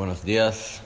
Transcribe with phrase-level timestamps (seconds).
[0.00, 0.80] Buenos días.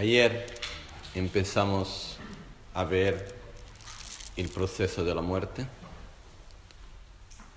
[0.00, 0.46] Ayer
[1.16, 2.18] empezamos
[2.72, 3.34] a ver
[4.36, 5.66] el proceso de la muerte,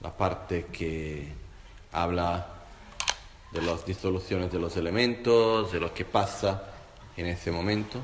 [0.02, 1.28] la parte que
[1.92, 2.48] habla
[3.52, 6.64] de las disoluciones de los elementos, de lo que pasa
[7.16, 8.00] en ese momento.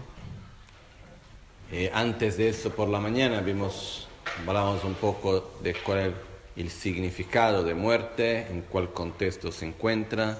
[1.71, 6.13] Eh, antes de eso, por la mañana, hablamos un poco de cuál es
[6.57, 10.37] el significado de muerte, en cuál contexto se encuentra,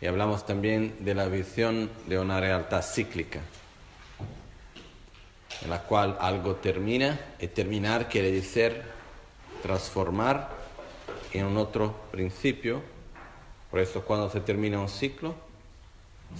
[0.00, 3.40] y hablamos también de la visión de una realidad cíclica,
[5.62, 8.82] en la cual algo termina y terminar quiere decir
[9.62, 10.50] transformar
[11.32, 12.80] en un otro principio.
[13.70, 15.34] Por eso cuando se termina un ciclo,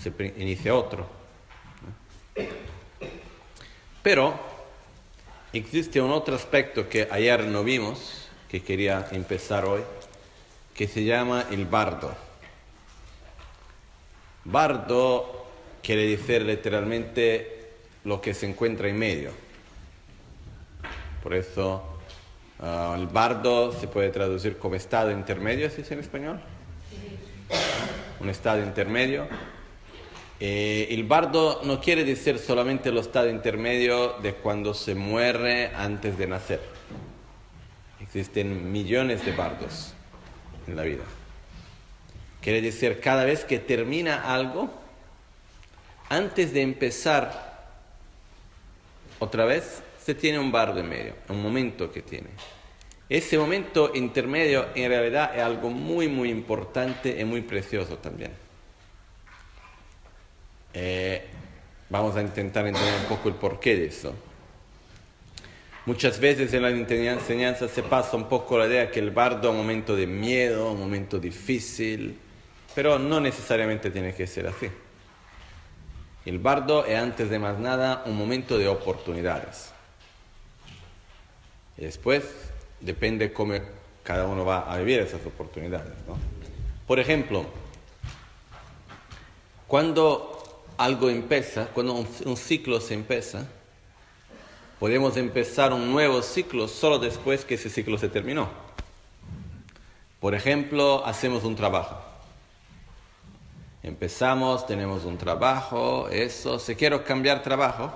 [0.00, 1.06] se inicia otro.
[4.02, 4.38] Pero
[5.52, 9.82] existe un otro aspecto que ayer no vimos, que quería empezar hoy,
[10.74, 12.27] que se llama el bardo.
[14.50, 15.46] Bardo
[15.82, 17.70] quiere decir literalmente
[18.04, 19.30] lo que se encuentra en medio.
[21.22, 21.82] Por eso
[22.60, 26.40] ah, el bardo se puede traducir como estado intermedio, ¿así es en español?
[28.20, 29.28] Un estado intermedio.
[30.40, 36.16] Eh, el bardo no quiere decir solamente el estado intermedio de cuando se muere antes
[36.16, 36.60] de nacer.
[38.00, 39.92] Existen millones de bardos
[40.66, 41.04] en la vida.
[42.48, 44.70] Quiere decir, cada vez que termina algo,
[46.08, 47.68] antes de empezar
[49.18, 52.28] otra vez, se tiene un bardo en medio, un momento que tiene.
[53.06, 58.32] Ese momento intermedio en realidad es algo muy, muy importante y muy precioso también.
[60.72, 61.26] Eh,
[61.90, 64.14] vamos a intentar entender un poco el porqué de eso.
[65.84, 69.52] Muchas veces en la enseñanza se pasa un poco la idea que el bardo es
[69.52, 72.16] un momento de miedo, un momento difícil,
[72.78, 74.70] pero no necesariamente tiene que ser así.
[76.24, 79.72] El bardo es antes de más nada un momento de oportunidades.
[81.76, 82.22] Y después
[82.78, 83.54] depende cómo
[84.04, 85.92] cada uno va a vivir esas oportunidades.
[86.86, 87.46] Por ejemplo,
[89.66, 93.48] cuando algo empieza, cuando un, ciclo se empieza,
[94.78, 98.48] podemos empezar un nuevo ciclo solo después que ese ciclo se terminó.
[100.20, 102.07] Por ejemplo, hacemos un trabajo.
[103.82, 107.92] Empezamos, tenemos un trabajo, eso, si quiero cambiar trabajo,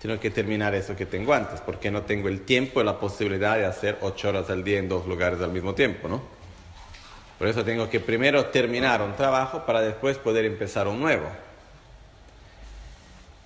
[0.00, 3.56] tengo que terminar eso que tengo antes, porque no tengo el tiempo y la posibilidad
[3.56, 6.20] de hacer ocho horas al día en dos lugares al mismo tiempo, ¿no?
[7.38, 11.26] Por eso tengo que primero terminar un trabajo para después poder empezar un nuevo.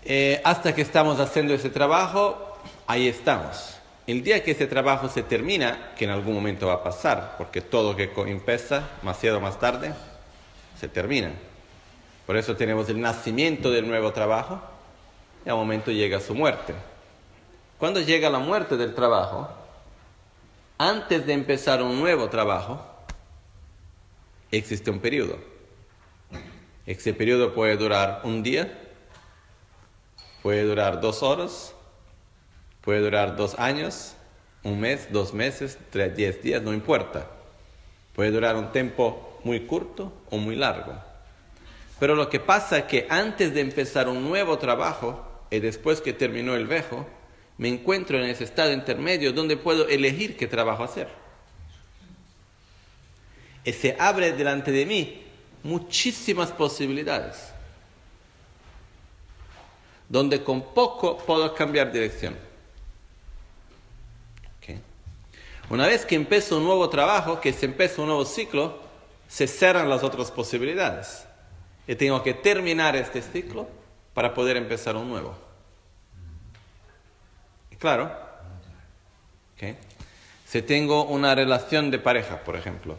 [0.05, 3.79] Eh, hasta que estamos haciendo ese trabajo, ahí estamos.
[4.07, 7.61] El día que ese trabajo se termina, que en algún momento va a pasar, porque
[7.61, 9.93] todo que empieza, demasiado más tarde,
[10.79, 11.33] se termina.
[12.27, 14.61] Por eso tenemos el nacimiento del nuevo trabajo
[15.45, 16.75] y al momento llega su muerte.
[17.79, 19.49] Cuando llega la muerte del trabajo,
[20.79, 22.85] antes de empezar un nuevo trabajo,
[24.51, 25.39] existe un periodo.
[26.85, 28.77] Ese periodo puede durar un día,
[30.43, 31.75] puede durar dos horas,
[32.81, 34.15] puede durar dos años,
[34.63, 37.29] un mes, dos meses, tres, diez días, no importa.
[38.15, 40.95] Puede durar un tiempo muy corto o muy largo.
[41.99, 46.13] Pero lo que pasa es que antes de empezar un nuevo trabajo y después que
[46.13, 47.07] terminó el viejo,
[47.59, 51.09] me encuentro en ese estado intermedio donde puedo elegir qué trabajo hacer.
[53.65, 55.23] Y se abre delante de mí
[55.63, 57.51] muchísimas posibilidades,
[60.09, 62.47] donde con poco puedo cambiar dirección.
[65.69, 68.79] Una vez que empiezo un nuevo trabajo, que se empieza un nuevo ciclo,
[69.29, 71.27] se cerran las otras posibilidades.
[71.87, 73.69] Y tengo que terminar este ciclo
[74.15, 75.37] para poder empezar un nuevo.
[77.79, 78.11] Claro.
[80.47, 82.97] Si tengo una relación de pareja, por ejemplo,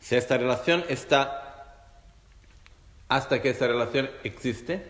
[0.00, 1.76] si esta relación está,
[3.08, 4.82] hasta que esa relación existe,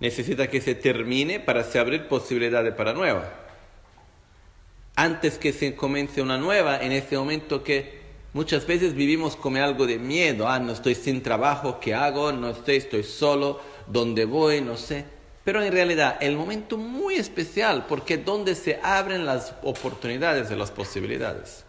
[0.00, 3.30] necesita que se termine para se abrir posibilidades para nueva.
[4.96, 8.03] Antes que se comience una nueva, en ese momento que
[8.34, 12.32] Muchas veces vivimos con algo de miedo, ah, no estoy sin trabajo, ¿qué hago?
[12.32, 14.60] No estoy, estoy solo, ¿dónde voy?
[14.60, 15.04] No sé.
[15.44, 20.72] Pero en realidad el momento muy especial porque donde se abren las oportunidades y las
[20.72, 21.64] posibilidades.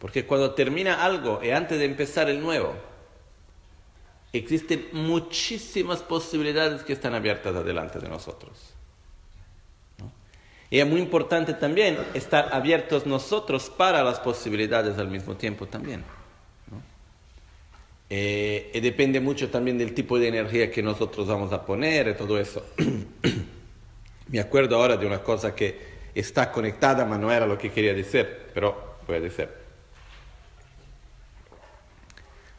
[0.00, 2.74] Porque cuando termina algo y antes de empezar el nuevo,
[4.32, 8.74] existen muchísimas posibilidades que están abiertas delante de nosotros.
[10.74, 16.02] Y es muy importante también estar abiertos nosotros para las posibilidades al mismo tiempo también.
[18.10, 22.14] Eh, y depende mucho también del tipo de energía que nosotros vamos a poner y
[22.14, 22.66] todo eso.
[24.28, 25.78] Me acuerdo ahora de una cosa que
[26.12, 29.56] está conectada, pero no era lo que quería decir, pero puede ser.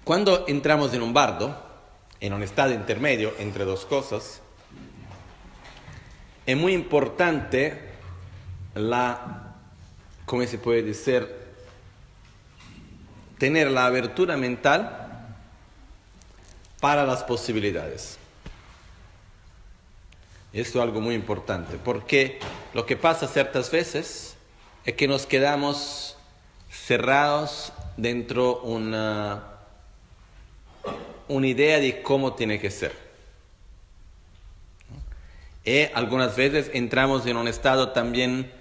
[0.06, 1.54] Cuando entramos en un bardo,
[2.22, 4.42] en un estado intermedio entre dos cosas,
[6.46, 7.94] es muy importante
[8.76, 9.56] la,
[10.26, 11.28] ¿cómo se puede decir?
[13.38, 15.02] Tener la abertura mental
[16.80, 18.18] para las posibilidades.
[20.54, 22.40] Esto es algo muy importante, porque
[22.74, 24.36] lo que pasa ciertas veces
[24.86, 26.18] es que nos quedamos
[26.70, 29.44] cerrados dentro de una,
[31.28, 32.94] una idea de cómo tiene que ser.
[35.66, 38.52] Y algunas veces entramos en un estado también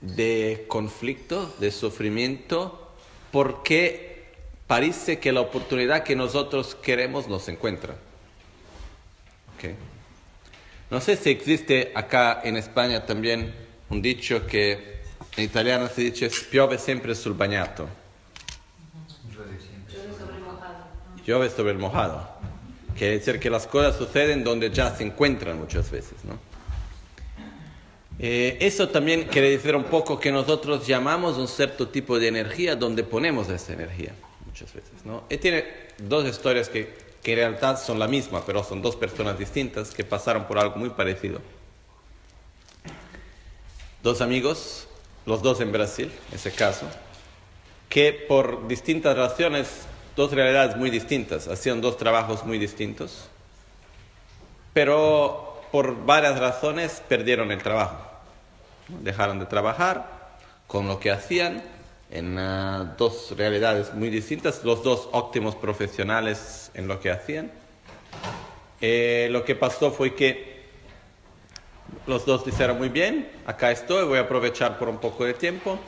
[0.00, 2.92] de conflicto, de sufrimiento,
[3.30, 4.24] porque
[4.66, 7.94] parece que la oportunidad que nosotros queremos no se encuentra.
[10.90, 13.54] No sé si existe acá en España también
[13.90, 15.00] un dicho que
[15.36, 17.88] en italiano se dice piove sempre sul bagnato.
[21.24, 22.28] Piove sobre el mojado.
[22.96, 26.49] Quiere decir que las cosas suceden donde ya se encuentran muchas veces, ¿no?
[28.22, 32.76] Eh, eso también quiere decir un poco que nosotros llamamos un cierto tipo de energía
[32.76, 34.12] donde ponemos esa energía,
[34.44, 34.92] muchas veces.
[35.06, 35.24] ¿no?
[35.30, 35.64] Y tiene
[35.96, 40.04] dos historias que, que en realidad son la misma, pero son dos personas distintas que
[40.04, 41.40] pasaron por algo muy parecido.
[44.02, 44.86] Dos amigos,
[45.24, 46.84] los dos en Brasil, ese caso,
[47.88, 53.30] que por distintas razones, dos realidades muy distintas, hacían dos trabajos muy distintos,
[54.74, 58.09] pero por varias razones perdieron el trabajo
[59.02, 61.62] dejaron de trabajar con lo que hacían
[62.10, 67.50] en ah, dos realidades muy distintas, los dos óptimos profesionales en lo que hacían.
[68.80, 70.60] Eh, lo que pasó fue que
[72.06, 75.78] los dos dijeron muy bien, acá estoy, voy a aprovechar por un poco de tiempo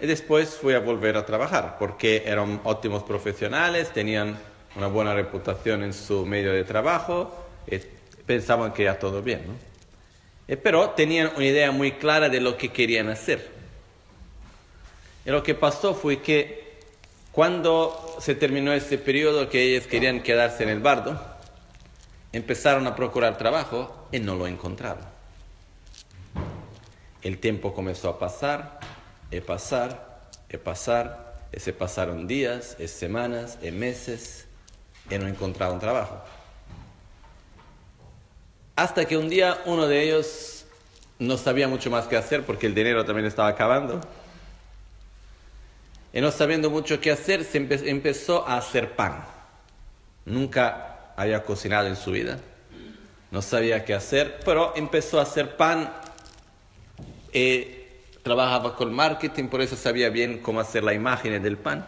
[0.00, 4.38] y después voy a volver a trabajar porque eran óptimos profesionales, tenían
[4.76, 7.34] una buena reputación en su medio de trabajo
[7.66, 7.78] y
[8.24, 9.69] pensaban que ya todo bien.
[10.50, 13.52] Eh, pero tenían una idea muy clara de lo que querían hacer.
[15.24, 16.80] Y lo que pasó fue que
[17.30, 21.20] cuando se terminó ese periodo que ellos querían quedarse en el bardo,
[22.32, 25.04] empezaron a procurar trabajo y no lo encontraron.
[27.22, 28.80] El tiempo comenzó a pasar,
[29.30, 34.46] y pasar, y pasar, y se pasaron días, y semanas, y meses,
[35.08, 36.20] y no encontraron trabajo.
[38.76, 40.64] Hasta que un día uno de ellos
[41.18, 44.00] no sabía mucho más qué hacer porque el dinero también estaba acabando.
[46.12, 49.24] Y no sabiendo mucho qué hacer, se empezó a hacer pan.
[50.24, 52.40] Nunca había cocinado en su vida.
[53.30, 55.92] No sabía qué hacer, pero empezó a hacer pan.
[57.32, 57.66] Y
[58.22, 61.86] trabajaba con marketing, por eso sabía bien cómo hacer la imagen del pan.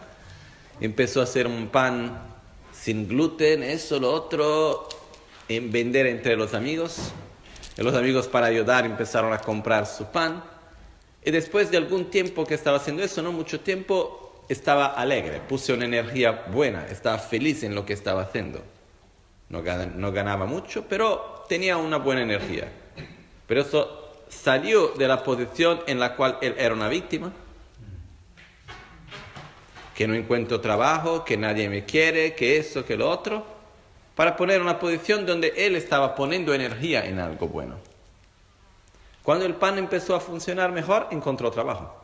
[0.79, 2.17] Empezó a hacer un pan
[2.71, 4.87] sin gluten, eso, lo otro,
[5.57, 7.11] en vender entre los amigos.
[7.77, 10.43] Los amigos para ayudar empezaron a comprar su pan.
[11.25, 15.73] Y después de algún tiempo que estaba haciendo eso, no mucho tiempo, estaba alegre, puse
[15.73, 18.61] una energía buena, estaba feliz en lo que estaba haciendo.
[19.49, 19.61] No,
[19.95, 22.71] no ganaba mucho, pero tenía una buena energía.
[23.47, 27.31] Pero eso salió de la posición en la cual él era una víctima,
[29.95, 33.53] que no encuentro trabajo, que nadie me quiere, que eso, que lo otro
[34.15, 37.75] para poner una posición donde él estaba poniendo energía en algo bueno.
[39.23, 41.99] Cuando el pan empezó a funcionar mejor, encontró trabajo.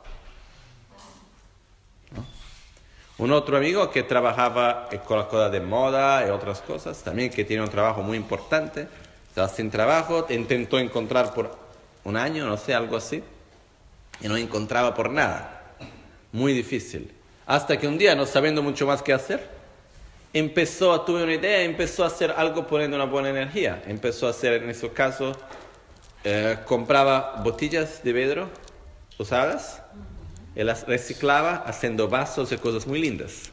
[3.17, 7.43] Un otro amigo que trabajaba con las cosas de moda y otras cosas, también que
[7.43, 8.87] tiene un trabajo muy importante,
[9.27, 11.53] estaba sin trabajo, intentó encontrar por
[12.05, 13.21] un año, no sé, algo así,
[14.21, 15.73] y no encontraba por nada.
[16.31, 17.13] Muy difícil.
[17.45, 19.58] Hasta que un día, no sabiendo mucho más qué hacer,
[20.33, 23.81] empezó, tuve una idea, empezó a hacer algo poniendo una buena energía.
[23.88, 25.33] Empezó a hacer, en ese caso,
[26.24, 28.50] eh, compraba botellas de vidrio
[29.17, 29.81] usadas,
[30.55, 33.51] y las reciclaba haciendo vasos y cosas muy lindas.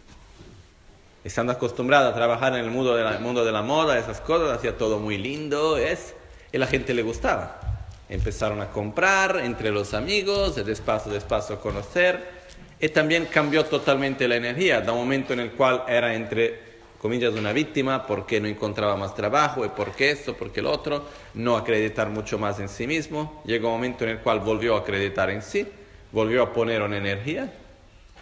[1.24, 4.56] Estando acostumbrado a trabajar en el mundo de la, mundo de la moda, esas cosas,
[4.56, 6.14] hacía todo muy lindo, es,
[6.52, 7.60] y la gente le gustaba.
[8.08, 12.36] Empezaron a comprar entre los amigos, de despacio, despacio a conocer,
[12.78, 16.65] y también cambió totalmente la energía, da un momento en el cual era entre
[17.06, 21.56] comillas una víctima porque no encontraba más trabajo y porque esto, porque el otro, no
[21.56, 25.30] acreditar mucho más en sí mismo, llegó un momento en el cual volvió a acreditar
[25.30, 25.68] en sí,
[26.10, 27.54] volvió a poner una energía.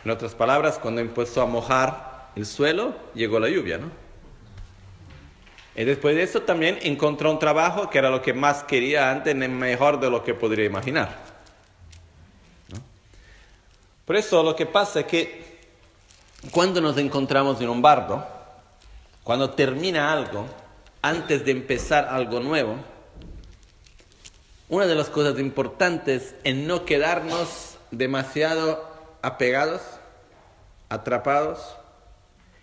[0.05, 3.91] En otras palabras, cuando empezó a mojar el suelo, llegó la lluvia, ¿no?
[5.75, 9.35] Y después de eso también encontró un trabajo que era lo que más quería antes,
[9.35, 11.25] mejor de lo que podría imaginar.
[14.05, 15.59] Por eso lo que pasa es que
[16.51, 18.44] cuando nos encontramos en un bardo,
[19.25, 20.47] cuando termina algo,
[21.01, 22.77] antes de empezar algo nuevo,
[24.69, 28.87] una de las cosas importantes es no quedarnos demasiado
[29.23, 29.81] apegados,
[30.91, 31.61] atrapados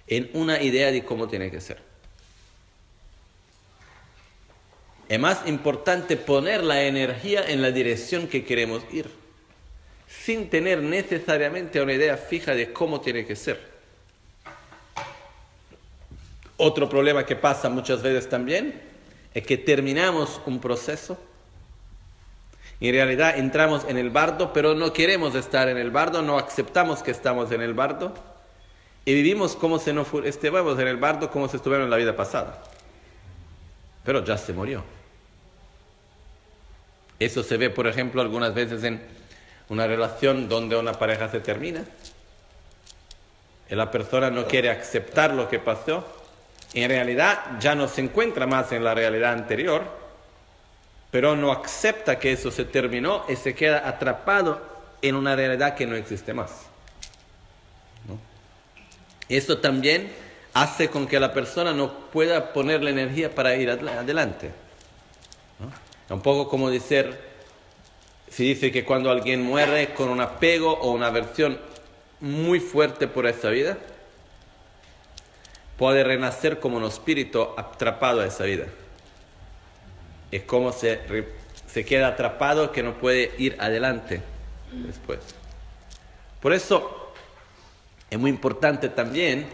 [0.06, 1.82] en una idea de cómo tiene que ser.
[5.10, 9.10] Es más importante poner la energía en la dirección que queremos ir,
[10.08, 13.71] sin tener necesariamente una idea fija de cómo tiene que ser.
[16.64, 18.80] Otro problema que pasa muchas veces también
[19.34, 21.18] es que terminamos un proceso
[22.80, 26.38] y en realidad entramos en el bardo, pero no queremos estar en el bardo, no
[26.38, 28.14] aceptamos que estamos en el bardo
[29.06, 32.16] y vivimos como si no estuviéramos en el bardo como si estuviéramos en la vida
[32.16, 32.62] pasada.
[34.06, 34.84] Pero ya se murió.
[37.18, 39.02] Eso se ve, por ejemplo, algunas veces en
[39.68, 41.84] una relación donde una pareja se termina
[43.68, 46.21] y la persona no quiere aceptar lo que pasó
[46.74, 49.84] en realidad ya no se encuentra más en la realidad anterior,
[51.12, 54.62] pero no acepta que eso se terminó y se queda atrapado
[55.02, 56.52] en una realidad que no existe más.
[59.28, 60.12] Eso también
[60.54, 64.52] hace con que la persona no pueda poner la energía para ir adelante.
[66.10, 67.18] Un poco como decir,
[68.30, 71.58] se dice que cuando alguien muere con un apego o una aversión
[72.20, 73.78] muy fuerte por esa vida,
[75.82, 78.68] puede renacer como un espíritu atrapado a esa vida.
[80.32, 81.00] Es como se,
[81.66, 84.22] se queda atrapado que no puede ir adelante
[84.72, 85.18] después.
[86.40, 87.12] Por eso
[88.12, 89.48] es muy importante también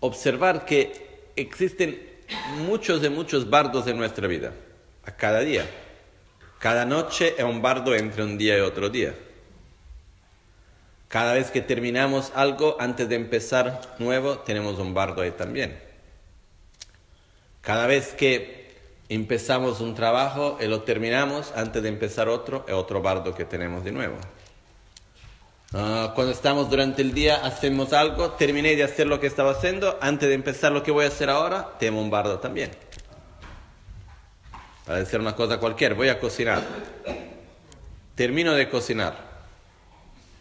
[0.00, 2.10] observar que existen
[2.66, 4.52] muchos de muchos bardos en nuestra vida,
[5.04, 5.64] a cada día.
[6.58, 9.14] Cada noche es un bardo entre un día y otro día.
[11.12, 15.78] Cada vez que terminamos algo, antes de empezar nuevo, tenemos un bardo ahí también.
[17.60, 18.72] Cada vez que
[19.10, 23.84] empezamos un trabajo y lo terminamos, antes de empezar otro, es otro bardo que tenemos
[23.84, 24.16] de nuevo.
[25.74, 29.98] Ah, cuando estamos durante el día, hacemos algo, terminé de hacer lo que estaba haciendo,
[30.00, 32.70] antes de empezar lo que voy a hacer ahora, tengo un bardo también.
[34.86, 36.62] Para decir una cosa cualquiera, voy a cocinar.
[38.14, 39.31] Termino de cocinar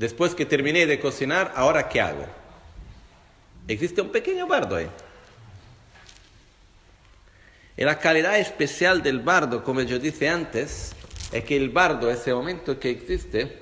[0.02, 2.26] Después que terminé de cocinar, ¿ahora qué hago?
[3.68, 4.88] Existe un pequeño bardo ahí.
[7.78, 10.94] Y la calidad especial del bardo, como yo dije antes,
[11.32, 13.60] es que el bardo, ese momento que existe,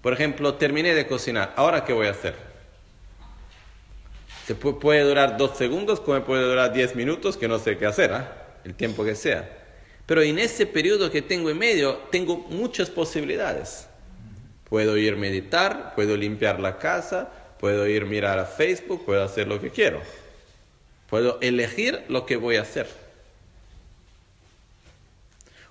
[0.00, 2.36] por ejemplo, terminé de cocinar, ¿ahora qué voy a hacer?
[4.46, 8.12] Se puede durar dos segundos, como puede durar diez minutos, que no sé qué hacer,
[8.12, 8.22] ¿eh?
[8.64, 9.50] el tiempo que sea.
[10.06, 13.88] Pero en ese periodo que tengo en medio, tengo muchas posibilidades.
[14.74, 17.28] Puedo ir a meditar, puedo limpiar la casa,
[17.60, 20.00] puedo ir a mirar a Facebook, puedo hacer lo que quiero.
[21.08, 22.88] Puedo elegir lo que voy a hacer.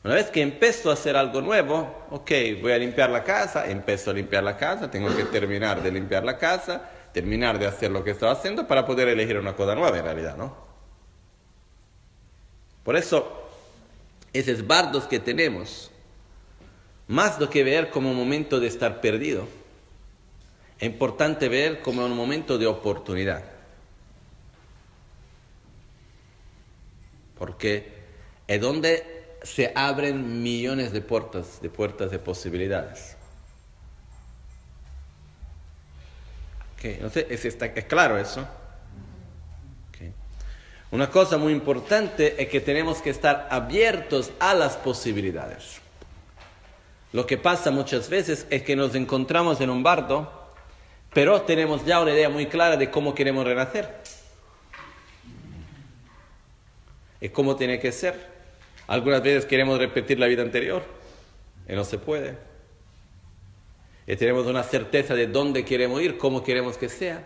[0.06, 2.32] Una vez que empiezo a hacer algo nuevo, ok,
[2.62, 6.24] voy a limpiar la casa, empiezo a limpiar la casa, tengo que terminar de limpiar
[6.24, 9.98] la casa, terminar de hacer lo que estaba haciendo para poder elegir una cosa nueva
[9.98, 10.56] en realidad, ¿no?
[12.86, 13.50] Por eso,
[14.32, 15.92] esos bardos que tenemos,
[17.14, 19.48] más do que ver como un momento de estar perdido,
[20.80, 23.44] es importante ver como un momento de oportunidad.
[27.38, 27.94] Porque
[28.48, 33.16] es donde se abren millones de puertas, de puertas de posibilidades.
[37.00, 38.46] No sé, ¿es, está, ¿Es claro eso?
[40.92, 45.83] Una cosa muy importante es que tenemos que estar abiertos a las posibilidades.
[47.14, 50.32] Lo que pasa muchas veces es que nos encontramos en un bardo,
[51.14, 54.02] pero tenemos ya una idea muy clara de cómo queremos renacer.
[57.22, 58.34] Y cómo tiene que ser.
[58.88, 60.84] Algunas veces queremos repetir la vida anterior
[61.70, 62.36] y no se puede.
[64.06, 67.26] y tenemos una certeza de dónde queremos ir, cómo queremos que sea.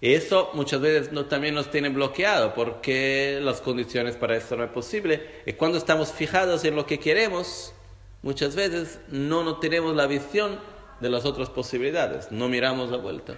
[0.00, 4.64] Y eso muchas veces no, también nos tiene bloqueado porque las condiciones para eso no
[4.64, 5.42] es posible.
[5.44, 7.74] Y cuando estamos fijados en lo que queremos,
[8.22, 10.58] muchas veces no, no tenemos la visión
[11.00, 13.34] de las otras posibilidades, no miramos la vuelta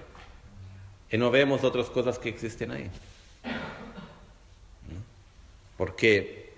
[1.11, 2.91] y no vemos otras cosas que existen ahí.
[5.77, 6.53] Porque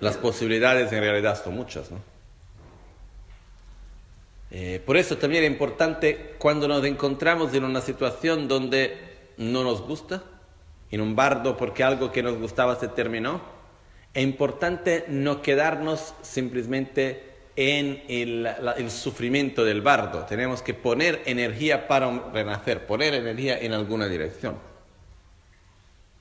[0.00, 1.98] las posibilidades en realidad son muchas, ¿no?
[4.52, 8.98] Eh, por eso también es importante cuando nos encontramos en una situación donde
[9.36, 10.24] no nos gusta,
[10.90, 13.40] en un bardo porque algo que nos gustaba se terminó,
[14.12, 20.24] es importante no quedarnos simplemente en el, el, sufrimiento del bardo.
[20.24, 24.56] Tenemos que poner energía para renacer, poner energía en alguna dirección.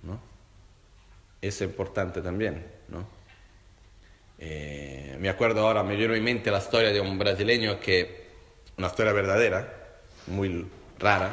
[0.04, 0.20] ¿no?
[1.42, 2.66] Es importante también.
[2.90, 3.08] ¿no?
[4.38, 8.30] Eh, me acuerdo ahora, me vino en mente la historia de un brasileño que,
[8.78, 10.66] una historia verdadera, muy
[11.00, 11.32] rara,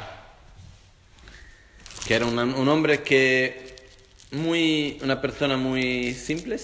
[2.07, 3.66] que era un, un hombre que,
[4.31, 6.57] muy, una persona muy simple,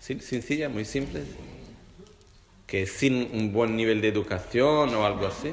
[0.00, 1.22] sencilla, muy simple,
[2.66, 5.52] que sin un buen nivel de educación o algo así,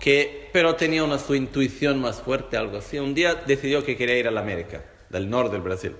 [0.00, 2.98] que, pero tenía una su intuición más fuerte, algo así.
[2.98, 5.96] Un día decidió que quería ir a la América, del norte del Brasil.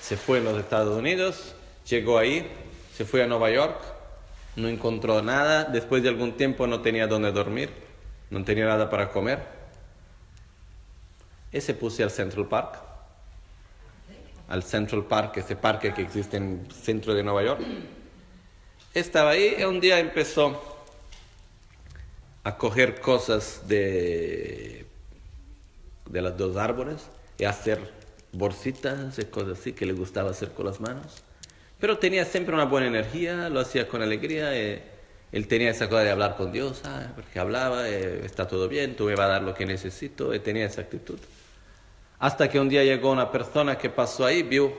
[0.00, 1.54] Se fue a los Estados Unidos,
[1.88, 2.46] llegó ahí,
[2.94, 3.80] se fue a Nueva York,
[4.56, 7.70] no encontró nada, después de algún tiempo no tenía dónde dormir,
[8.30, 9.63] no tenía nada para comer.
[11.54, 12.84] Y se puso al Central Park
[14.48, 17.60] al Central Park, ese parque que existe en el centro de Nueva York.
[18.92, 20.62] Estaba ahí y un día empezó
[22.44, 24.86] a coger cosas de,
[26.08, 27.08] de los dos árboles
[27.38, 27.80] y a hacer
[28.32, 31.22] bolsitas y cosas así que le gustaba hacer con las manos.
[31.80, 34.56] Pero tenía siempre una buena energía, lo hacía con alegría.
[34.56, 34.82] Y
[35.32, 36.82] él tenía esa cosa de hablar con Dios,
[37.16, 40.66] porque hablaba, está todo bien, tú me vas a dar lo que necesito, y tenía
[40.66, 41.18] esa actitud.
[42.18, 44.72] Hasta que un día llegó una persona que pasó ahí, vio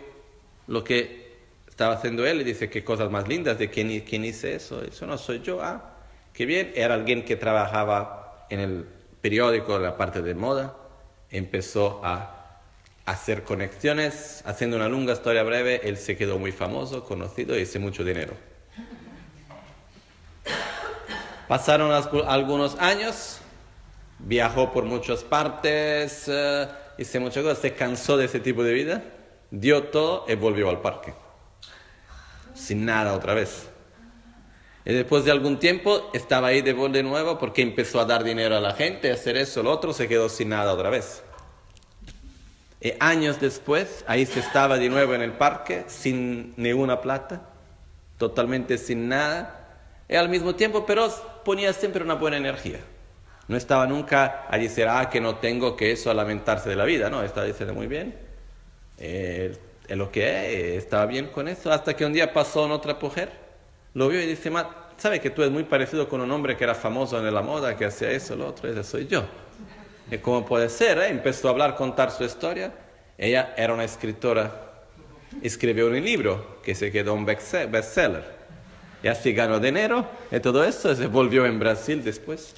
[0.68, 1.26] lo que
[1.68, 4.82] estaba haciendo él y dice, qué cosas más lindas, de quién, quién hice eso.
[4.82, 5.96] Eso no soy yo, ah,
[6.34, 6.72] qué bien.
[6.76, 8.86] Era alguien que trabajaba en el
[9.22, 10.76] periódico, en la parte de moda.
[11.30, 12.60] Empezó a
[13.06, 14.42] hacer conexiones.
[14.46, 18.34] Haciendo una larga historia breve, él se quedó muy famoso, conocido y hizo mucho dinero.
[21.48, 21.92] Pasaron
[22.28, 23.40] algunos años,
[24.20, 26.26] viajó por muchas partes.
[26.28, 29.04] Eh, hice muchas cosas, se cansó de ese tipo de vida,
[29.52, 31.14] dio todo y volvió al parque.
[32.54, 33.70] Sin nada otra vez.
[34.86, 38.60] Y después de algún tiempo estaba ahí de nuevo porque empezó a dar dinero a
[38.60, 41.24] la gente, a hacer eso, lo otro, se quedó sin nada otra vez.
[42.80, 47.50] Y años después, ahí se estaba de nuevo en el parque, sin ninguna plata,
[48.20, 49.66] totalmente sin nada,
[50.08, 51.10] y al mismo tiempo, pero
[51.44, 52.80] ponía siempre una buena energía.
[53.48, 56.86] No estaba nunca a decir, ah, que no tengo que eso a lamentarse de la
[56.86, 58.16] vida, no, estaba diciendo muy bien,
[58.98, 59.56] eh,
[59.88, 62.98] es lo que es, estaba bien con eso, hasta que un día pasó en otra
[63.00, 63.30] mujer,
[63.94, 64.52] lo vio y dice,
[64.98, 67.78] ¿sabe que tú eres muy parecido con un hombre que era famoso en la moda,
[67.78, 68.70] que hacía eso, lo otro?
[68.70, 69.26] Ese soy yo.
[70.12, 70.98] ¿Y cómo puede ser?
[71.00, 71.10] Eh?
[71.10, 72.72] Empezó a hablar, contar su historia.
[73.18, 74.84] Ella era una escritora,
[75.42, 78.36] escribió un libro que se quedó un bestseller.
[79.02, 82.54] Y así ganó dinero y todo eso, se volvió en Brasil después.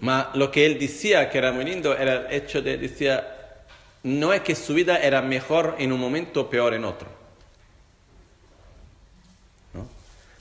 [0.00, 3.64] Ma lo que él decía que era muy lindo era el hecho de, decía,
[4.04, 7.08] no es que su vida era mejor en un momento o peor en otro.
[9.74, 9.88] ¿No?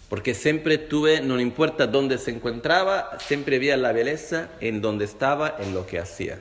[0.09, 5.55] Porque siempre tuve, no importa dónde se encontraba, siempre veía la belleza en donde estaba,
[5.59, 6.39] en lo que hacía.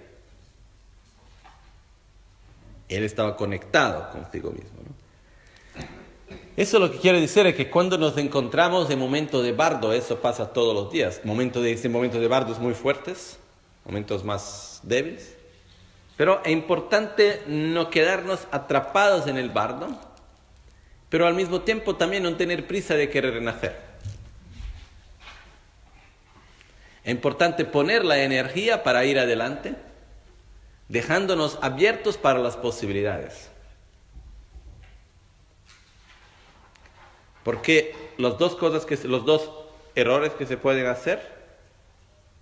[2.89, 4.96] Él estaba conectado consigo mismo.
[6.57, 10.21] Eso lo que quiere decir es que cuando nos encontramos en momentos de bardo, eso
[10.21, 13.39] pasa todos los días, momentos de, ese momento de bardos muy fuertes,
[13.85, 15.37] momentos más débiles,
[16.17, 19.89] pero es importante no quedarnos atrapados en el bardo,
[21.11, 23.79] pero al mismo tiempo también no tener prisa de querer renacer.
[27.05, 29.75] Es importante poner la energía para ir adelante,
[30.89, 33.51] dejándonos abiertos para las posibilidades.
[37.47, 39.49] Porque los dos cosas que los dos
[39.95, 41.23] errores que se pueden hacer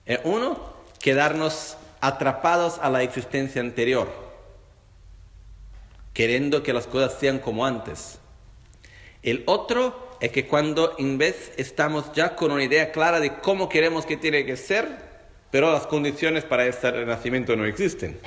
[0.07, 0.59] es uno
[0.99, 4.09] quedarnos atrapados a la existencia anterior,
[6.15, 8.19] queriendo que las cosas sean como antes.
[9.23, 13.69] El otro es que cuando en vez estamos ya con una idea clara de cómo
[13.69, 14.89] queremos que tiene que ser,
[15.51, 18.19] pero las condiciones para ese renacimiento no existen.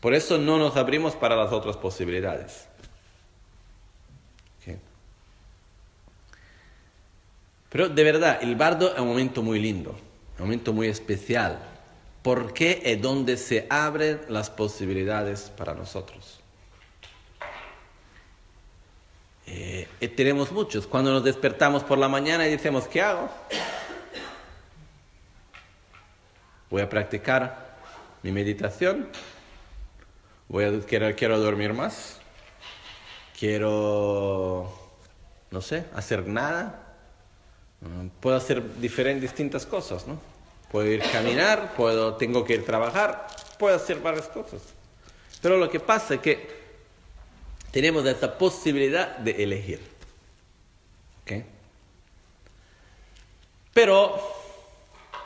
[0.00, 2.69] Por eso no nos abrimos para las otras posibilidades.
[7.70, 9.92] Pero de verdad, el bardo es un momento muy lindo,
[10.38, 11.60] un momento muy especial,
[12.22, 16.40] porque es donde se abren las posibilidades para nosotros.
[19.46, 20.86] Eh, tenemos muchos.
[20.86, 23.28] Cuando nos despertamos por la mañana y decimos, ¿qué hago?
[26.70, 27.76] Voy a practicar
[28.22, 29.08] mi meditación.
[30.48, 32.20] Voy a, quiero, quiero dormir más.
[33.38, 34.72] Quiero,
[35.50, 36.89] no sé, hacer nada.
[38.20, 40.20] Puedo hacer diferentes, distintas cosas, ¿no?
[40.70, 43.26] Puedo ir a caminar, puedo, tengo que ir a trabajar,
[43.58, 44.62] puedo hacer varias cosas.
[45.40, 46.60] Pero lo que pasa es que
[47.70, 49.80] tenemos esta posibilidad de elegir.
[51.22, 51.44] ¿Okay?
[53.72, 54.20] Pero,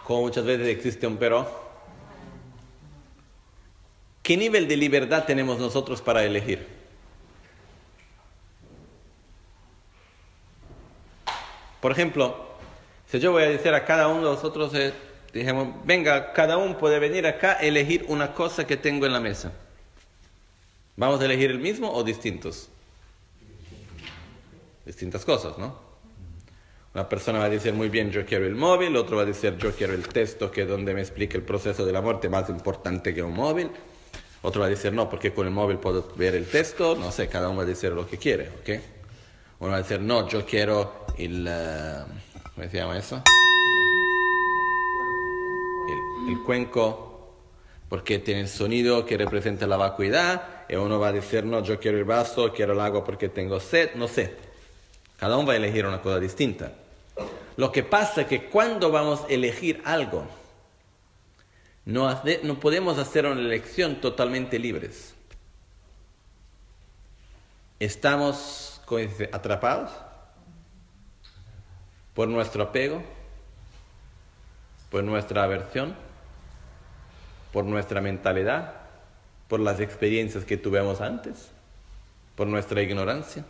[0.04, 1.48] como muchas veces existe un pero,
[4.22, 6.73] ¿qué nivel de libertad tenemos nosotros para elegir?
[11.84, 12.34] Por ejemplo,
[13.10, 14.94] si yo voy a decir a cada uno de nosotros, eh,
[15.34, 19.52] dijimos, venga, cada uno puede venir acá elegir una cosa que tengo en la mesa.
[20.96, 22.70] ¿Vamos a elegir el mismo o distintos?
[24.86, 25.78] Distintas cosas, ¿no?
[26.94, 29.58] Una persona va a decir muy bien, yo quiero el móvil, otro va a decir,
[29.58, 32.48] yo quiero el texto que es donde me explique el proceso de la muerte más
[32.48, 33.70] importante que un móvil.
[34.40, 36.96] Otro va a decir, no, porque con el móvil puedo ver el texto.
[36.96, 38.82] No sé, cada uno va a decir lo que quiere, ¿ok?
[39.58, 41.46] Uno va a decir, no, yo quiero el...
[41.46, 42.06] Uh,
[42.54, 43.22] ¿Cómo se llama eso?
[45.88, 47.14] El, el cuenco
[47.88, 51.78] porque tiene el sonido que representa la vacuidad, y uno va a decir, no, yo
[51.78, 54.34] quiero el vaso, quiero el agua porque tengo sed, no sé.
[55.18, 56.72] Cada uno va a elegir una cosa distinta.
[57.56, 60.26] Lo que pasa es que cuando vamos a elegir algo,
[61.84, 65.14] no, no podemos hacer una elección totalmente libres.
[67.78, 68.80] Estamos
[69.32, 69.90] atrapados
[72.14, 73.02] por nuestro apego,
[74.90, 75.94] por nuestra aversión
[77.54, 78.74] por nuestra mentalidad,
[79.46, 81.52] por las experiencias que tuvimos antes,
[82.34, 83.44] por nuestra ignorancia.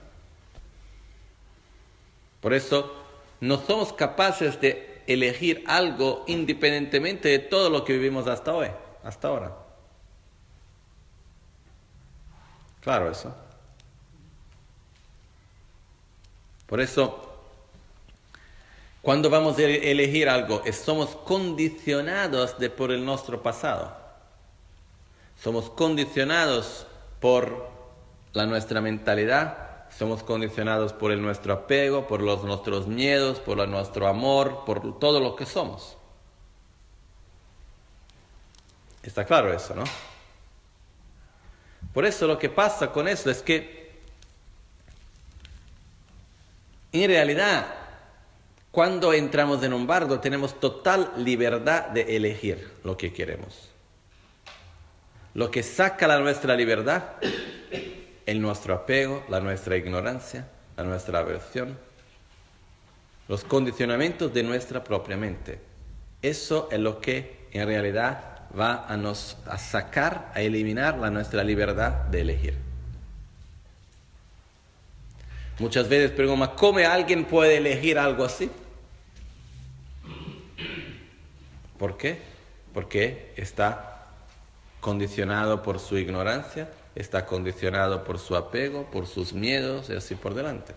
[2.43, 2.95] Por eso
[3.41, 8.69] no somos capaces de elegir algo independientemente de todo lo que vivimos hasta hoy,
[9.03, 9.57] hasta ahora.
[12.83, 13.35] Claro eso.
[16.67, 17.34] Por eso,
[19.05, 23.95] cuando vamos a elegir algo, somos condicionados de, por el nuestro pasado.
[25.39, 26.87] Somos condicionados
[27.21, 27.69] por
[28.33, 34.09] la nuestra mentalidad, somos condicionados por el nuestro apego, por los nuestros miedos, por nuestro
[34.09, 35.99] amor, por todo lo que somos.
[39.03, 39.85] Está claro eso, ¿no?
[41.93, 44.01] Por eso lo que pasa con eso es que
[46.91, 47.84] en realidad
[48.75, 53.69] cuando entramos en un bardo tenemos total libertad de elegir lo que queremos.
[55.33, 57.05] Lo que saca la nuestra libertad
[58.27, 61.79] es nuestro apego, la nuestra ignorancia, la nuestra aversión,
[63.29, 65.61] los condicionamientos de nuestra propia mente.
[66.21, 71.45] Eso es lo que en realidad va a nos a sacar, a eliminar la nuestra
[71.45, 72.57] libertad de elegir.
[75.61, 78.51] Muchas veces pregunto, ¿cómo alguien puede elegir algo así?
[81.79, 82.19] ¿Por qué?
[82.73, 84.07] Porque está
[84.81, 90.35] condicionado por su ignorancia, está condicionado por su apego, por sus miedos y así por
[90.35, 90.75] delante.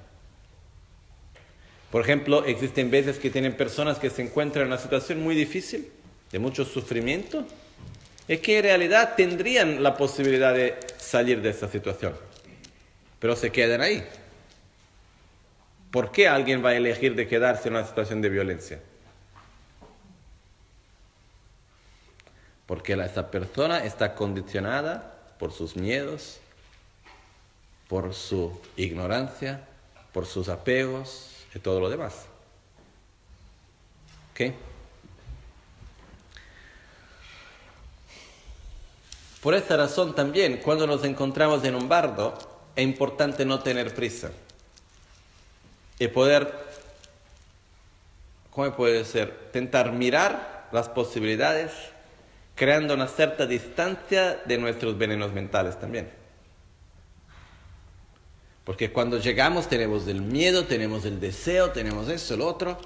[1.92, 5.90] Por ejemplo, existen veces que tienen personas que se encuentran en una situación muy difícil,
[6.32, 7.46] de mucho sufrimiento,
[8.28, 12.14] y que en realidad tendrían la posibilidad de salir de esa situación,
[13.20, 14.04] pero se quedan ahí.
[15.92, 18.80] ¿Por qué alguien va a elegir de quedarse en una situación de violencia?
[22.68, 26.40] Porque esa persona está condicionada por sus miedos,
[27.88, 29.66] por su ignorancia,
[30.14, 32.26] por sus apegos y todo lo demás.
[34.32, 34.54] ¿Ok?
[39.42, 42.34] Por esta razón también, cuando nos encontramos en un bardo,
[42.76, 44.32] es importante no tener prisa
[46.00, 46.54] y poder,
[48.52, 49.50] ¿cómo puede ser?
[49.54, 51.72] Tentar mirar las posibilidades
[52.58, 56.10] creando una cierta distancia de nuestros venenos mentales también.
[58.66, 62.78] Porque cuando llegamos tenemos el miedo, tenemos el deseo, tenemos eso, el otro.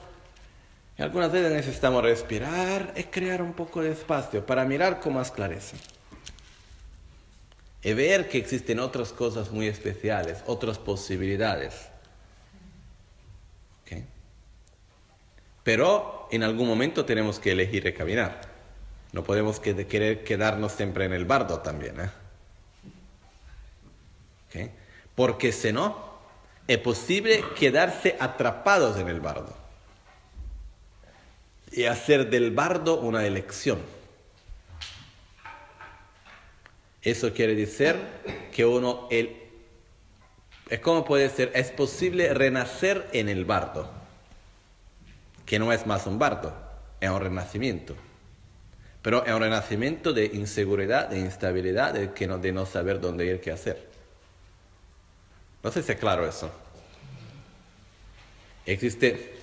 [0.98, 5.32] Y algunas veces necesitamos respirar y crear un poco de espacio para mirar con más
[5.32, 5.78] clareza.
[7.82, 11.88] Y ver que existen otras cosas muy especiales, otras posibilidades.
[15.64, 18.51] Pero en algún momento tenemos que elegir y caminar.
[19.12, 21.96] No podemos querer quedarnos siempre en el bardo también.
[24.54, 24.72] ¿eh?
[25.16, 26.12] Porque si no,
[26.68, 29.56] es posible quedarse atrapados en el bardo
[31.72, 33.80] y hacer del bardo una elección.
[37.02, 37.96] Eso quiere decir
[38.52, 39.36] que uno, el,
[40.82, 41.52] ¿cómo puede ser?
[41.56, 43.90] Es posible renacer en el bardo,
[45.46, 46.54] que no es más un bardo,
[47.00, 47.96] es un renacimiento.
[49.02, 53.26] Pero es un renacimiento de inseguridad, de instabilidad, de, que no, de no saber dónde
[53.26, 53.90] ir, qué hacer.
[55.64, 56.52] No sé si es claro eso.
[58.66, 59.34] Existe,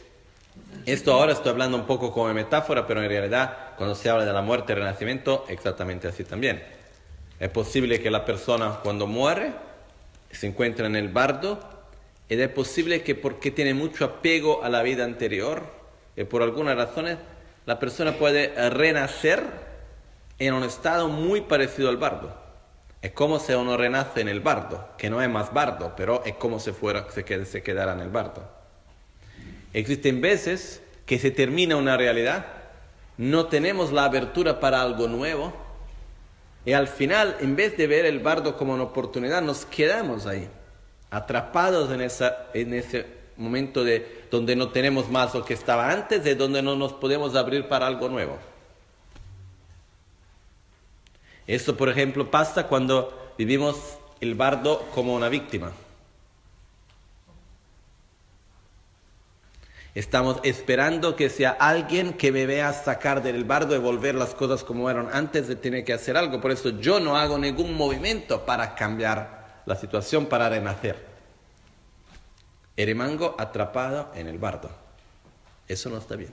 [0.86, 4.32] esto ahora estoy hablando un poco como metáfora, pero en realidad cuando se habla de
[4.32, 6.62] la muerte y renacimiento, exactamente así también.
[7.40, 9.52] Es posible que la persona cuando muere
[10.30, 11.60] se encuentre en el bardo
[12.28, 15.62] y es posible que porque tiene mucho apego a la vida anterior
[16.16, 17.16] y por algunas razones
[17.68, 19.44] la persona puede renacer
[20.38, 22.34] en un estado muy parecido al bardo.
[23.02, 26.32] Es como si uno renace en el bardo, que no es más bardo, pero es
[26.36, 27.24] como si fuera, se,
[27.62, 28.50] quedara en el bardo.
[29.74, 32.46] Existen veces que se termina una realidad,
[33.18, 35.52] no tenemos la abertura para algo nuevo,
[36.64, 40.48] y al final, en vez de ver el bardo como una oportunidad, nos quedamos ahí,
[41.10, 43.04] atrapados en, esa, en ese
[43.36, 47.34] momento de donde no tenemos más lo que estaba antes, de donde no nos podemos
[47.34, 48.38] abrir para algo nuevo.
[51.46, 55.72] Esto, por ejemplo, pasa cuando vivimos el bardo como una víctima.
[59.94, 64.62] Estamos esperando que sea alguien que me vea sacar del bardo y volver las cosas
[64.62, 66.40] como eran antes de tener que hacer algo.
[66.40, 71.07] Por eso yo no hago ningún movimiento para cambiar la situación, para renacer.
[72.78, 74.70] Eremango atrapado en el bardo.
[75.66, 76.32] Eso no está bien.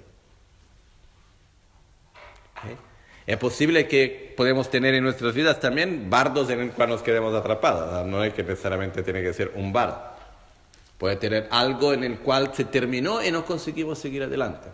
[3.26, 7.34] Es posible que podemos tener en nuestras vidas también bardos en el cual nos quedemos
[7.34, 8.06] atrapados.
[8.06, 10.00] No es que necesariamente tiene que ser un bardo.
[11.00, 14.70] Puede tener algo en el cual se terminó y no conseguimos seguir adelante.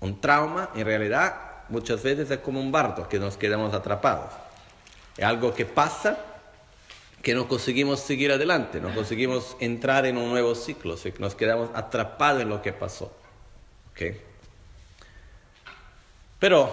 [0.00, 1.34] Un trauma, en realidad,
[1.70, 4.30] muchas veces es como un bardo, que nos quedamos atrapados.
[5.16, 6.18] Es algo que pasa
[7.22, 12.42] que no conseguimos seguir adelante, no conseguimos entrar en un nuevo ciclo, nos quedamos atrapados
[12.42, 13.12] en lo que pasó.
[16.38, 16.72] Pero,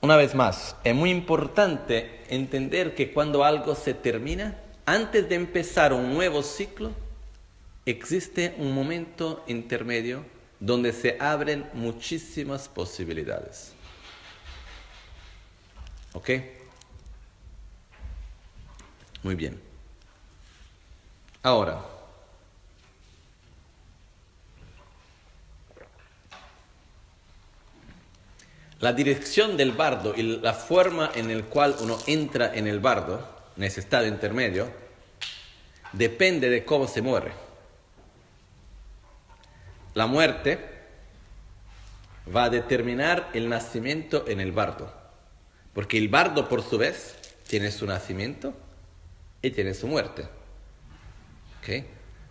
[0.00, 5.94] una vez más, es muy importante entender que cuando algo se termina, antes de empezar
[5.94, 6.92] un nuevo ciclo,
[7.86, 10.24] existe un momento intermedio
[10.60, 13.72] donde se abren muchísimas posibilidades.
[16.12, 16.30] ¿Ok?
[19.24, 19.58] Muy bien.
[21.42, 21.80] Ahora,
[28.80, 33.26] la dirección del bardo y la forma en la cual uno entra en el bardo,
[33.56, 34.70] en ese estado intermedio,
[35.94, 37.32] depende de cómo se muere.
[39.94, 40.58] La muerte
[42.34, 44.92] va a determinar el nacimiento en el bardo,
[45.72, 47.16] porque el bardo por su vez
[47.48, 48.54] tiene su nacimiento
[49.44, 50.26] y tiene su muerte.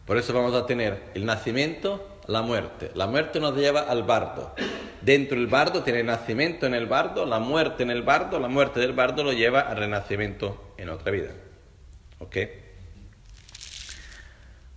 [0.06, 2.92] Por eso vamos a tener el nacimiento, la muerte.
[2.96, 4.54] La muerte nos lleva al bardo.
[5.02, 8.80] Dentro del bardo tiene nacimiento en el bardo, la muerte en el bardo, la muerte
[8.80, 11.32] del bardo lo lleva al renacimiento en otra vida.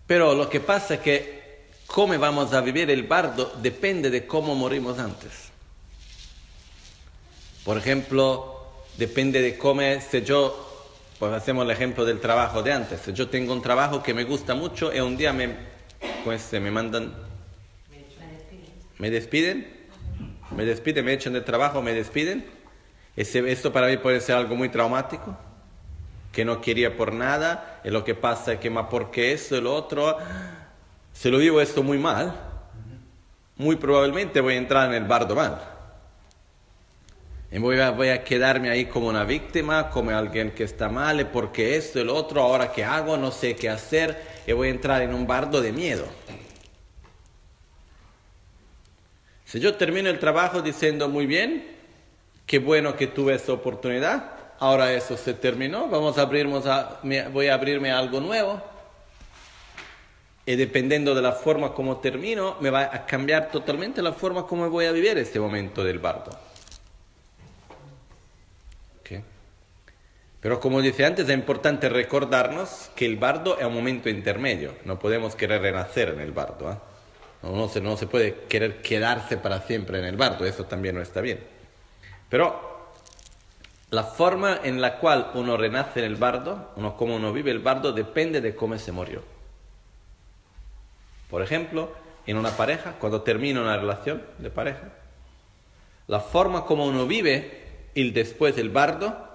[0.07, 4.55] Pero lo que pasa es que cómo vamos a vivir el bardo depende de cómo
[4.55, 5.51] morimos antes.
[7.65, 8.63] Por ejemplo,
[8.99, 10.66] depende de cómo, si yo,
[11.19, 14.55] pues hacemos el ejemplo del trabajo de antes, yo tengo un trabajo que me gusta
[14.55, 15.55] mucho y un día me,
[16.25, 17.15] pues, me mandan,
[18.99, 19.67] me despiden,
[20.51, 22.45] me despiden, me echan del trabajo, me despiden,
[23.17, 25.37] esto para mí puede ser algo muy traumático,
[26.33, 29.75] que no quería por nada, y lo que pasa es que más porque eso lo
[29.75, 30.19] otro,
[31.15, 32.35] si lo vivo esto muy mal,
[33.57, 35.76] muy probablemente voy a entrar en el bardo mal.
[37.51, 41.77] Voy a, voy a quedarme ahí como una víctima, como alguien que está mal, porque
[41.77, 45.15] esto, el otro, ahora qué hago, no sé qué hacer, y voy a entrar en
[45.15, 46.07] un bardo de miedo.
[49.45, 51.65] Si yo termino el trabajo diciendo muy bien,
[52.47, 57.01] qué bueno que tuve esta oportunidad, ahora eso se terminó, vamos a abrirnos a,
[57.33, 58.61] voy a abrirme a algo nuevo
[60.45, 64.69] y dependiendo de la forma como termino, me va a cambiar totalmente la forma como
[64.71, 66.39] voy a vivir este momento del bardo.
[70.47, 74.97] Pero como dije antes, es importante recordarnos que el bardo es un momento intermedio, no
[74.97, 76.71] podemos querer renacer en el bardo.
[76.71, 76.77] ¿eh?
[77.43, 81.03] Uno se, no se puede querer quedarse para siempre en el bardo, eso también no
[81.03, 81.41] está bien.
[82.29, 82.93] Pero
[83.91, 87.59] la forma en la cual uno renace en el bardo, uno, cómo uno vive el
[87.59, 89.25] bardo, depende de cómo se murió.
[91.29, 91.91] Por ejemplo,
[92.25, 94.93] en una pareja, cuando termina una relación de pareja,
[96.07, 99.26] la forma como uno vive el después del bardo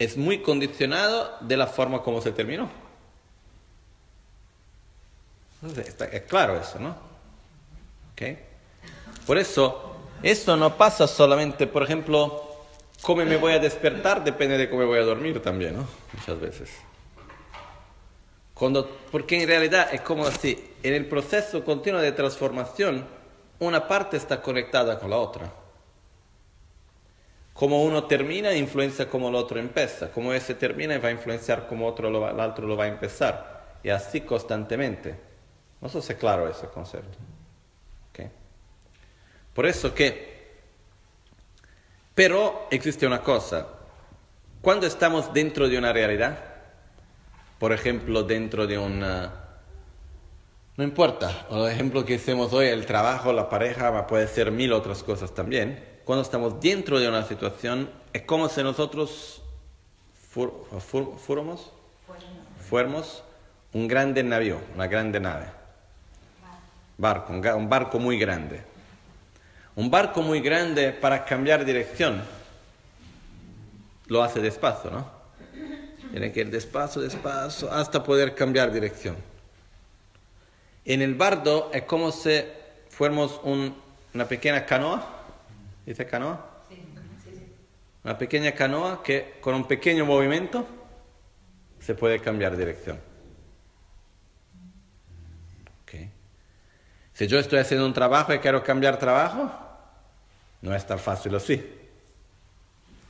[0.00, 2.70] es muy condicionado de la forma como se terminó.
[5.76, 6.96] es claro eso, ¿no?
[9.26, 12.56] Por eso, esto no pasa solamente, por ejemplo,
[13.02, 15.86] cómo me voy a despertar depende de cómo voy a dormir también, ¿no?
[16.14, 16.70] Muchas veces.
[19.10, 23.06] Porque en realidad es como así, en el proceso continuo de transformación,
[23.58, 25.52] una parte está conectada con la otra.
[27.52, 30.10] Como uno termina, influencia como el otro empieza.
[30.10, 33.78] Como ese termina, va a influenciar como otro el otro lo va a empezar.
[33.82, 35.14] Y así constantemente.
[35.80, 37.18] No sé si es claro ese concepto.
[39.54, 40.30] Por eso que...
[42.14, 43.66] Pero existe una cosa.
[44.62, 46.38] Cuando estamos dentro de una realidad,
[47.58, 49.34] por ejemplo, dentro de una...
[50.76, 55.02] No importa, el ejemplo que hacemos hoy, el trabajo, la pareja, puede ser mil otras
[55.02, 59.40] cosas también cuando estamos dentro de una situación, es como si nosotros
[60.28, 61.70] fuéramos,
[63.72, 65.46] un grande navío, una grande nave.
[66.98, 68.60] Barco, un barco muy grande.
[69.76, 72.20] Un barco muy grande para cambiar dirección
[74.08, 75.08] lo hace despacio, ¿no?
[76.10, 79.14] Tiene que ir despacio, despacio, hasta poder cambiar dirección.
[80.84, 82.42] En el bardo es como si
[82.88, 85.18] fuéramos una pequeña canoa
[85.90, 86.62] ¿Dice canoa?
[86.68, 86.76] Sí,
[87.24, 87.52] sí,
[88.04, 90.64] Una pequeña canoa que con un pequeño movimiento
[91.80, 93.00] se puede cambiar dirección.
[95.82, 96.08] Okay.
[97.12, 99.50] Si yo estoy haciendo un trabajo y quiero cambiar trabajo,
[100.62, 101.60] no es tan fácil así.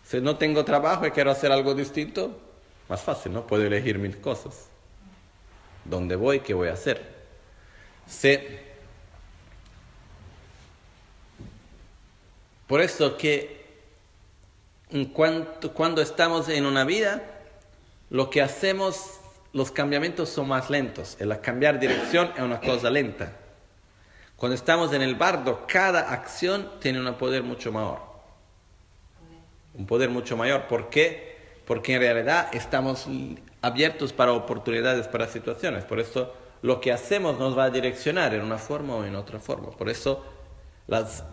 [0.02, 2.40] Si no tengo trabajo y quiero hacer algo distinto,
[2.88, 3.46] más fácil, ¿no?
[3.46, 4.70] Puedo elegir mil cosas.
[5.84, 6.40] ¿Dónde voy?
[6.40, 7.14] ¿Qué voy a hacer?
[8.06, 8.38] Si
[12.70, 13.66] Por eso que
[15.74, 17.20] cuando estamos en una vida,
[18.10, 19.18] lo que hacemos,
[19.52, 21.16] los cambiamientos son más lentos.
[21.18, 23.32] El cambiar dirección es una cosa lenta.
[24.36, 27.98] Cuando estamos en el bardo, cada acción tiene un poder mucho mayor.
[29.74, 30.68] Un poder mucho mayor.
[30.68, 31.38] ¿Por qué?
[31.66, 33.08] Porque en realidad estamos
[33.62, 35.84] abiertos para oportunidades, para situaciones.
[35.84, 39.40] Por eso lo que hacemos nos va a direccionar en una forma o en otra
[39.40, 39.72] forma.
[39.72, 40.24] Por eso
[40.86, 41.24] las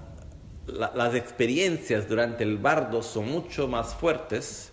[0.68, 4.72] las experiencias durante el bardo son mucho más fuertes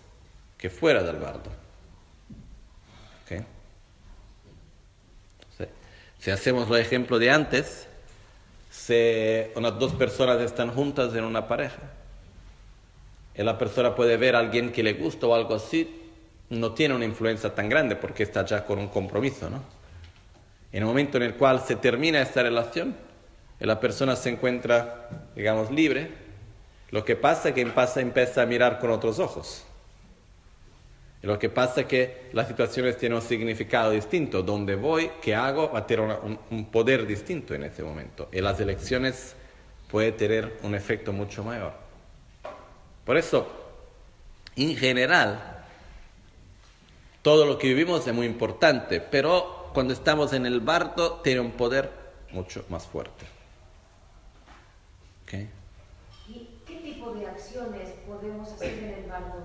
[0.57, 1.65] que fuera del bardo.
[6.25, 7.85] Si hacemos el ejemplo de antes,
[8.71, 11.83] si unas dos personas están juntas en una pareja,
[13.35, 16.01] y la persona puede ver a alguien que le gusta o algo así,
[16.49, 19.61] no tiene una influencia tan grande porque está ya con un compromiso, ¿no?
[20.71, 22.95] En el momento en el cual se termina esta relación,
[23.59, 26.11] la persona se encuentra, digamos, libre,
[26.91, 29.65] lo que pasa es que empieza, a mirar con otros ojos.
[31.21, 34.43] lo que pasa es que las situaciones tienen un significado distinto.
[34.43, 36.19] Donde voy, qué hago, va a tener
[36.51, 38.29] un, poder distinto en ese momento.
[38.31, 39.35] Y las elecciones
[39.89, 41.73] pueden tener un efecto mucho mayor.
[43.05, 43.47] Por eso,
[44.55, 45.65] en general,
[47.21, 51.51] todo lo que vivimos es muy importante, pero cuando estamos en el bardo tiene un
[51.51, 51.89] poder
[52.31, 53.25] mucho más fuerte.
[56.27, 59.43] ¿Y qué tipo de acciones podemos hacer en el bardo?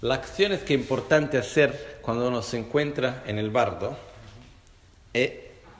[0.00, 3.96] La acción es que es importante hacer cuando uno se encuentra en el bardo
[5.14, 5.32] es,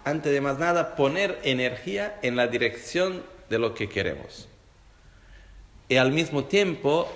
[0.05, 4.49] antes de más nada, poner energía en la dirección de lo que queremos.
[5.89, 7.11] Y al mismo tiempo,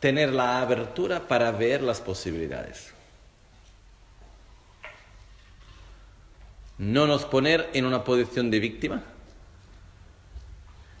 [0.00, 2.92] tener la abertura para ver las posibilidades.
[6.78, 9.02] No nos poner en una posición de víctima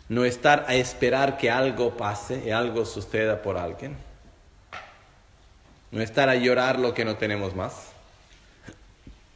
[0.08, 3.96] no estar a esperar que algo pase y algo suceda por alguien,
[5.90, 7.88] no estar a llorar lo que no tenemos más.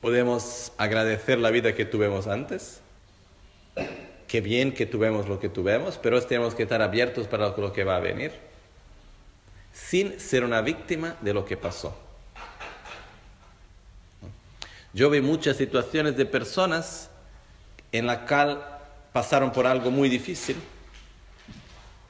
[0.01, 2.81] Podemos agradecer la vida que tuvimos antes,
[4.27, 7.85] qué bien que tuvimos lo que tuvimos, pero tenemos que estar abiertos para lo que
[7.85, 8.33] va a venir,
[9.73, 11.97] sin ser una víctima de lo que pasó.
[14.93, 17.11] Yo vi muchas situaciones de personas
[17.93, 18.80] en la cual
[19.13, 20.57] pasaron por algo muy difícil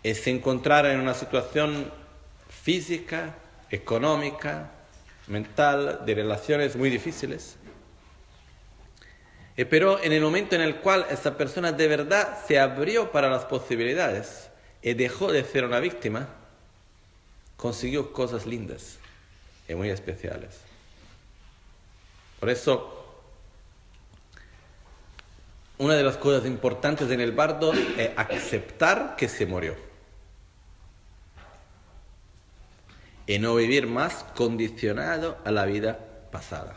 [0.02, 1.90] y se encontraron en una situación
[2.48, 3.34] física,
[3.70, 4.70] económica,
[5.26, 7.56] mental, de relaciones muy difíciles.
[9.56, 13.28] Y pero en el momento en el cual esa persona de verdad se abrió para
[13.28, 14.48] las posibilidades
[14.82, 16.28] y dejó de ser una víctima,
[17.56, 18.98] consiguió cosas lindas
[19.68, 20.60] y muy especiales.
[22.40, 22.99] Por eso,
[25.80, 29.74] una de las cosas importantes en el bardo es aceptar que se murió.
[33.26, 35.98] Y no vivir más condicionado a la vida
[36.30, 36.76] pasada.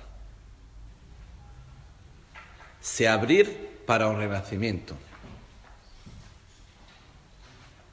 [2.80, 4.96] Se abrir para un renacimiento.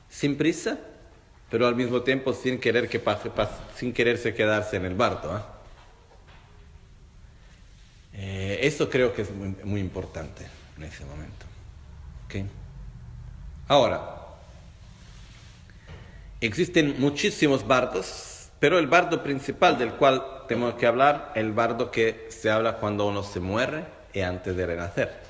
[0.09, 0.79] Sin prisa,
[1.51, 3.33] pero al mismo tiempo sin querer que pase,
[3.75, 5.37] sin quererse quedarse en el bardo.
[5.37, 5.41] ¿eh?
[8.13, 11.47] Eh, eso creo que es muy, importante en ese momento.
[13.68, 14.01] Ahora,
[16.41, 22.28] existen muchísimos bardos, pero el bardo principal del cual tenemos que hablar, el bardo que
[22.31, 25.20] se habla cuando uno se muere y antes de renacer.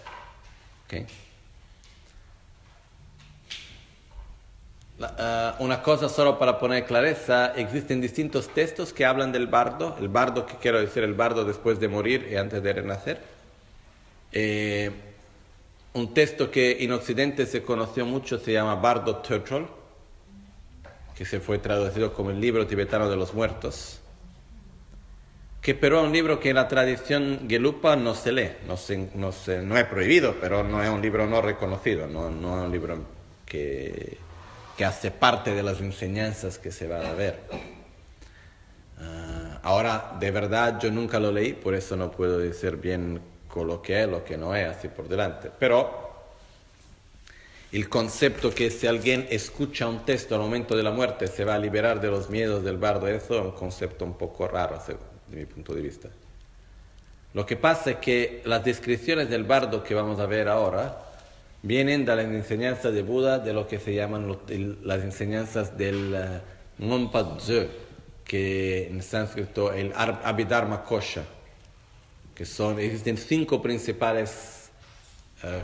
[5.00, 10.08] Eh, una cosa solo para poner clareza, existen distintos textos que hablan del bardo, el
[10.08, 13.20] bardo que quiero decir el bardo después de morir y antes de renacer.
[14.32, 15.09] Eh,
[15.94, 19.66] un texto que en Occidente se conoció mucho se llama Bardo Turtle,
[21.14, 24.00] que se fue traducido como el libro tibetano de los muertos,
[25.60, 29.84] que pero es un libro que en la tradición gelupa no se lee, no, es
[29.86, 32.98] prohibido, pero no es un libro no reconocido, no, es un libro
[33.44, 34.18] que
[34.80, 37.38] que hace parte de las enseñanzas que se van a ver.
[38.98, 43.20] Ah, ahora, de verdad, yo nunca lo leí, por eso no puedo decir bien
[43.52, 45.50] con lo que es, lo que no es, así por delante.
[45.58, 46.10] Pero
[47.72, 51.54] el concepto que si alguien escucha un texto al momento de la muerte se va
[51.54, 54.98] a liberar de los miedos del bardo, eso es un concepto un poco raro desde
[55.28, 56.08] mi punto de vista.
[57.32, 61.04] Lo que pasa es que las descripciones del bardo que vamos a ver ahora
[61.62, 64.36] vienen de las enseñanzas de Buda, de lo que se llaman
[64.82, 66.42] las enseñanzas del
[66.78, 67.10] uh,
[68.24, 71.22] que en sánscrito el Abhidharma Kosha,
[72.40, 74.70] que son, existen cinco principales,
[75.44, 75.60] uh,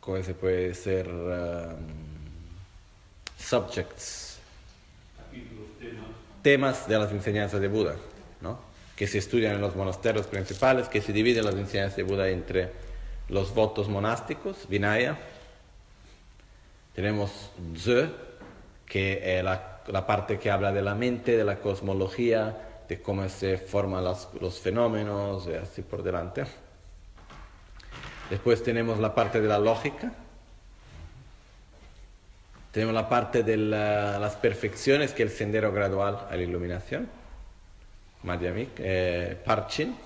[0.00, 1.08] ¿cómo se puede decir?
[1.08, 1.76] Um,
[3.38, 4.38] subjects,
[6.42, 7.96] temas de las enseñanzas de Buda,
[8.42, 8.58] ¿no?
[8.94, 12.70] que se estudian en los monasterios principales, que se dividen las enseñanzas de Buda entre
[13.30, 15.18] los votos monásticos, Vinaya.
[16.94, 18.10] Tenemos Z,
[18.84, 23.56] que es la, parte que habla de la mente, de la cosmología, de cómo se
[23.56, 26.44] forman los, fenómenos, y así por delante.
[28.28, 30.12] Después tenemos la parte de la lógica.
[32.70, 37.08] Tenemos la parte de las perfecciones, que es el sendero gradual a la iluminación.
[38.24, 39.96] Madhyamik, eh, Parchin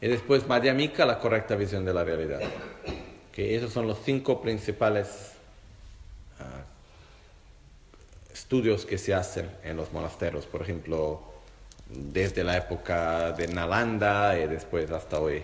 [0.00, 2.40] y después Madhyamika, la correcta visión de la realidad.
[3.32, 5.32] Que esos son los cinco principales
[6.38, 6.62] ah,
[8.32, 11.31] estudios que se hacen en los monasterios, por ejemplo,
[11.94, 15.42] desde la época de Nalanda y después hasta hoy.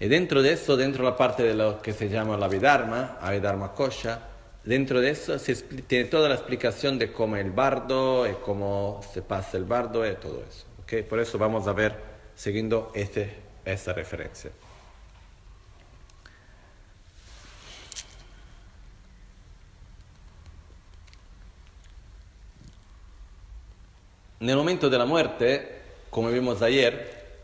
[0.00, 3.18] Y dentro de eso, dentro de la parte de lo que se llama la Vidharma,
[3.20, 4.20] Avidharma Kosha,
[4.64, 9.22] dentro de eso se tiene toda la explicación de cómo el bardo y cómo se
[9.22, 10.66] pasa el bardo y todo eso.
[10.82, 11.02] ¿okay?
[11.02, 11.94] Por eso vamos a ver
[12.34, 14.50] siguiendo este, esta referencia.
[24.44, 25.80] En el momento de la muerte,
[26.10, 27.38] como vimos ayer,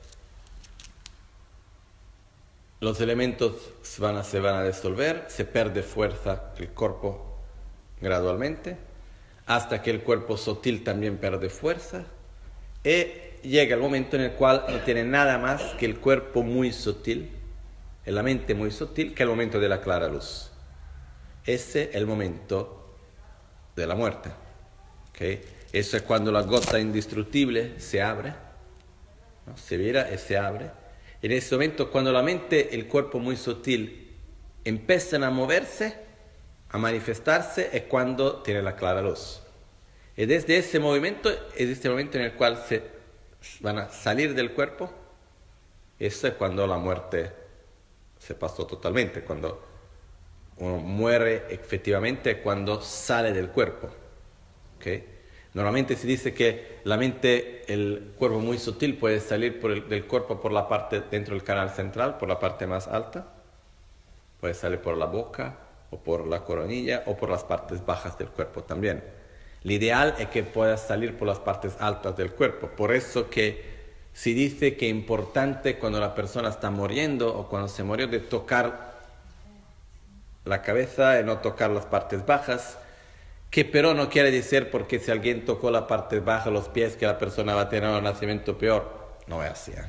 [2.80, 7.38] los elementos se van a, se van a disolver, se pierde fuerza el cuerpo
[8.02, 8.76] gradualmente,
[9.46, 12.04] hasta que el cuerpo sutil también pierde fuerza
[12.84, 13.06] y
[13.48, 17.30] llega el momento en el cual no tiene nada más que el cuerpo muy sutil,
[18.04, 20.50] la mente muy sutil, que el momento de la clara luz.
[21.46, 22.94] Ese es el momento
[23.74, 24.28] de la muerte.
[25.08, 25.59] ¿okay?
[25.72, 28.34] Eso es cuando la gota indestructible se abre,
[29.54, 30.70] se vira y se abre.
[31.22, 34.16] En ese momento, cuando la mente, el cuerpo muy sutil,
[34.64, 35.96] empiezan a moverse,
[36.70, 39.42] a manifestarse, es cuando tiene la clara luz.
[40.16, 42.82] Y desde ese movimiento es este momento en el cual se
[43.60, 44.90] van a salir del cuerpo.
[45.98, 47.30] Eso es cuando la muerte
[48.18, 49.66] se pasó totalmente, cuando
[50.56, 53.88] uno muere efectivamente cuando sale del cuerpo.
[54.76, 55.19] ¿okay?
[55.52, 60.52] Normalmente se dice que la mente, el cuerpo muy sutil puede salir del cuerpo por
[60.52, 63.26] la parte dentro del canal central, por la parte más alta.
[64.40, 65.58] Puede salir por la boca
[65.90, 69.02] o por la coronilla o por las partes bajas del cuerpo también.
[69.62, 72.68] Lo ideal es que pueda salir por las partes altas del cuerpo.
[72.68, 73.80] Por eso que
[74.12, 78.20] se dice que es importante cuando la persona está muriendo o cuando se murió de
[78.20, 78.90] tocar
[80.44, 82.78] la cabeza y no tocar las partes bajas,
[83.50, 87.06] que pero no quiere decir porque si alguien tocó la parte baja, los pies, que
[87.06, 89.00] la persona va a tener un nacimiento peor.
[89.26, 89.72] No es así.
[89.72, 89.84] ¿eh?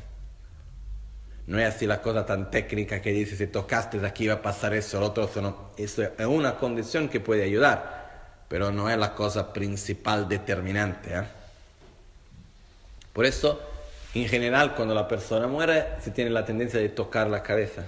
[1.45, 4.73] No es así la cosa tan técnica que dice si tocaste aquí va a pasar
[4.73, 5.71] eso, el otro eso no.
[5.77, 11.13] Eso es una condición que puede ayudar, pero no es la cosa principal determinante.
[11.13, 11.23] ¿eh?
[13.13, 13.61] Por eso,
[14.15, 17.85] en general, cuando la persona muere, se tiene la tendencia de tocar la cabeza.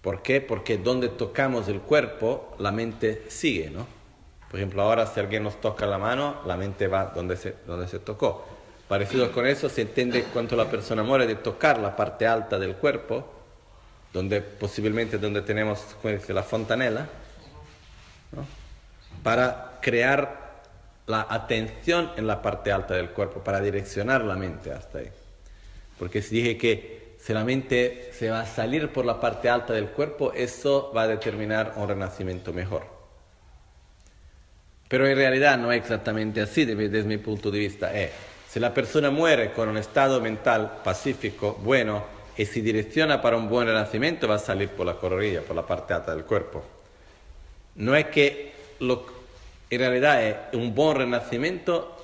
[0.00, 0.40] ¿Por qué?
[0.40, 3.95] Porque donde tocamos el cuerpo, la mente sigue, ¿no?
[4.50, 7.88] Por ejemplo, ahora si alguien nos toca la mano, la mente va donde se, donde
[7.88, 8.46] se tocó.
[8.88, 12.76] Parecido con eso, se entiende cuando la persona muere de tocar la parte alta del
[12.76, 13.28] cuerpo,
[14.12, 15.84] donde posiblemente donde tenemos
[16.28, 17.08] la fontanela,
[19.24, 20.62] para crear
[21.06, 25.10] la atención en la parte alta del cuerpo, para direccionar la mente hasta ahí.
[25.98, 29.72] Porque si dije que si la mente se va a salir por la parte alta
[29.72, 32.95] del cuerpo, eso va a determinar un renacimiento mejor.
[34.88, 37.92] Pero en realidad no es exactamente así desde, mi punto de vista.
[37.92, 38.10] Es,
[38.48, 42.04] si la persona muere con un estado mental pacífico, bueno,
[42.36, 45.66] y si direcciona para un buen renacimiento, va a salir por la coronilla, por la
[45.66, 46.62] parte alta del cuerpo.
[47.76, 49.06] No es que lo,
[49.70, 51.96] en realidad es un buen renacimiento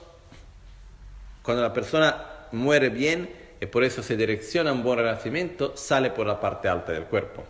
[1.43, 3.31] cuando la persona muere bien
[3.61, 7.05] y por eso se direcciona a un buen renacimiento, sale por la parte alta del
[7.05, 7.45] cuerpo.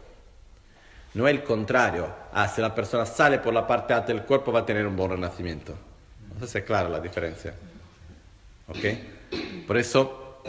[1.14, 2.08] No es el contrario.
[2.32, 4.96] Ah, si la persona sale por la parte alta del cuerpo va a tener un
[4.96, 5.74] buen renacimiento.
[6.32, 7.54] No sé si es clara la diferencia.
[8.68, 9.66] ¿Ok?
[9.66, 10.40] Por eso,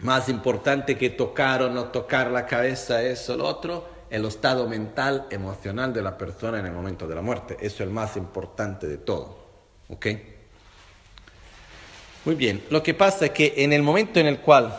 [0.00, 5.26] más importante que tocar o no tocar la cabeza, eso, lo otro, el estado mental,
[5.30, 7.56] emocional de la persona en el momento de la muerte.
[7.60, 9.38] Eso es el más importante de todo.
[9.88, 10.06] ¿Ok?
[12.24, 12.62] Muy bien.
[12.70, 14.74] Lo que pasa es que en el momento en el cual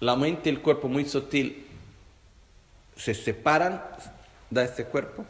[0.00, 1.66] la mente y el cuerpo muy sutil
[2.96, 3.82] se separan,
[4.50, 5.24] da este cuerpo?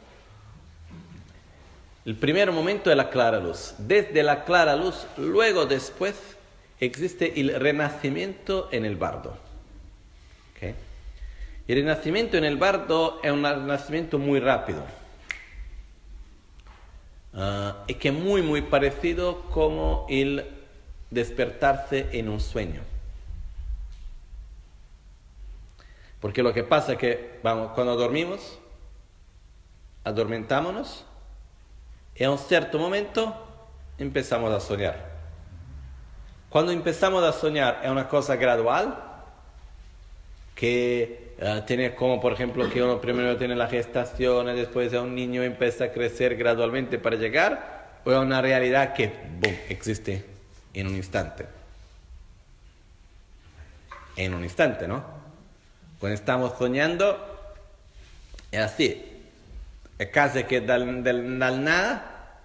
[2.05, 3.75] El primer momento es la clara luz.
[3.79, 6.15] Desde la clara luz, luego después,
[6.81, 9.37] existe el renacimiento en el bardo.
[11.69, 14.85] El renacimiento en el bardo es un renacimiento muy rápido.
[17.33, 20.45] Ah, y que es muy, muy parecido como el
[21.11, 22.81] despertarse en un sueño.
[26.23, 28.61] Porque lo que pasa es que, vamos, cuando dormimos,
[30.05, 31.05] adormentámonos
[32.15, 33.35] y a un cierto momento
[33.99, 35.11] empezamos a soñar.
[36.49, 39.03] Cuando empezamos a soñar es una cosa gradual
[40.55, 45.17] que uh, tiene como por ejemplo que uno primero tiene la gestación y después un
[45.17, 49.09] niño empieza a crecer gradualmente para llegar o es una realidad que
[49.41, 50.25] boom, existe
[50.73, 51.47] en un instante.
[54.15, 55.22] En un instante, ¿no?
[56.03, 57.17] Cuando estamos soñando
[58.51, 59.05] es así,
[60.13, 62.41] casi que del, del, nada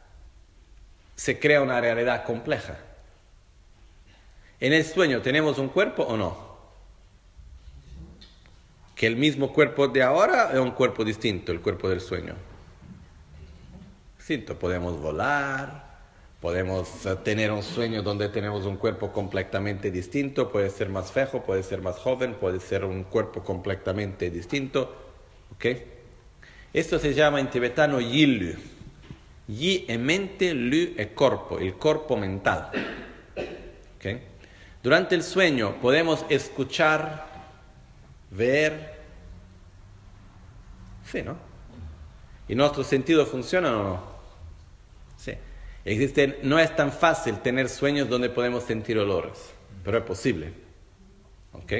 [1.15, 2.77] se crea una realidad compleja.
[4.59, 6.37] En el sueño tenemos un cuerpo o no?
[8.93, 12.35] Que el mismo cuerpo de ahora es un cuerpo distinto, el cuerpo del sueño.
[14.19, 15.86] Distinto, podemos volar,
[16.47, 16.87] podemos
[17.25, 21.81] tener un sueño donde tenemos un cuerpo completamente distinto, puede ser más fejo, puede ser
[21.81, 24.95] más joven, puede ser un cuerpo completamente distinto.
[25.53, 25.65] ¿ok?,
[26.73, 28.55] esto se llama en tibetano yilu.
[29.45, 32.71] Yi è mente, lu è corpo, el corpo mental.
[33.97, 34.21] ¿Okay?
[34.81, 37.25] Durante el sueño podemos escuchar,
[38.31, 39.01] ver.
[41.03, 41.35] Sí, ¿no?
[42.47, 44.16] ¿Y nuestro sentido funciona o no?
[45.87, 49.53] Existen, no es tan fácil tener sueños donde podemos sentir olores,
[49.85, 50.51] pero es posible.
[51.53, 51.73] ¿Ok?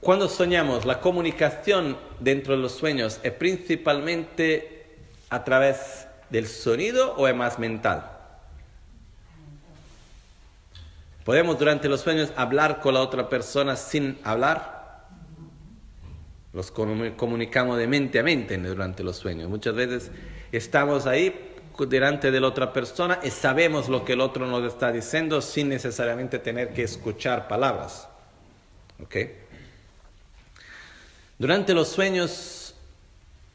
[0.00, 4.98] Cuando soñamos, la comunicación dentro de los sueños es principalmente
[5.30, 8.10] a través del sonido o es más mental.
[11.24, 15.06] ¿Podemos durante los sueños hablar con la otra persona sin hablar?
[16.52, 19.48] Los comunicamos de mente a mente durante los sueños.
[19.48, 20.10] Muchas veces
[20.56, 24.92] estamos ahí delante de la otra persona y sabemos lo que el otro nos está
[24.92, 28.08] diciendo sin necesariamente tener que escuchar palabras.
[29.02, 29.16] ¿Ok?
[31.36, 32.74] Durante los sueños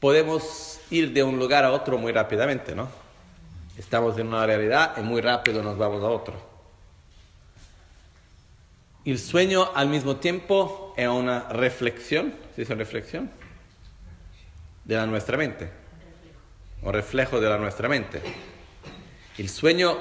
[0.02, 2.90] podemos ir de un lugar a otro muy rápidamente, ¿no?
[3.78, 6.50] Estamos en una realidad y muy rápido nos vamos a otro.
[9.06, 13.32] El sueño al mismo tiempo es una reflexión, ¿se dice reflexión?
[14.84, 15.70] De la nuestra mente,
[16.82, 18.22] un reflejo de la nuestra mente.
[19.38, 19.98] El sueño,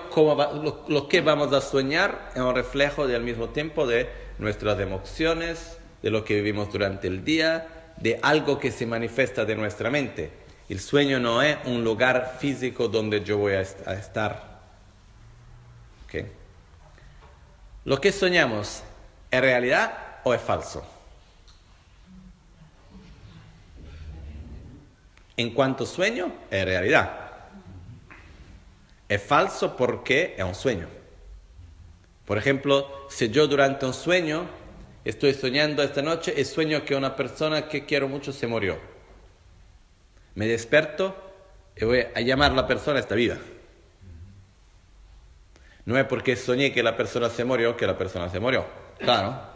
[0.88, 4.08] lo, que vamos a soñar, es un reflejo del mismo tiempo de
[4.38, 9.54] nuestras emociones, de lo que vivimos durante el día, de algo que se manifiesta de
[9.54, 10.30] nuestra mente.
[10.68, 14.58] El sueño no es un lugar físico donde yo voy a, a estar.
[16.04, 16.26] ¿Okay?
[17.84, 18.82] ¿Lo que soñamos
[19.30, 20.97] es realidad o es falso?
[25.38, 27.12] En cuanto sueño, es realidad.
[29.08, 30.88] Es falso porque es un sueño.
[32.26, 34.46] Por ejemplo, si yo durante un sueño
[35.04, 38.78] estoy soñando esta noche y sueño que una persona que quiero mucho se murió.
[40.34, 41.16] Me desperto
[41.76, 43.36] y voy a llamar a la persona está viva.
[45.84, 48.66] No es porque soñé que la persona se murió que la persona se murió.
[48.98, 49.52] Claro.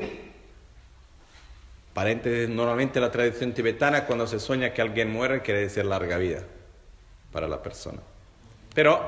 [1.95, 6.43] Paréntesis, normalmente la tradición tibetana cuando se sueña que alguien muere quiere decir larga vida
[7.31, 8.01] para la persona.
[8.75, 9.01] Pero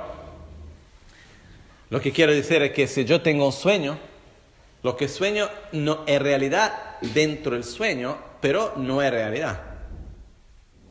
[1.91, 3.99] lo que quiero decir es que si yo tengo un sueño,
[4.83, 9.63] lo que sueño no es realidad dentro del sueño, pero no es realidad.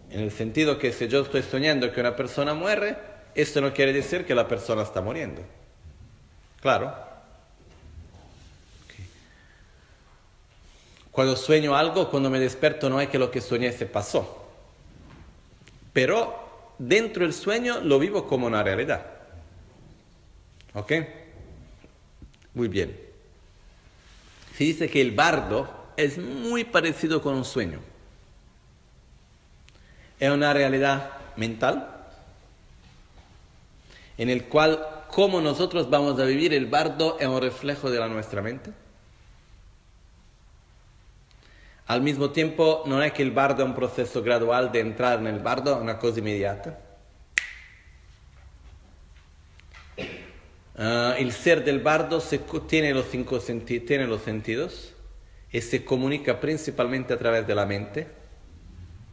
[0.10, 2.96] En el sentido que si yo estoy soñando que una persona muere,
[3.36, 5.44] esto no quiere decir que la persona está muriendo.
[6.60, 7.13] Claro.
[11.14, 14.46] Cuando sueño algo, cuando me desperto, no es que lo que soñé se pasó.
[15.94, 19.06] Pero dentro del sueño lo vivo como una realidad.
[20.74, 20.92] ¿Ok?
[22.56, 23.00] Muy bien.
[24.58, 27.80] Se dice que el bardo es muy parecido con un sueño.
[30.20, 31.94] Es una realidad mental
[34.18, 38.08] en el cual cómo nosotros vamos a vivir el bardo es un reflejo de la
[38.08, 38.72] nuestra mente.
[41.94, 45.28] Al mismo tiempo, no es que el bardo es un proceso gradual de entrar en
[45.28, 46.80] el bardo, es una cosa inmediata.
[50.76, 54.96] Uh, el ser del bardo se, tiene, los cinco senti tiene los sentidos
[55.52, 58.08] y se comunica principalmente a través de la mente.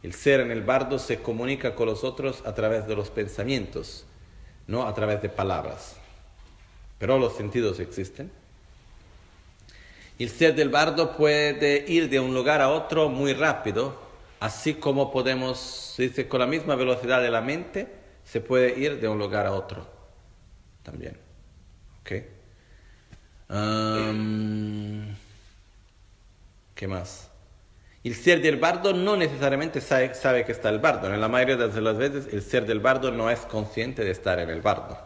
[0.01, 4.07] El ser en el bardo se comunica con los otros a través de los pensamientos
[4.65, 5.97] no a través de palabras.
[6.97, 8.40] Pero los sentidos existen.
[10.23, 13.99] El ser del bardo puede ir de un lugar a otro muy rápido,
[14.39, 17.87] así como podemos, dice, con la misma velocidad de la mente,
[18.23, 19.87] se puede ir de un lugar a otro
[20.83, 21.17] también.
[22.01, 22.11] ¿Ok?
[26.75, 27.29] ¿Qué más?
[28.03, 31.11] El ser del bardo no necesariamente sabe, que está el bardo.
[31.11, 34.37] En la mayoría de las veces el ser del bardo no es consciente de estar
[34.39, 34.99] en el bardo.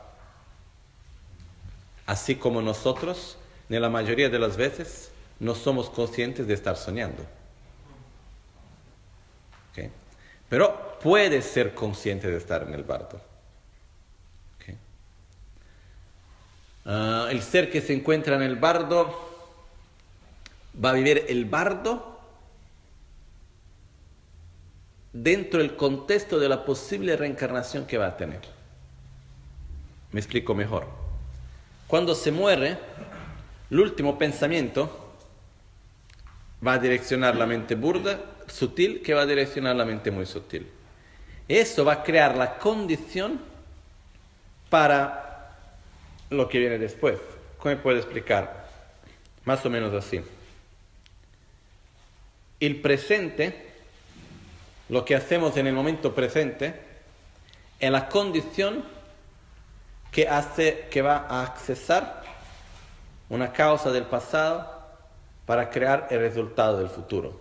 [2.05, 3.37] Así como nosotros,
[3.69, 7.25] en la mayoría de las veces, no somos conscientes de estar soñando.
[10.49, 13.19] Pero puede ser consciente de estar en el bardo.
[16.87, 19.19] Ah, el ser que se encuentra en el bardo
[20.83, 22.19] va a vivir el bardo
[25.11, 28.41] dentro del contexto de la posible reencarnación que va a tener.
[30.11, 30.85] Me explico mejor.
[31.87, 32.77] Cuando se muere,
[33.69, 35.13] el último pensamiento
[36.65, 40.67] va a direccionar la mente burda, sutil, que va a direccionar la mente muy sutil.
[41.47, 43.39] Eso va a crear la condición
[44.69, 45.55] para
[46.29, 47.19] lo que viene después.
[47.57, 48.67] ¿Cómo puedo explicar?
[49.45, 50.21] Más o menos así.
[52.59, 53.73] El presente
[54.89, 56.79] lo que hacemos en el momento presente
[57.79, 58.83] es la condición
[60.11, 62.24] que hace que va a accesar
[63.29, 64.71] una causa del pasado
[65.45, 67.39] para crear el resultado del futuro.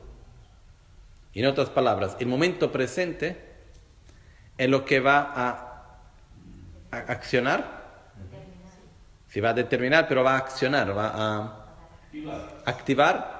[1.35, 3.37] En otras palabras, el momento presente
[4.57, 5.70] es lo que va a,
[6.91, 7.82] accionar,
[9.28, 11.66] si va a determinar, pero va a accionar, va a
[12.64, 13.35] activar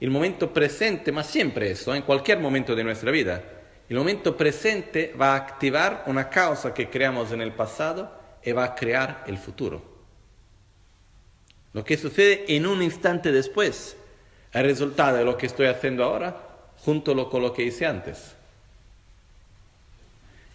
[0.00, 3.42] el momento presente, ma siempre eso, en cualquier momento de nuestra vida,
[3.88, 8.10] el momento presente va a activar una causa que creamos en el pasado
[8.42, 9.95] y va a crear el futuro.
[11.76, 13.96] Lo que sucede en un instante después es
[14.54, 16.34] el resultado de lo que estoy haciendo ahora
[16.78, 18.32] junto con lo que hice antes.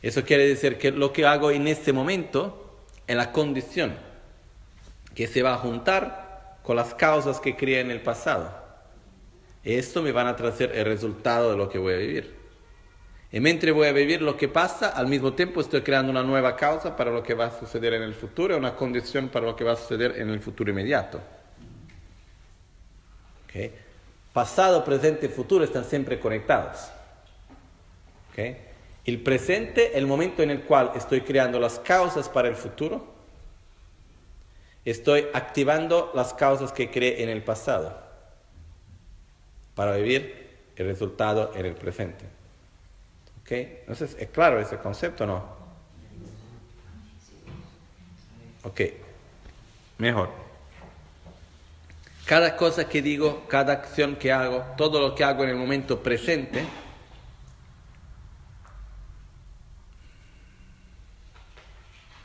[0.01, 3.93] Eso quiere decir que lo que hago en este momento es la condición
[5.13, 8.51] que se va a juntar con las causas que creé en el pasado.
[9.63, 12.40] Esto me van a traer el resultado de lo que voy a vivir.
[13.33, 16.55] Y mientras voy a vivir lo que pasa, al mismo tiempo estoy creando una nueva
[16.57, 19.63] causa para lo que va a suceder en el futuro, una condición para lo que
[19.63, 21.21] va a suceder en el futuro inmediato.
[23.45, 23.73] ¿Okay?
[24.33, 26.91] Pasado, presente y futuro están siempre conectados.
[28.31, 28.57] ¿Okay?
[29.05, 33.13] El presente, el momento en el cual estoy creando las causas para el futuro,
[34.83, 37.97] estoy activando las causas que creé en el pasado
[39.73, 42.40] para vivir el resultado en el presente.
[43.51, 43.57] ¿Ok?
[43.57, 45.43] Entonces, ¿es claro ese concepto o no?
[48.63, 48.79] Ok,
[49.97, 50.29] mejor.
[52.25, 56.01] Cada cosa que digo, cada acción que hago, todo lo que hago en el momento
[56.01, 56.65] presente,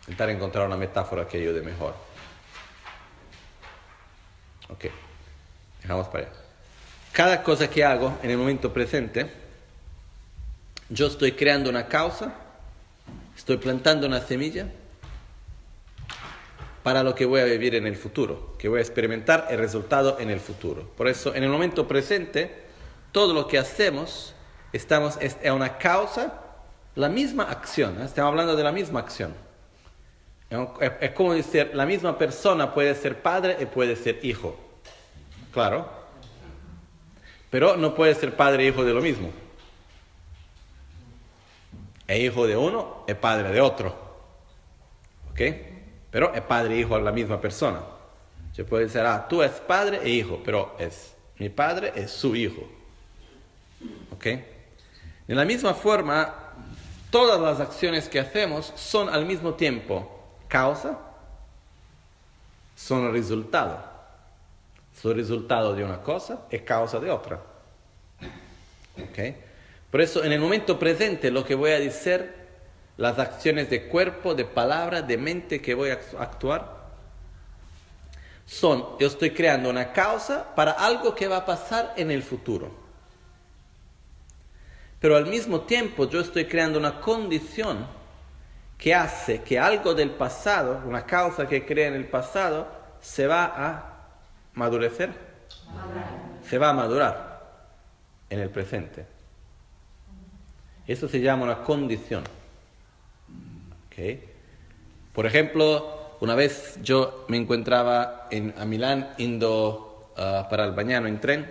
[0.03, 1.97] intentar encontrar una metáfora que ayude mejor.
[4.69, 4.85] Ok,
[5.83, 6.37] dejamos para allá.
[7.11, 9.46] Cada cosa que hago en el momento presente,
[10.89, 12.35] yo estoy creando una causa,
[13.37, 14.69] estoy plantando una semilla
[16.83, 20.19] para lo que voy a vivir en el futuro, que voy a experimentar el resultado
[20.21, 20.89] en el futuro.
[20.97, 22.67] Por eso, en el momento presente,
[23.11, 24.35] todo lo que hacemos
[24.73, 26.41] estamos, es una causa,
[26.95, 28.05] la misma acción, ¿eh?
[28.05, 29.35] estamos hablando de la misma acción.
[31.01, 34.57] Es como decir, la misma persona puede ser padre y puede ser hijo.
[35.53, 35.91] Claro.
[37.51, 39.31] Pero no puede ser padre e hijo de lo mismo.
[42.07, 43.95] Es hijo de uno, es padre de otro.
[45.31, 45.41] ¿Ok?
[46.11, 47.81] Pero es padre e hijo a la misma persona.
[48.53, 52.35] Se puede decir, ah, tú eres padre e hijo, pero es mi padre es su
[52.35, 52.63] hijo.
[54.13, 54.25] ¿Ok?
[55.27, 56.35] De la misma forma,
[57.11, 60.99] todas las acciones que hacemos son al mismo tiempo causa,
[62.75, 63.97] son resultado.
[65.01, 67.41] Son resultado de una cosa es causa de otra.
[69.11, 69.37] ¿Okay?
[69.97, 72.31] Por eso, en el momento presente, lo que voy a decir,
[72.99, 76.91] las acciones de cuerpo, de palabra, de mente que voy a actuar,
[78.45, 82.71] son, yo estoy creando una causa para algo que va a pasar en el futuro.
[85.01, 87.87] Pero al mismo tiempo yo estoy creando una condición
[88.77, 92.69] que hace que algo del pasado, una causa que crea en el pasado,
[93.01, 94.09] se va a
[94.53, 95.15] madurecer,
[96.47, 97.47] se va a madurar
[98.29, 99.16] en el presente.
[100.87, 102.25] Eso se llama una condición.
[105.15, 111.21] Por ejemplo, una vez yo me encontraba en, Milán yendo uh, para el bañano en
[111.21, 111.51] tren.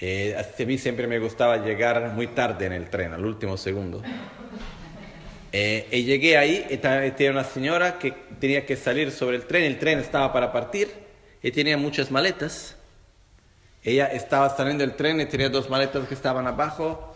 [0.00, 4.02] Eh, a mí siempre me gustaba llegar muy tarde en el tren, al último segundo.
[5.52, 9.64] Eh, y llegué ahí, y tenía una señora que tenía que salir sobre el tren,
[9.64, 10.88] el tren estaba para partir,
[11.42, 12.76] y tenía muchas maletas.
[13.82, 17.14] Ella estaba saliendo del tren y tenía dos maletas que estaban abajo,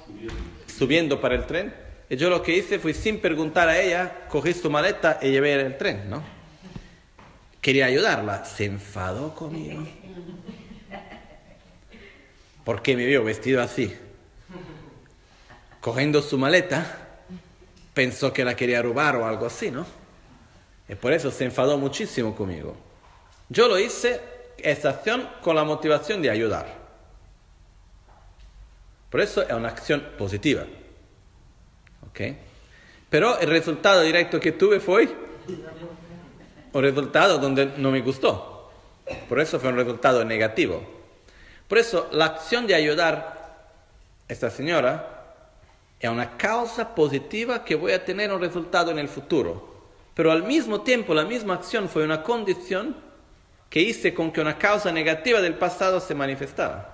[0.83, 1.73] subiendo para el tren.
[2.11, 5.53] Y yo lo que hice fue, sin preguntar a ella, cogí su maleta y llevé
[5.53, 6.25] el tren, ¿no?
[7.61, 9.87] Quería ayudarla, se enfadó conmigo.
[12.65, 13.97] Porque me vio vestido así,
[15.81, 16.99] cogiendo su maleta
[17.95, 19.87] pensó que la quería robar o algo así, ¿no?
[20.89, 22.75] Y por eso se enfadó muchísimo conmigo.
[23.49, 24.21] Yo lo hice,
[24.59, 26.82] esta acción, con la motivación de ayudar.
[29.13, 30.65] Por eso es una acción positiva.
[32.09, 32.21] ¿Ok?
[33.11, 35.07] Pero el resultado directo que tuve fue
[36.73, 38.73] un resultado donde no me gustó.
[39.29, 40.83] Por eso fue un resultado negativo.
[41.69, 43.15] Por eso la acción de ayudar
[44.27, 45.35] a esta señora
[46.01, 49.91] es una causa positiva que voy a tener un resultado en el futuro.
[50.15, 52.97] Pero al mismo tiempo la misma acción fue una condición
[53.69, 56.92] que hice con que una causa negativa del pasado se manifestara.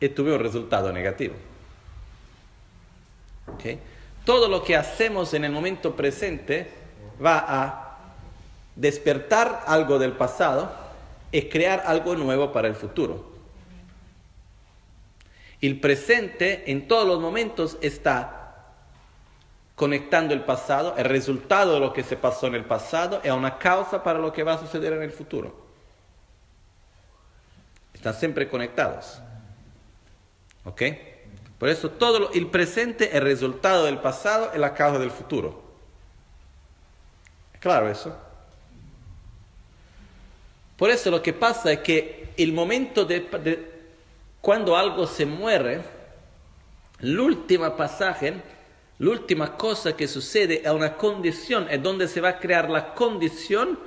[0.00, 1.34] Y tuve un resultado negativo.
[4.24, 6.70] Todo lo que hacemos en el momento presente
[7.24, 7.98] va a
[8.76, 10.72] despertar algo del pasado
[11.32, 13.30] y crear algo nuevo para el futuro.
[15.60, 18.36] El presente en todos los momentos está
[19.74, 23.58] conectando el pasado, el resultado de lo que se pasó en el pasado es una
[23.58, 25.54] causa para lo que va a suceder en el futuro.
[27.94, 29.20] Están siempre conectados.
[30.64, 30.82] ¿Ok?
[31.58, 35.62] Por eso todo el presente, el resultado del pasado es la causa del futuro.
[37.52, 38.16] ¿Es claro eso?
[40.76, 43.70] Por eso lo que pasa es que el momento de
[44.40, 45.82] cuando algo se muere,
[47.00, 48.34] la última pasaje,
[48.98, 52.94] la última cosa que sucede es una condición, es donde se va a crear la
[52.94, 53.78] condición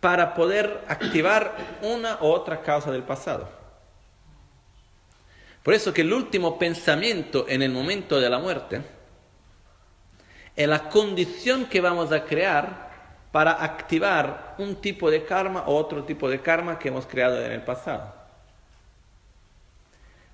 [0.00, 3.48] para poder activar una u otra causa del pasado.
[5.62, 8.82] Por eso que el último pensamiento en el momento de la muerte
[10.56, 12.90] es la condición que vamos a crear
[13.30, 17.52] para activar un tipo de karma o otro tipo de karma que hemos creado en
[17.52, 18.12] el pasado.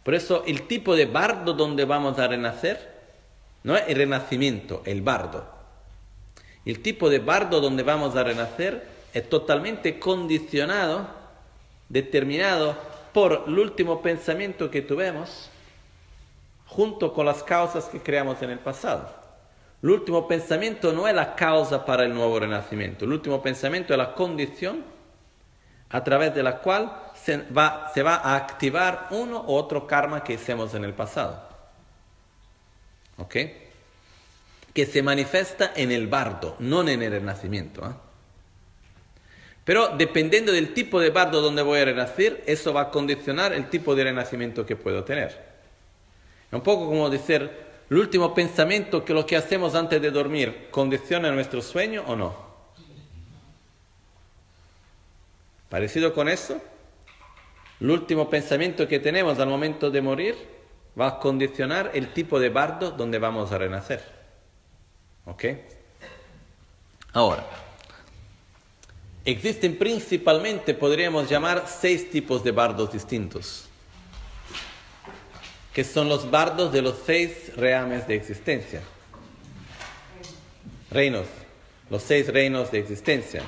[0.02, 2.96] Por eso el tipo de bardo donde vamos a renacer
[3.62, 5.46] no es el renacimiento, el bardo.
[6.64, 11.06] El tipo de bardo donde vamos a renacer es totalmente condicionado,
[11.88, 12.76] determinado
[13.12, 15.50] por el último pensamiento que tuvimos,
[16.66, 19.08] junto con las causas que creamos en el pasado.
[19.82, 23.98] El último pensamiento no es la causa para el nuevo renacimiento, el último pensamiento es
[23.98, 24.84] la condición
[25.90, 30.74] a través de la cual se va, a activar uno u otro karma que hicimos
[30.74, 31.48] en el pasado.
[33.16, 33.36] ¿Ok?
[34.74, 37.86] Que se manifiesta en el bardo, no en el renacimiento.
[37.86, 38.07] ¿eh?
[39.68, 43.68] Pero dependiendo del tipo de bardo donde voy a renacer, eso va a condicionar el
[43.68, 45.28] tipo de renacimiento que puedo tener.
[45.28, 47.50] Es un poco como decir,
[47.90, 52.34] el último pensamiento que lo que hacemos antes de dormir condiciona nuestro sueño o no.
[55.68, 56.58] Parecido con eso,
[57.78, 60.34] el último pensamiento que tenemos al momento de morir
[60.98, 64.02] va a condicionar el tipo de bardo donde vamos a renacer.
[65.26, 65.44] ¿Ok?
[67.12, 67.67] Ahora,
[69.30, 73.68] existen principalmente, podríamos llamar, seis tipos de bardos distintos,
[75.72, 78.80] que son los bardos de los seis reames de existencia.
[80.90, 81.26] Reinos,
[81.90, 83.42] los seis reinos de existencia.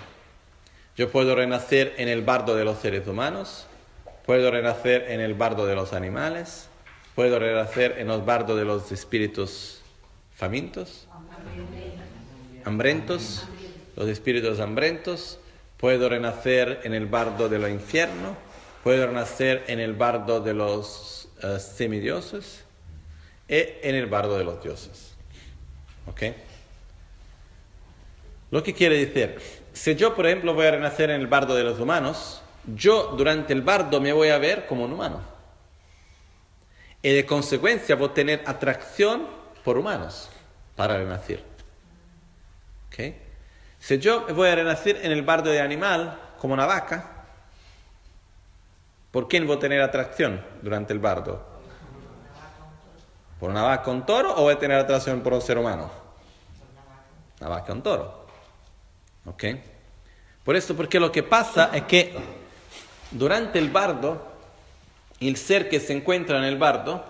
[0.96, 3.66] Yo puedo renacer en el bardo de los seres humanos,
[4.26, 6.68] puedo renacer en el bardo de los animales,
[7.14, 9.80] puedo renacer en los bardos de los espíritus
[10.34, 11.06] famintos,
[12.64, 13.46] hambrientos,
[13.96, 15.39] los espíritus hambrientos,
[15.80, 18.36] puedo renacer en el bardo de lo infierno,
[18.84, 22.64] puedo renacer en el bardo de los uh, semidioses
[23.48, 25.14] y en el bardo de los dioses.
[26.06, 26.22] ¿Ok?
[28.50, 29.40] Lo que quiere decir,
[29.72, 32.42] si yo, por ejemplo, voy a renacer en el bardo de los humanos,
[32.76, 35.22] yo durante el bardo me voy a ver como un humano.
[37.02, 39.26] Y de consecuencia voy a tener atracción
[39.64, 40.28] por humanos
[40.76, 41.42] para renacer.
[42.88, 43.29] ¿Okay?
[43.80, 47.24] Si yo voy a renacer en el bardo de animal, como una vaca,
[49.10, 51.44] ¿por quién voy a tener atracción durante el bardo?
[53.40, 55.90] ¿Por una vaca un toro o voy a tener atracción por un ser humano?
[57.40, 58.26] Una vaca un toro.
[59.24, 59.44] ¿Ok?
[60.44, 62.14] Por eso, porque lo que pasa es que
[63.10, 64.26] durante el bardo,
[65.20, 67.02] el ser que se encuentra en el bardo,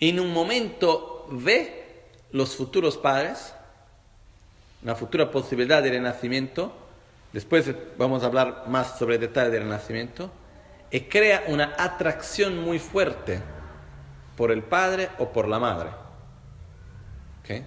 [0.00, 3.54] en un momento ve los futuros padres,
[4.82, 6.72] una futura posibilidad de renacimiento,
[7.32, 10.30] después vamos a hablar más sobre detalles del renacimiento,
[10.90, 13.40] y crea una atracción muy fuerte
[14.36, 15.90] por el padre o por la madre.
[17.40, 17.62] ¿Okay?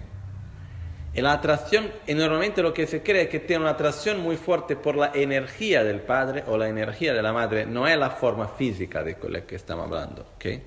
[1.14, 4.36] Y la atracción, y normalmente lo que se cree es que tiene una atracción muy
[4.36, 8.10] fuerte por la energía del padre o la energía de la madre, no es la
[8.10, 10.26] forma física de la que estamos hablando.
[10.34, 10.62] ¿okay?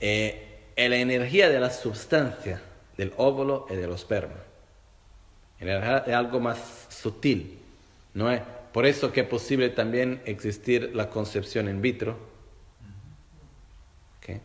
[0.00, 2.60] Eh, es la energía de la sustancia
[2.96, 4.53] del óvulo y del esperma.
[5.66, 7.58] Es algo más sutil,
[8.14, 8.40] ¿no es?
[8.72, 12.16] Por eso que es posible también existir la concepción in vitro.
[14.18, 14.40] ¿okay?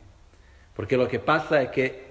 [0.75, 2.09] Porque lo que pasa es que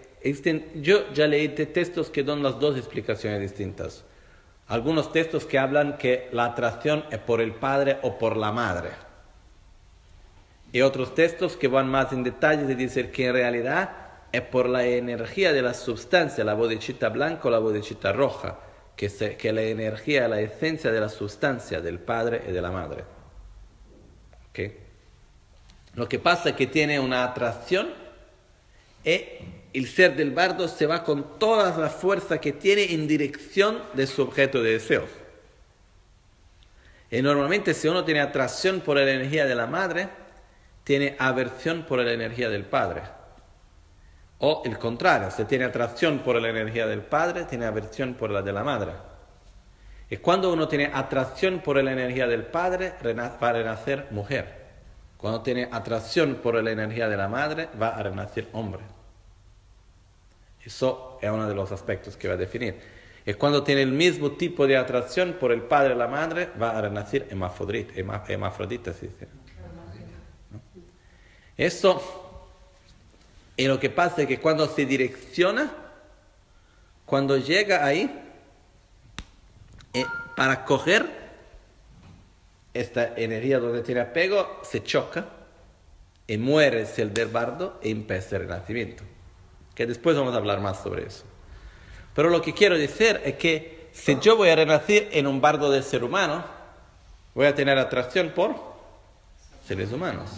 [0.75, 4.05] yo ya leí textos que dan las dos explicaciones distintas.
[4.67, 8.91] Algunos textos que hablan que la atracción es por el padre o por la madre.
[10.73, 13.91] Y otros textos que van más en detalle y dicen que en realidad
[14.33, 18.59] es por la energía de la sustancia, la bodechita blanca o la bodechita roja,
[18.99, 23.05] que, que la energía, la esencia de la sustancia del padre y de la madre.
[24.51, 24.77] ¿Okay?
[25.95, 27.91] Lo que pasa es que tiene una atracción
[29.05, 29.23] y
[29.73, 34.09] el ser del bardo se va con toda la fuerza que tiene en dirección de
[34.09, 35.07] su objeto de deseo.
[37.09, 40.09] Y normalmente si uno tiene atracción por la energía de la madre,
[40.83, 43.03] tiene aversión por la energía del padre.
[44.41, 48.43] O el contrario, si tiene atracción por la energía del padre, tiene aversión por la
[48.43, 48.93] de la madre.
[50.11, 54.59] Y cuando uno tiene atracción por la energía del padre, va a renacer mujer.
[55.17, 58.83] Cuando tiene atracción por la energía de la madre, va a renacer hombre.
[60.65, 62.79] Eso es uno de los aspectos que va a definir.
[63.27, 66.79] Y cuando tiene el mismo tipo de atracción por el padre y la madre, va
[66.79, 67.95] a renacer hermafrodita,
[68.29, 69.29] hermafrodita se dice.
[71.57, 72.28] Eso,
[73.59, 75.71] y lo que pasa es que cuando se direcciona,
[77.05, 78.11] cuando llega ahí,
[79.93, 81.07] eh, para coger
[82.73, 85.27] esta energía donde tiene apego, se choca
[86.27, 89.05] y muere el del bardo y empieza el renacimiento
[89.79, 91.23] que después vamos a hablar más sobre eso.
[92.13, 95.71] Pero lo que quiero decir es que si yo voy a renacer en un bardo
[95.71, 96.45] de ser humano,
[97.33, 98.57] voy a tener atracción por
[99.69, 100.31] seres humanos.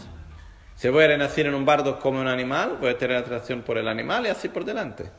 [0.81, 3.76] Si voy a renacer en un bardo como un animal, voy a tener atracción por
[3.76, 5.11] el animal y así por delante.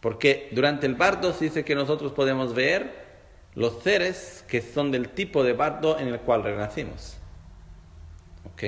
[0.00, 3.02] Porque durante el bardo se dice que nosotros podemos ver
[3.54, 7.16] los seres que son del tipo de bardo en el cual renacimos.
[8.52, 8.64] ¿Ok?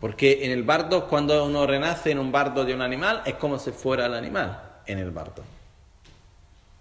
[0.00, 3.58] Porque en el bardo, cuando uno renace en un bardo de un animal, es como
[3.58, 5.42] si fuera el animal en el bardo.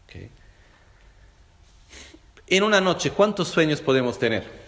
[0.05, 0.30] ¿Ok?
[2.45, 4.62] En una noche, ¿cuántos sueños podemos tener?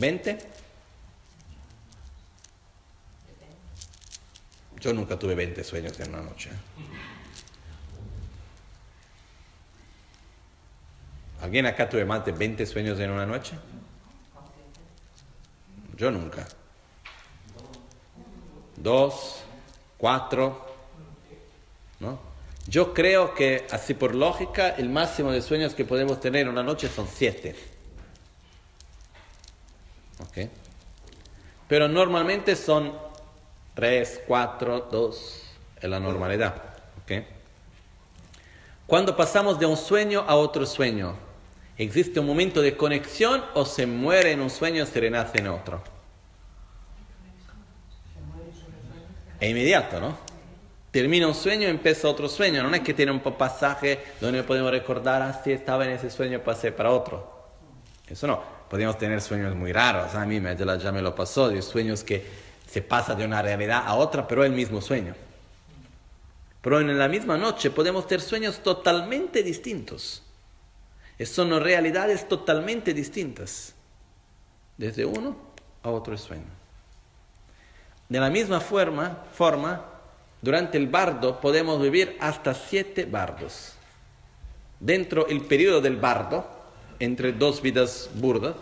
[0.00, 0.38] ¿20?
[4.80, 6.48] Yo nunca tuve 20 sueños en una noche.
[11.42, 13.52] ¿Alguien acá tuve más de 20 sueños en una noche?
[15.96, 16.48] Yo nunca.
[18.76, 19.42] Dos,
[19.98, 20.66] cuatro,
[21.98, 22.18] ¿no?
[22.66, 26.62] Yo creo que, así por lógica, el máximo de sueños que podemos tener en una
[26.62, 27.69] noche son siete.
[30.20, 30.48] ¿Ok?
[31.68, 32.92] Pero normalmente son
[33.74, 35.42] tres, cuatro, dos,
[35.80, 36.54] en la normalidad.
[37.02, 37.24] ¿Ok?
[38.86, 41.14] Cuando pasamos de un sueño a otro sueño,
[41.78, 45.48] ¿existe un momento de conexión o se muere en un sueño y se renace en
[45.48, 45.80] otro?
[49.38, 50.18] Es inmediato, ¿no?
[50.90, 52.62] Termina un sueño y empieza otro sueño.
[52.64, 56.40] No es que tiene un pasaje donde podemos recordar, ah, sí, estaba en ese sueño,
[56.40, 57.48] pasé para otro.
[58.08, 58.59] Eso no.
[58.70, 60.14] Podemos tener sueños muy raros.
[60.14, 60.40] A mí
[60.80, 62.24] ya me lo pasó, de sueños que
[62.66, 65.16] se pasa de una realidad a otra, pero el mismo sueño.
[66.62, 70.22] Pero en la misma noche podemos tener sueños totalmente distintos.
[71.24, 73.74] Son realidades totalmente distintas.
[74.76, 75.36] Desde uno
[75.82, 76.44] a otro sueño.
[78.08, 79.84] De la misma forma, forma
[80.40, 83.72] durante el bardo podemos vivir hasta siete bardos.
[84.78, 86.59] Dentro del periodo del bardo,
[87.00, 88.54] entre dos vidas burdas,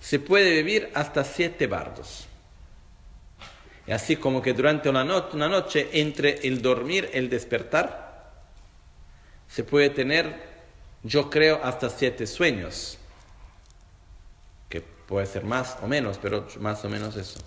[0.00, 2.26] se puede vivir hasta siete bardos.
[3.86, 5.02] Y así como que durante una,
[5.32, 8.32] una noche, entre el dormir y el despertar,
[9.48, 10.34] se puede tener,
[11.02, 12.98] yo creo, hasta siete sueños,
[14.68, 17.40] que puede ser más o menos, pero más o menos eso.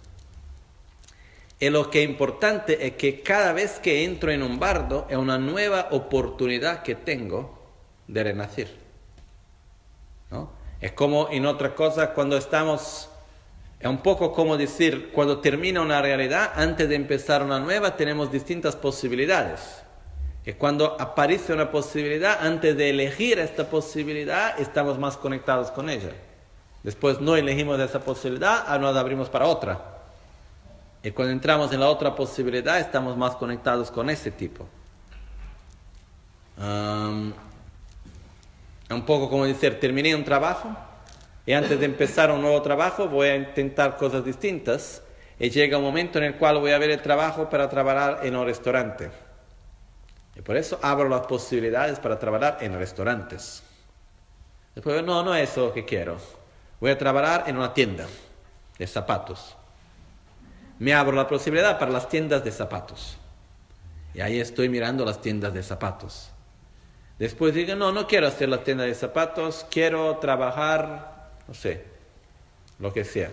[1.59, 5.17] Y lo que es importante es que cada vez que entro en un bardo es
[5.17, 7.57] una nueva oportunidad que tengo
[8.07, 8.84] de renacer.
[10.86, 13.09] Es como en otras cosas cuando estamos,
[13.79, 18.31] es un poco como decir, cuando termina una realidad, antes de empezar una nueva tenemos
[18.31, 19.81] distintas posibilidades.
[20.45, 26.11] Y cuando aparece una posibilidad, antes de elegir esta posibilidad, estamos más conectados con ella.
[26.83, 29.81] Después no elegimos esa posibilidad, ahora nos abrimos para otra.
[31.01, 34.67] Y cuando entramos en la otra posibilidad, estamos más conectados con ese tipo.
[38.89, 40.75] Un poco como decir, terminé un trabajo
[41.45, 45.01] y antes de empezar un nuevo trabajo voy a intentar cosas distintas
[45.39, 48.36] y llega un momento en el cual voy a ver el trabajo para trabajar en
[48.36, 49.11] un restaurante.
[50.36, 53.63] Y por eso abro las posibilidades para trabajar en restaurantes.
[54.73, 56.17] Después, no, no es eso que quiero.
[56.79, 58.05] Voy a trabajar en una tienda
[58.77, 59.55] de zapatos
[60.79, 63.17] me abro la posibilidad para las tiendas de zapatos.
[64.13, 66.29] Y ahí estoy mirando las tiendas de zapatos.
[67.20, 71.84] Después digo, no, no quiero hacer la tienda de zapatos, quiero trabajar, no sé,
[72.80, 73.32] lo que sea.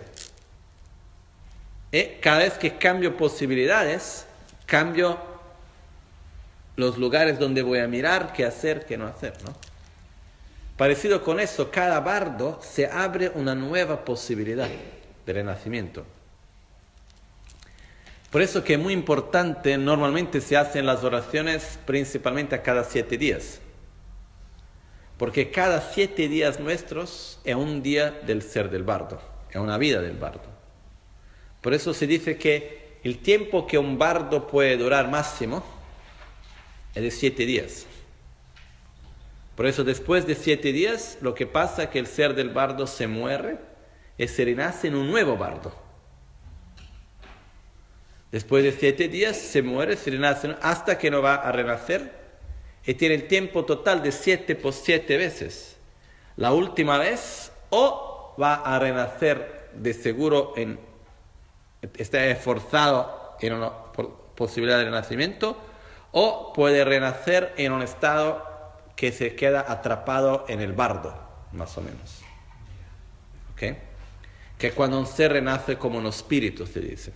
[1.91, 4.25] Y cada vez que cambio posibilidades,
[4.65, 5.19] cambio
[6.75, 9.53] los lugares donde voy a mirar, qué hacer, qué no hacer, ¿no?
[10.77, 14.69] Parecido con eso, cada bardo se abre una nueva posibilidad
[15.25, 16.03] de renacimiento.
[18.31, 23.19] Por eso que es muy importante, normalmente se hacen las oraciones principalmente a cada siete
[23.19, 23.59] días.
[25.17, 30.01] Porque cada siete días nuestros es un día del ser del bardo, es una vida
[30.01, 30.41] del bardo.
[31.61, 35.63] Por eso se dice que el tiempo que un bardo puede durar máximo
[36.95, 37.85] es de siete días.
[39.55, 42.87] Por eso después de siete días lo que pasa es que el ser del bardo
[42.87, 43.57] se muere
[44.17, 45.73] y se renace en un nuevo bardo.
[48.31, 52.22] Después de siete días se muere, se renace hasta que no va a renacer
[52.85, 55.77] y tiene el tiempo total de siete por siete veces.
[56.35, 60.79] La última vez o va a renacer de seguro en
[61.93, 63.71] está esforzado en una
[64.35, 65.57] posibilidad de renacimiento
[66.11, 68.45] o puede renacer en un estado
[68.95, 71.13] que se queda atrapado en el bardo,
[71.51, 72.21] más o menos.
[73.53, 73.77] ¿Ok?
[74.57, 77.13] Que cuando un ser renace como un espíritu, se dice.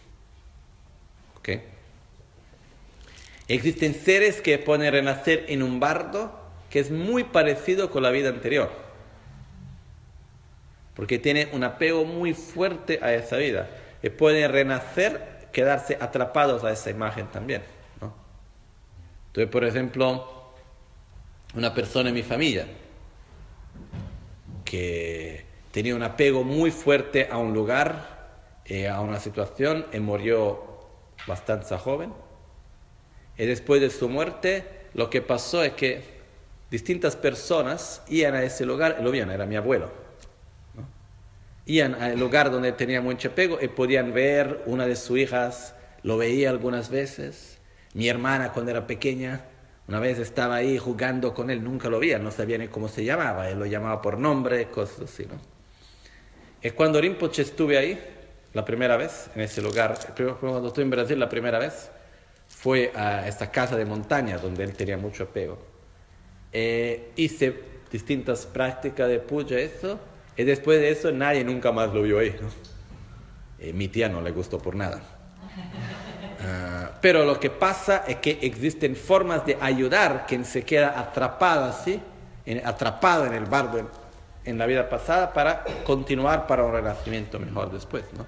[3.48, 6.38] Existen seres que pueden renacer en un bardo
[6.70, 8.70] que es muy parecido con la vida anterior.
[10.95, 13.70] Porque tiene un apego muy fuerte a esa vida.
[14.04, 17.64] Y pueden renacer, quedarse atrapados a esa imagen también.
[19.28, 20.52] Entonces, por ejemplo,
[21.56, 22.66] una persona en mi familia
[24.66, 30.80] que tenía un apego muy fuerte a un lugar, eh, a una situación, y murió
[31.28, 32.26] bastante joven.
[33.38, 34.63] Y después de su muerte,
[34.93, 36.03] lo que pasó es que
[36.71, 39.91] distintas personas iban a ese lugar, lo vieron, era mi abuelo.
[41.65, 46.17] Iban al lugar donde tenía mucho apego y podían ver una de sus hijas, lo
[46.17, 47.59] veía algunas veces.
[47.93, 49.45] Mi hermana cuando era pequeña,
[49.88, 53.03] una vez estaba ahí jugando con él, nunca lo veía, no sabía ni cómo se
[53.03, 55.39] llamaba, él lo llamaba por nombre, cosas así, ¿no?
[56.61, 57.99] Es cuando Rinpoche estuve ahí,
[58.53, 59.97] la primera vez, en ese lugar,
[60.39, 61.91] cuando estuve en Brasil la primera vez,
[62.60, 65.60] fue a esta casa de montaña donde él tenía mucho apego.
[66.51, 67.53] Eh, hice
[67.91, 69.99] distintas prácticas de puya, eso,
[70.36, 72.36] y después de eso nadie nunca más lo vio ahí.
[72.41, 72.47] ¿no?
[73.60, 75.01] Eh, mi tía no le gustó por nada.
[76.39, 80.99] Uh, pero lo que pasa es que existen formas de ayudar a quien se queda
[80.99, 82.01] atrapado así,
[82.47, 83.88] en, atrapado en el bardo en,
[84.45, 88.03] en, la vida pasada para continuar para un renacimiento mejor después.
[88.18, 88.26] ¿no?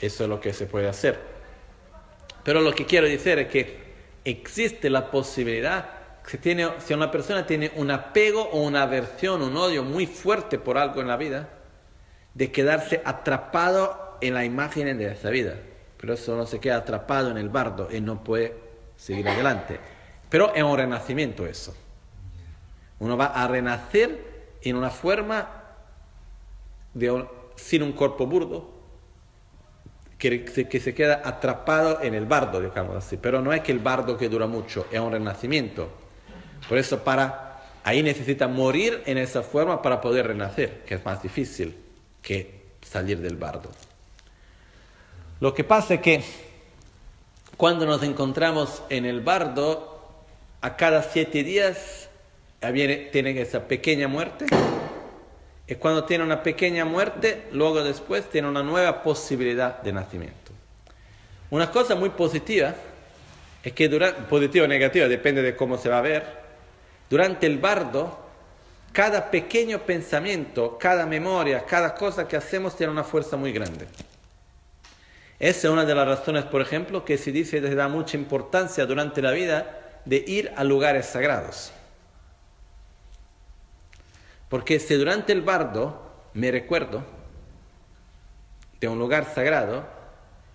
[0.00, 1.35] Eso es lo que se puede hacer.
[2.46, 3.76] Pero lo que quiero decir es que
[4.24, 5.90] existe la posibilidad,
[6.26, 10.58] si, tiene, si una persona tiene un apego o una aversión, un odio muy fuerte
[10.58, 11.50] por algo en la vida,
[12.32, 15.56] de quedarse atrapado en la imagen de esa vida
[15.96, 18.54] pero eso no se queda atrapado en el bardo y no puede
[18.96, 19.80] seguir adelante.
[20.28, 21.74] Pero es un renacimiento eso.
[22.98, 25.48] Uno va a renacer en una forma
[26.94, 27.26] de
[27.56, 28.70] sin un cuerpo burdo,
[30.18, 33.16] que, que, se queda atrapado en el bardo, digamos así.
[33.16, 35.88] Pero no es que el bardo que dura mucho, es un renacimiento.
[36.68, 41.22] Por eso para ahí necesita morir en esa forma para poder renacer, que es más
[41.22, 41.76] difícil
[42.22, 43.70] que salir del bardo.
[45.38, 46.24] Lo que pasa es que
[47.56, 50.00] cuando nos encontramos en el bardo,
[50.60, 52.08] a cada siete días
[52.72, 54.46] viene, tiene esa pequeña muerte.
[55.68, 60.52] Y cuando tiene una pequeña muerte, luego después tiene una nueva posibilidad de nacimiento.
[61.50, 62.74] Una cosa muy positiva
[63.62, 66.24] es que durante, positiva o negativa, depende de cómo se va a ver,
[67.10, 68.26] durante el bardo,
[68.92, 73.86] cada pequeño pensamiento, cada memoria, cada cosa que hacemos tiene una fuerza muy grande.
[75.38, 78.16] Esa es una de las razones, por ejemplo, que se dice que se da mucha
[78.16, 81.72] importancia durante la vida de ir a lugares sagrados.
[84.48, 86.02] Porque si durante el bardo
[86.34, 87.02] me recuerdo
[88.80, 89.86] de un lugar sagrado,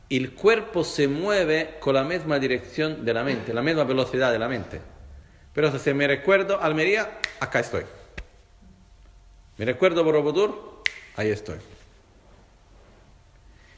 [0.09, 4.39] el cuerpo se mueve con la misma dirección de la mente, la misma velocidad de
[4.39, 4.81] la mente.
[5.53, 7.83] Pero si me recuerdo Almería, acá estoy.
[9.57, 10.81] Me recuerdo Borobudur,
[11.15, 11.57] ahí estoy.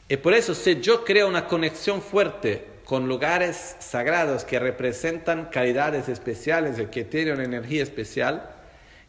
[0.09, 6.09] Y por eso, si yo creo una conexión fuerte con lugares sagrados que representan calidades
[6.09, 8.49] especiales que tienen una energía especial,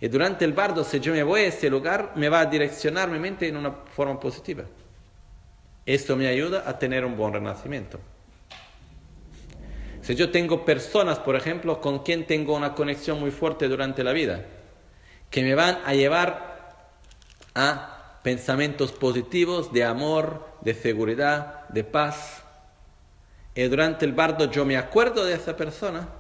[0.04, 3.08] y durante el bardo, si yo me voy a ese lugar, me va a direccionar
[3.08, 4.64] mi mente en una forma positiva.
[5.86, 7.98] Esto me ayuda a tener un buen renacimiento.
[10.02, 14.12] Si yo tengo personas, por ejemplo, con quien tengo una conexión muy fuerte durante la
[14.12, 14.44] vida,
[15.30, 16.82] que me van a llevar
[17.54, 22.42] a pensamientos positivos de amor, de seguridad, de paz.
[23.54, 26.10] Y durante el bardo yo me acuerdo de esa persona,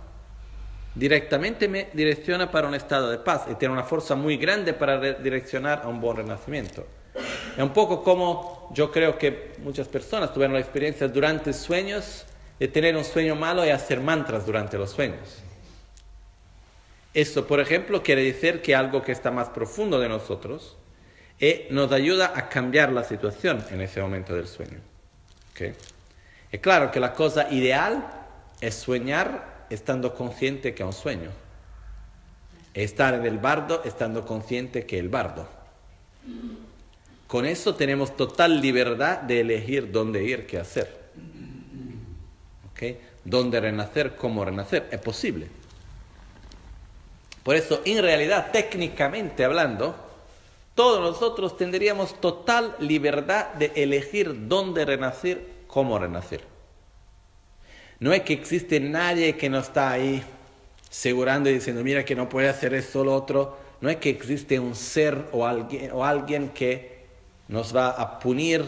[0.94, 5.14] directamente me direcciona para un estado de paz y tiene una fuerza muy grande para
[5.14, 6.86] direccionar a un buen renacimiento.
[7.56, 12.24] Es un poco como yo creo que muchas personas tuvieron la experiencia durante sueños
[12.58, 15.42] de tener un sueño malo y hacer mantras durante los sueños.
[17.12, 20.76] Esto, por ejemplo, quiere decir que algo que está más profundo de nosotros,
[21.38, 24.78] y nos ayuda a cambiar la situación en ese momento del sueño.
[25.52, 25.74] ¿Okay?
[26.50, 28.04] Es claro que la cosa ideal
[28.60, 31.30] es soñar estando consciente que es un sueño.
[32.72, 35.48] Estar en el bardo estando consciente que el bardo.
[37.26, 41.04] Con eso tenemos total libertad de elegir dónde ir, qué hacer.
[42.72, 43.00] ¿Okay?
[43.24, 44.88] Dónde renacer, cómo renacer.
[44.90, 45.48] Es posible.
[47.42, 49.94] Por eso, en realidad, técnicamente hablando,
[50.74, 56.53] todos nosotros tendríamos total libertad de elegir dónde renacer, cómo renacer.
[58.04, 60.22] No es que existe nadie que nos está ahí
[60.90, 63.56] asegurando y diciendo, mira que no puede hacer eso o lo otro.
[63.80, 67.06] No es que existe un ser o alguien, o alguien que
[67.48, 68.62] nos va a punir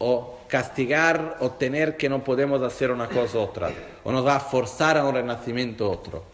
[0.00, 3.70] o castigar o tener que no podemos hacer una cosa u otra.
[4.02, 6.24] O nos va a forzar a un renacimiento otro.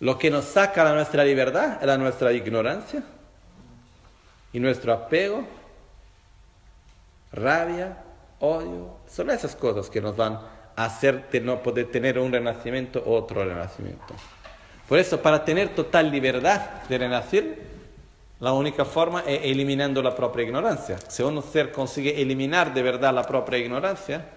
[0.00, 3.02] Lo que nos saca de nuestra libertad es la nuestra ignorancia
[4.52, 5.46] y nuestro apego,
[7.32, 7.96] rabia,
[8.38, 8.95] odio.
[9.08, 10.40] Son esas cosas que nos van
[10.76, 14.14] a hacer no poder tener un renacimiento u otro renacimiento.
[14.88, 17.58] Por eso, para tener total libertad de renacer,
[18.38, 20.98] la única forma es eliminando la propia ignorancia.
[21.08, 24.28] Si un ser consigue eliminar de verdad la propia ignorancia,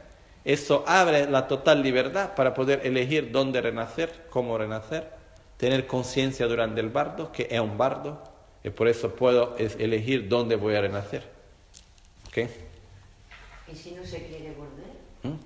[0.46, 5.12] eso abre la total libertad para poder elegir dónde renacer, cómo renacer,
[5.58, 8.24] tener conciencia durante el bardo, que es un bardo,
[8.64, 11.30] y por eso puedo elegir dónde voy a renacer.
[12.30, 12.69] ¿Okay?
[13.72, 14.92] ¿Y si no se quiere volver?
[15.24, 15.40] ¿Mm?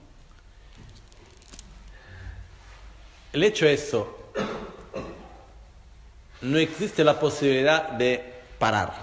[3.33, 4.23] El hecho es eso,
[6.41, 8.93] no existe la posibilidad de parar.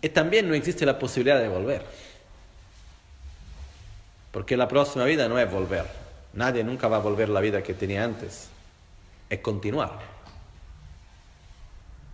[0.00, 1.84] Y también no existe la posibilidad de volver.
[4.32, 5.86] Porque la próxima vida no es volver.
[6.34, 8.48] Nadie nunca va a volver la vida que tenía antes.
[9.28, 9.98] Es continuar.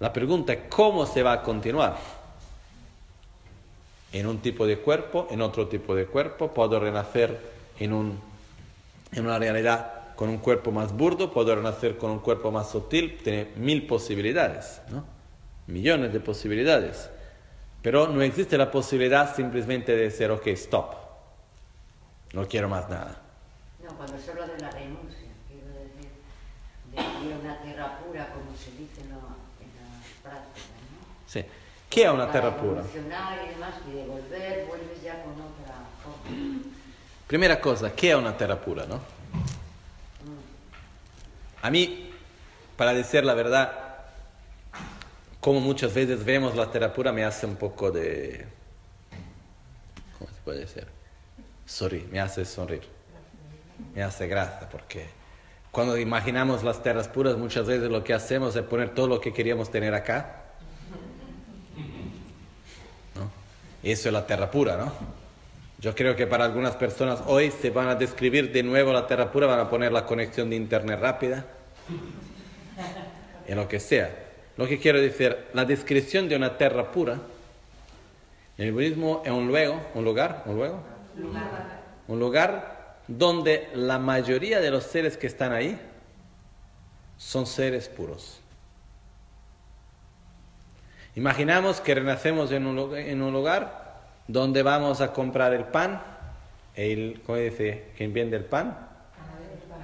[0.00, 1.96] La pregunta es cómo se va a continuar.
[4.15, 7.36] En un tipo de cuerpo, en otro tipo de cuerpo, puedo renacer
[7.81, 8.20] en, un,
[9.11, 13.19] en una realidad con un cuerpo más burdo, puedo renacer con un cuerpo más sutil,
[13.23, 15.05] tiene mil posibilidades, ¿no?
[15.66, 17.11] millones de posibilidades.
[17.82, 20.95] Pero no existe la posibilidad simplemente de decir, ok, stop,
[22.35, 23.20] no quiero más nada.
[23.82, 28.70] No, cuando se habla de la renuncia, quiero decir, de una tierra pura, como se
[28.70, 29.16] dice en la,
[30.23, 31.07] práctica, ¿no?
[31.27, 31.45] Sí.
[31.94, 32.82] ¿Qué es una tierra pura?
[37.28, 39.00] Primera cosa, ¿qué es una tierra pura, no?
[41.62, 42.10] A mí,
[42.76, 43.72] para decir la verdad,
[45.38, 48.44] como muchas veces vemos la tierra pura, me hace un poco de...
[50.18, 50.88] ¿Cómo se puede decir?
[51.64, 52.88] Sorry, me hace sonreír.
[53.94, 55.06] Me hace gracia, porque
[55.70, 59.32] cuando imaginamos las tierras puras, muchas veces lo que hacemos es poner todo lo que
[59.32, 60.40] queríamos tener acá.
[63.14, 63.30] ¿No?
[63.72, 64.93] Y eso es la tierra pura, ¿no?
[65.78, 69.31] Yo creo que para algunas personas hoy se van a describir de nuevo la tierra
[69.31, 71.44] pura, van a poner la conexión de internet rápida,
[73.47, 74.15] en lo que sea.
[74.56, 77.19] Lo que quiero decir, la descripción de una tierra pura,
[78.56, 80.73] el budismo es un lugar, un lugar, un lugar,
[82.06, 85.78] un lugar donde la mayoría de los seres que están ahí
[87.19, 88.40] son seres puros.
[91.16, 96.03] Imaginamos que renacemos en un, lugar donde vamos a comprar el pan,
[96.74, 97.85] el, ¿cómo dice?
[97.97, 98.77] ¿Quién vende el pan?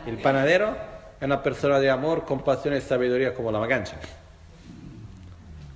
[0.07, 0.71] El panadero
[1.21, 3.97] es una persona de amor, compasión y sabiduría como la magancha.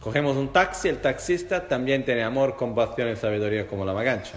[0.01, 4.35] Cogemos un taxi, el taxista también tiene amor, compasión y sabiduría como la magancha.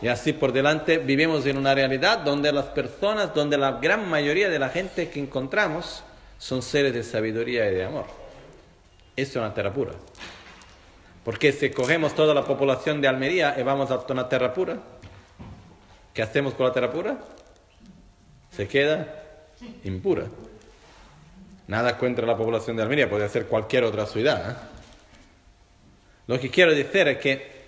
[0.00, 4.48] Y así por delante vivimos en una realidad donde las personas, donde la gran mayoría
[4.48, 6.04] de la gente que encontramos
[6.38, 8.19] son seres de sabiduría y de amor.
[9.20, 9.92] Es una tierra pura.
[11.24, 14.78] Porque si cogemos toda la población de Almería y vamos a una tierra pura,
[16.14, 17.18] ¿qué hacemos con la tierra pura?
[18.50, 19.26] Se queda
[19.84, 20.24] impura.
[21.66, 24.50] Nada contra la población de Almería, puede ser cualquier otra ciudad.
[24.50, 24.54] ¿eh?
[26.26, 27.60] Lo que quiero decir es que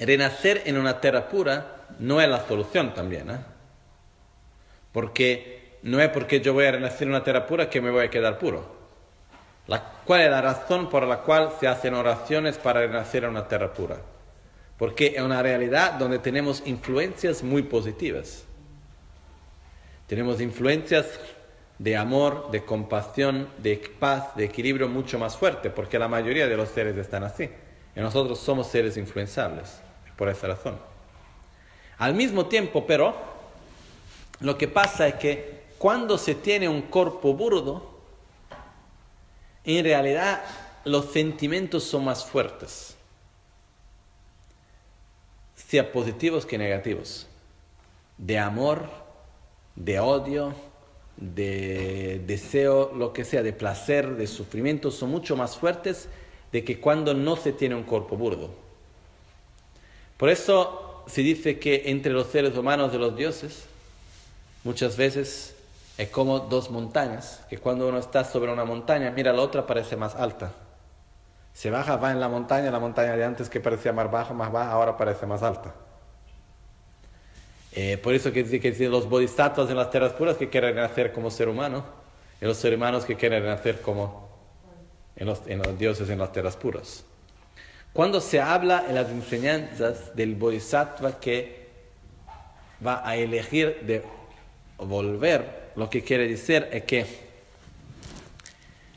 [0.00, 3.30] renacer en una tierra pura no es la solución también.
[3.30, 3.38] ¿eh?
[4.92, 8.06] Porque no es porque yo voy a renacer en una tierra pura que me voy
[8.06, 8.83] a quedar puro.
[9.66, 13.72] ¿Cuál es la razón por la cual se hacen oraciones para renacer en una tierra
[13.72, 13.96] pura?
[14.76, 18.44] Porque es una realidad donde tenemos influencias muy positivas.
[20.06, 21.18] Tenemos influencias
[21.78, 26.56] de amor, de compasión, de paz, de equilibrio mucho más fuerte, porque la mayoría de
[26.56, 27.48] los seres están así.
[27.96, 29.80] Y nosotros somos seres influenciables,
[30.16, 30.78] por esa razón.
[31.96, 33.14] Al mismo tiempo, pero,
[34.40, 37.93] lo que pasa es que cuando se tiene un cuerpo burdo,
[39.64, 40.42] en realidad
[40.84, 42.96] los sentimientos son más fuertes,
[45.56, 47.26] sea positivos que negativos,
[48.18, 48.88] de amor,
[49.76, 50.54] de odio,
[51.16, 56.08] de deseo, lo que sea, de placer, de sufrimiento, son mucho más fuertes
[56.52, 58.54] de que cuando no se tiene un cuerpo burdo.
[60.16, 63.64] Por eso se dice que entre los seres humanos de los dioses,
[64.62, 65.53] muchas veces
[65.96, 69.96] es como dos montañas, que cuando uno está sobre una montaña, mira la otra parece
[69.96, 70.52] más alta.
[71.52, 74.50] Se baja, va en la montaña, la montaña de antes que parecía más baja, más
[74.50, 75.72] baja, ahora parece más alta.
[77.72, 81.30] Eh, por eso que que los bodhisattvas en las tierras puras que quieren nacer como
[81.30, 81.84] ser humano,
[82.40, 84.28] y los seres humanos que quieren nacer como
[85.16, 87.04] en los dioses en las tierras puras.
[87.92, 91.68] Cuando se habla en las enseñanzas del bodhisattva que
[92.84, 94.02] va a elegir de
[94.78, 97.06] volver, lo que quiere decir es que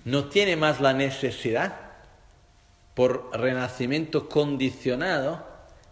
[0.05, 1.75] no tiene más la necesidad
[2.93, 5.45] por renacimiento condicionado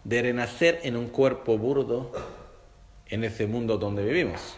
[0.04, 2.12] de renacer en un cuerpo burdo
[3.08, 4.56] en ese mundo donde vivimos.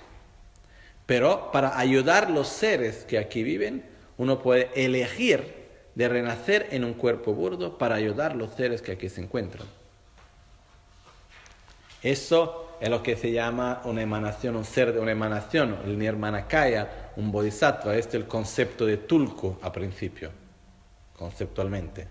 [1.06, 3.84] Pero para ayudar los seres que aquí viven,
[4.16, 5.54] uno puede elegir
[5.94, 9.66] de renacer en un cuerpo burdo para ayudar los seres que aquí se encuentran.
[12.02, 17.10] Eso es lo que se llama una emanación, un ser de una emanación, el Nirmanakaya,
[17.16, 17.96] un bodhisattva.
[17.96, 20.30] Este es el concepto de Tulku a principio,
[21.16, 22.06] conceptualmente.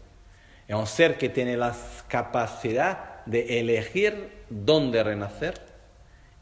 [0.67, 1.73] Es un ser que tiene la
[2.07, 5.61] capacidad de elegir dónde renacer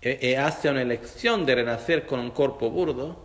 [0.01, 3.23] e, e hace una elección de renacer con un cuerpo burdo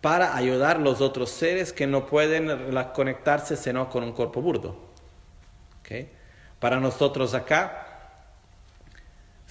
[0.00, 2.50] para ayudar a los otros seres que no pueden
[2.92, 4.76] conectarse sino con un cuerpo burdo.
[5.80, 6.10] ¿Okay?
[6.60, 7.93] Para nosotros acá,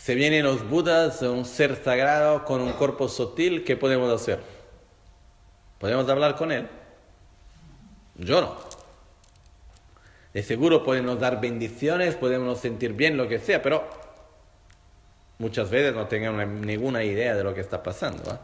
[0.04, 4.42] se vienen los Budas, un ser sagrado con un cuerpo sutil, ¿qué podemos hacer?
[5.80, 6.68] ¿Podemos hablar con él?
[8.16, 8.58] Yo no.
[10.34, 13.88] De seguro podemos dar bendiciones, podemos sentir bien, lo que sea, pero
[15.38, 18.30] muchas veces no tengan ninguna idea de lo que está pasando.
[18.30, 18.42] ¿ah?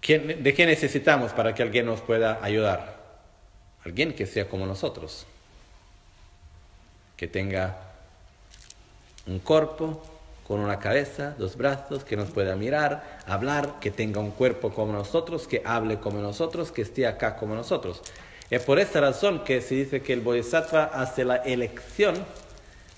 [0.00, 3.00] ¿De qué necesitamos para que alguien nos pueda ayudar?
[3.84, 5.26] Alguien que sea como nosotros,
[7.16, 7.85] que tenga
[9.26, 10.02] un cuerpo
[10.46, 14.92] con una cabeza, dos brazos, que nos pueda mirar, hablar, que tenga un cuerpo como
[14.92, 18.00] nosotros, que hable como nosotros, que esté acá como nosotros.
[18.48, 22.14] Es por esta razón que se dice que el Bodhisattva hace la elección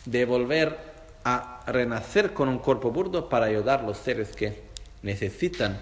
[0.04, 0.76] de volver
[1.24, 4.62] a renacer con un cuerpo burdo para ayudar a los seres que
[5.02, 5.78] necesitan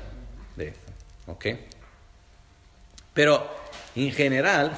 [0.54, 0.78] de eso.
[1.26, 1.46] ¿Ok?
[3.12, 3.44] Pero
[3.96, 4.72] en general,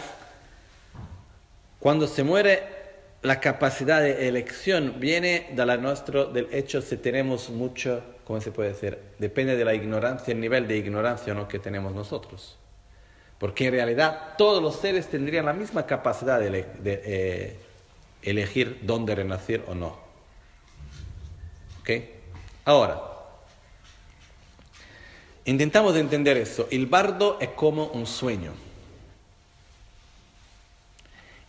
[1.81, 2.78] cuando se muere
[3.23, 8.53] la capacidad de elección viene de la nuestro, del hecho si tenemos mucho, ¿cómo se
[8.53, 8.99] puede decir?
[9.19, 11.49] Depende de la ignorancia, el nivel de ignorancia ¿no?
[11.49, 12.57] que tenemos nosotros.
[13.39, 17.57] Porque en realidad todos los seres tendrían la misma capacidad de, eh,
[18.23, 19.97] elegir dónde renacer o no.
[21.81, 21.91] ¿Ok?
[22.65, 23.01] Ahora,
[25.45, 26.69] intentamos entender eso.
[26.71, 28.53] El bardo es como un sueño.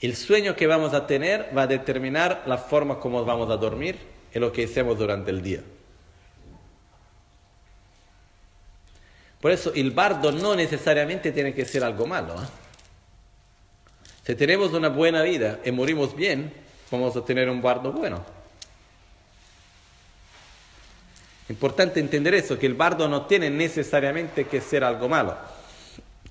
[0.02, 3.98] El sueño que vamos a tener va a determinar la forma como vamos a dormir
[4.34, 5.62] y lo que hacemos durante el día.
[9.42, 12.34] Por eso el bardo no necesariamente tiene que ser algo malo.
[12.36, 12.48] ¿eh?
[14.26, 16.54] Si tenemos una buena vida y morimos bien,
[16.92, 18.24] vamos a tener un bardo bueno.
[21.50, 25.36] Importante entender eso, que el bardo no tiene necesariamente que ser algo malo.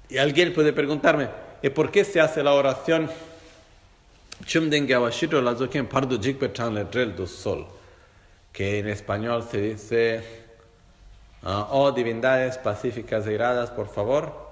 [0.09, 1.28] Y alguien puede preguntarme,
[1.61, 3.11] ¿y por qué se hace la oración?
[7.27, 7.66] Sol.
[8.52, 10.24] Que en español se dice,
[11.43, 14.48] ah, oh divindades pacíficas y gradas, por favor.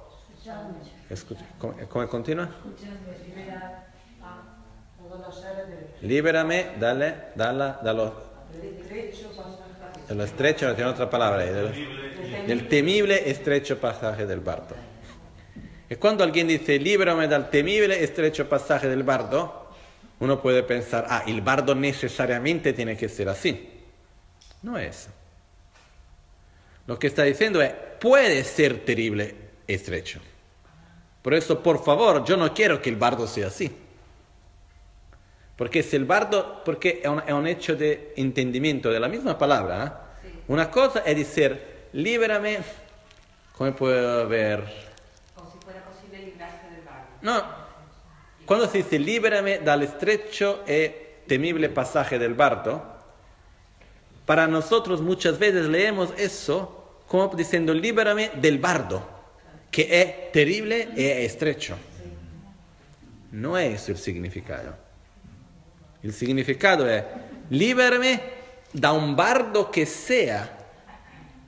[1.88, 2.48] ¿Cómo, continúa?
[6.02, 8.10] Líbrame, dale, dale, dale.
[10.08, 14.76] De lo estrecho, tiene otra palabra, del, temible estrecho pasaje del bardo.
[15.88, 19.65] Y cuando alguien dice, líbrame del temible estrecho pasaje del bardo,
[20.18, 23.70] uno puede pensar, ah, el bardo necesariamente tiene que ser así.
[24.62, 25.08] No es.
[26.86, 29.34] Lo que está diciendo es, puede ser terrible
[29.66, 30.20] estrecho.
[31.22, 33.70] Por eso, por favor, yo no quiero que el bardo sea así.
[35.56, 40.10] Porque si el bardo, porque es un, hecho de entendimiento de la misma palabra.
[40.22, 40.30] ¿eh?
[40.48, 42.58] Una cosa es decir, líbrame,
[43.56, 44.64] ¿cómo puedo ver?
[45.34, 47.06] Como si fuera posible librarse del bardo.
[47.22, 47.65] No,
[48.46, 50.90] cuando se dice líbrame del estrecho y
[51.26, 52.96] temible pasaje del bardo,
[54.24, 59.08] para nosotros muchas veces leemos eso como diciendo líbrame del bardo,
[59.70, 61.76] que es terrible y estrecho.
[63.32, 64.76] No es eso el significado.
[66.02, 67.04] El significado es
[67.50, 68.20] líbrame
[68.72, 70.58] de un bardo que sea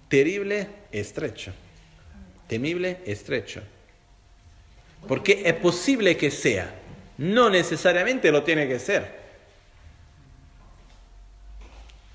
[0.08, 1.52] terrible y estrecho.
[2.46, 3.62] Temible y estrecho.
[5.06, 6.74] Porque es posible que sea,
[7.18, 9.18] no necesariamente lo tiene que ser.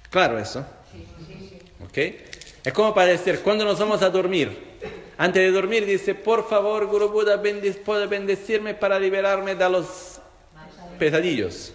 [0.10, 0.66] Claro eso.
[1.86, 1.98] ¿Ok?
[2.64, 4.58] Es como para decir, cuando nos vamos a dormir,
[5.18, 7.42] antes de dormir dice, por favor, Guru Buda,
[7.84, 10.20] puede bendecirme para liberarme de los
[10.98, 11.74] pesadillos.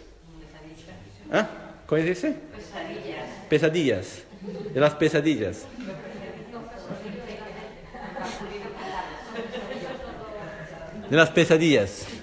[1.30, 1.48] ¿Ah?
[1.86, 2.34] ¿Cómo dice?
[2.56, 3.28] Pesadillas.
[3.48, 4.22] Pesadillas.
[4.72, 5.66] De las pesadillas.
[11.10, 12.17] De las pesadillas.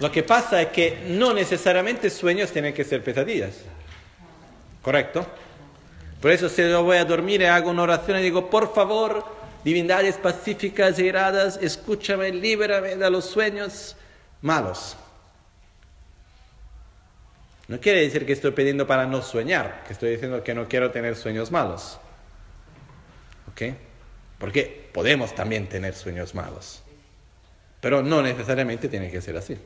[0.00, 3.56] Lo que pasa es que no necesariamente sueños tienen que ser pesadillas.
[4.82, 5.26] ¿Correcto?
[6.20, 9.24] Por eso si yo voy a dormir y hago una oración y digo, por favor,
[9.64, 13.96] divindades pacíficas y iradas, escúchame, líbrame de los sueños
[14.40, 14.96] malos.
[17.66, 20.90] No quiere decir que estoy pidiendo para no soñar, que estoy diciendo que no quiero
[20.90, 21.98] tener sueños malos.
[23.50, 23.74] ¿Ok?
[24.38, 26.82] Porque podemos también tener sueños malos.
[27.80, 29.58] Pero no necesariamente tiene que ser así.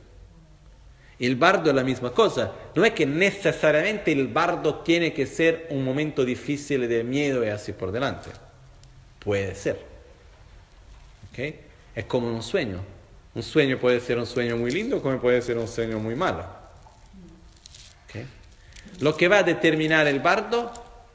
[1.19, 2.51] El bardo es la misma cosa.
[2.75, 7.49] No es que necesariamente el bardo tiene que ser un momento difícil de miedo y
[7.49, 8.29] así por delante.
[9.19, 9.79] Puede ser.
[11.31, 11.55] ¿Ok?
[11.95, 12.79] Es como un sueño.
[13.35, 16.45] Un sueño puede ser un sueño muy lindo como puede ser un sueño muy malo.
[18.05, 18.25] ¿Ok?
[18.99, 20.71] Lo que va a determinar el bardo,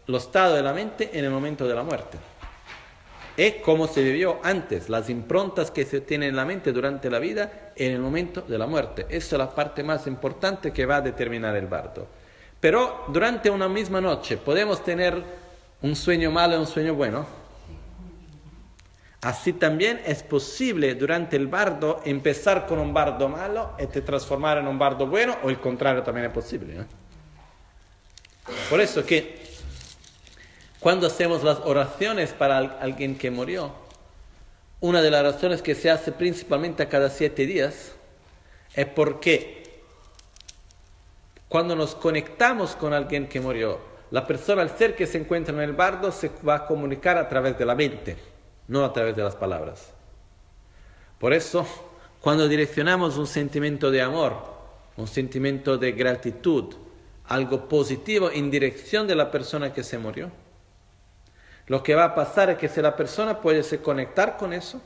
[0.07, 2.19] lo estado de la mente en el momento de la muerte
[3.39, 7.21] es como se vivió antes, las improntas que se tienen en la mente durante la
[7.21, 9.07] vida en el momento de la muerte.
[9.09, 12.09] Esa es la parte más importante que va a determinar el bardo.
[12.59, 15.23] Pero durante una misma noche podemos tener
[15.83, 17.27] un sueño malo y un sueño bueno.
[19.23, 24.59] Así también es posible durante el bardo empezar con un bardo malo y te transformar
[24.59, 26.85] en un bardo bueno o el contrario también es posible.
[28.69, 29.38] Por eso que
[30.89, 33.73] cuando hacemos las oraciones para alguien que murió,
[34.81, 37.93] una de las oraciones que se hace principalmente a cada siete días
[38.73, 39.83] es porque
[41.47, 43.79] cuando nos conectamos con alguien que murió,
[44.11, 47.29] la persona, al ser que se encuentra en el bardo, se va a comunicar a
[47.29, 48.17] través de la mente,
[48.67, 49.93] no a través de las palabras.
[51.19, 51.67] Por eso,
[52.23, 54.43] cuando direccionamos un sentimiento de amor,
[54.97, 56.75] un sentimiento de gratitud,
[57.27, 60.31] algo positivo en dirección de la persona que se murió,
[61.69, 64.81] lo que va a pasar es que si la persona puede se conectar con eso,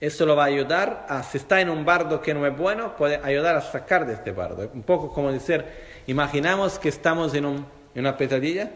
[0.00, 2.94] eso lo va a ayudar a, si está en un bardo que no es bueno,
[2.96, 4.70] puede ayudar a sacar de este bardo.
[4.72, 5.64] Un poco como decir,
[6.06, 8.70] imaginamos que estamos en, un, en una pesadilla,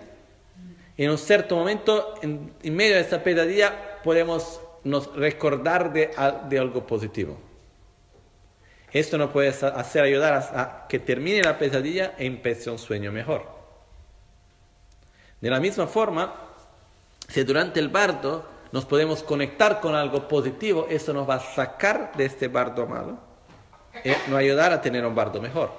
[0.97, 6.11] en un cierto momento, en, medio de esa pesadilla, podemos nos recordar de,
[6.49, 7.39] de algo positivo.
[8.91, 13.13] Esto nos puede hacer ayudar a, a que termine la pesadilla e empiece un sueño
[13.13, 13.47] mejor.
[15.41, 16.52] De la misma forma,
[17.33, 22.13] si durante el bardo nos podemos conectar con algo positivo, eso nos va a sacar
[22.15, 23.19] de este bardo malo
[24.05, 25.73] y nos ayudar a tener un bardo mejor.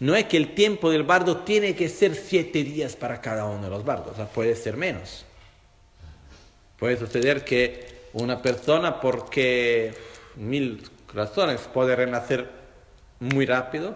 [0.00, 3.62] No es que el tiempo del bardo tiene que ser siete días para cada uno
[3.62, 5.24] de los bardos, puede ser menos.
[6.78, 9.94] Puede suceder que una persona, porque
[10.36, 12.50] mil razones, puede renacer
[13.20, 13.94] muy rápido,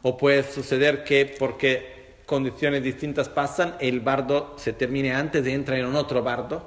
[0.00, 2.01] o puede suceder que porque
[2.32, 6.62] condiciones distintas pasan, el bardo se termine antes de entrar en un otro bardo.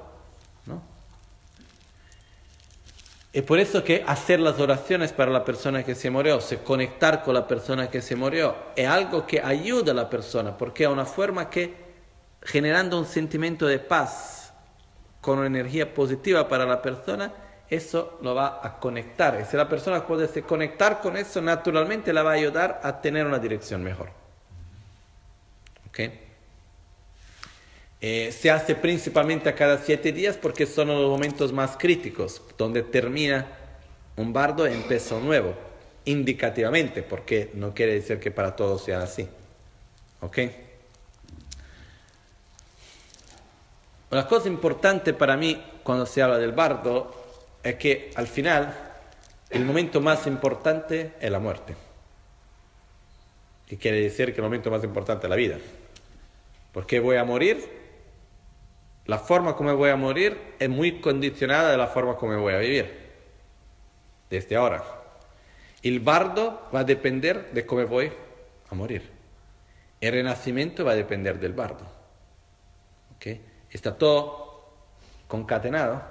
[0.64, 0.80] ¿no?
[3.32, 7.24] Es por eso que hacer las oraciones para la persona que se murió, se conectar
[7.24, 10.88] con la persona que se murió, es algo que ayuda a la persona, porque es
[10.88, 11.74] una forma que,
[12.42, 14.52] generando un sentimiento de paz,
[15.20, 17.32] con una energía positiva para la persona,
[17.68, 19.36] eso lo va a conectar.
[19.42, 23.26] Y si la persona puede conectar con eso, naturalmente la va a ayudar a tener
[23.26, 24.25] una dirección mejor.
[28.00, 32.82] Eh, se hace principalmente a cada siete días porque son los momentos más críticos, donde
[32.82, 33.46] termina
[34.16, 35.54] un bardo y empieza un nuevo,
[36.04, 39.28] indicativamente, porque no quiere decir que para todos sea así.
[40.20, 40.38] ¿Ok?
[44.10, 47.14] Una cosa importante para mí cuando se habla del bardo
[47.62, 48.74] es que al final
[49.50, 51.74] el momento más importante es la muerte.
[53.68, 55.58] Y quiere decir que el momento más importante es la vida.
[56.76, 57.66] ¿Por qué voy a morir?
[59.06, 62.58] La forma como voy a morir es muy condicionada de la forma como voy a
[62.58, 63.14] vivir.
[64.28, 64.84] Desde ahora.
[65.82, 68.12] El bardo va a depender de cómo voy
[68.68, 69.10] a morir.
[70.02, 71.86] El renacimiento va a depender del bardo.
[73.16, 73.40] ¿Okay?
[73.70, 74.68] Está todo
[75.28, 76.02] concatenado.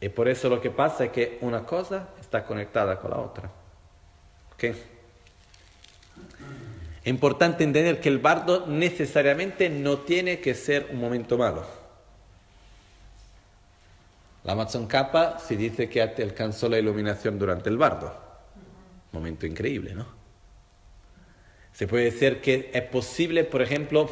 [0.00, 3.48] Y por eso lo que pasa es que una cosa está conectada con la otra.
[4.54, 4.93] ¿Okay?
[7.04, 11.62] Es importante entender que el bardo necesariamente no tiene que ser un momento malo.
[14.42, 18.14] La Amazon Kappa se dice que alcanzó la iluminación durante el bardo.
[19.12, 20.06] Momento increíble, ¿no?
[21.74, 24.10] Se puede decir que es posible, por ejemplo,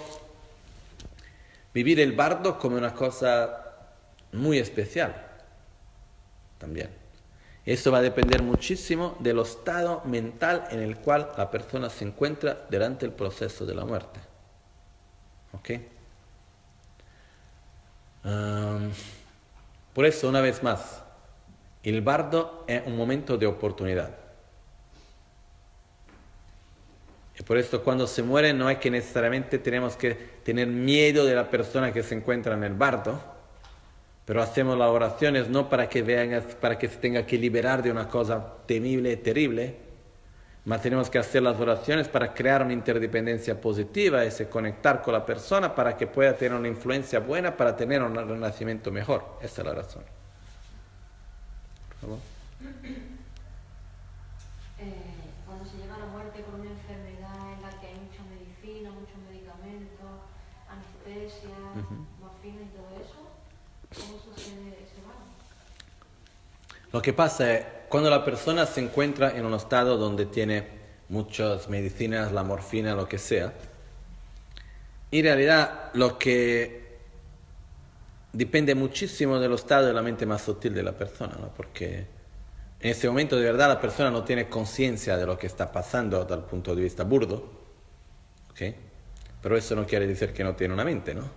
[1.73, 3.73] vivir el bardo como una cosa
[4.33, 5.15] muy especial.
[6.59, 7.02] También.
[7.65, 12.67] Eso va a depender muchísimo del estado mental en el cual la persona se encuentra
[12.69, 14.21] durante el proceso de la muerte.
[15.53, 15.71] ¿Ok?
[19.93, 21.03] por eso, una vez más,
[21.83, 24.17] el bardo es un momento de oportunidad.
[27.39, 30.15] Y por eso cuando se muere no es que necesariamente tenemos que
[30.45, 33.21] tener miedo de la persona que se encuentra en el bardo,
[34.25, 37.91] pero hacemos las oraciones no para que vean, para que se tenga que liberar de
[37.91, 39.77] una cosa temible terrible,
[40.65, 45.27] Más tenemos que hacer las oraciones para crear una interdependencia positiva, ese conectar con la
[45.27, 49.25] persona para que pueda tener una influencia buena, para tener un renacimiento mejor.
[49.43, 50.05] Esa es la razón.
[51.89, 53.12] Por favor.
[66.93, 70.67] Lo que pasa es, cuando la persona se encuentra en un estado donde tiene
[71.09, 73.53] muchas medicinas, la morfina, lo que sea,
[75.11, 76.83] en realidad lo que
[78.33, 81.49] depende muchísimo del estado de la mente más sutil de la persona, ¿no?
[81.49, 82.07] porque
[82.81, 86.27] en ese momento de verdad la persona no tiene conciencia de lo que está pasando
[86.29, 87.45] el punto de vista burdo,
[88.51, 88.61] ¿ok?
[89.43, 91.29] pero eso no quiere decir que no tiene una mente, ¿no?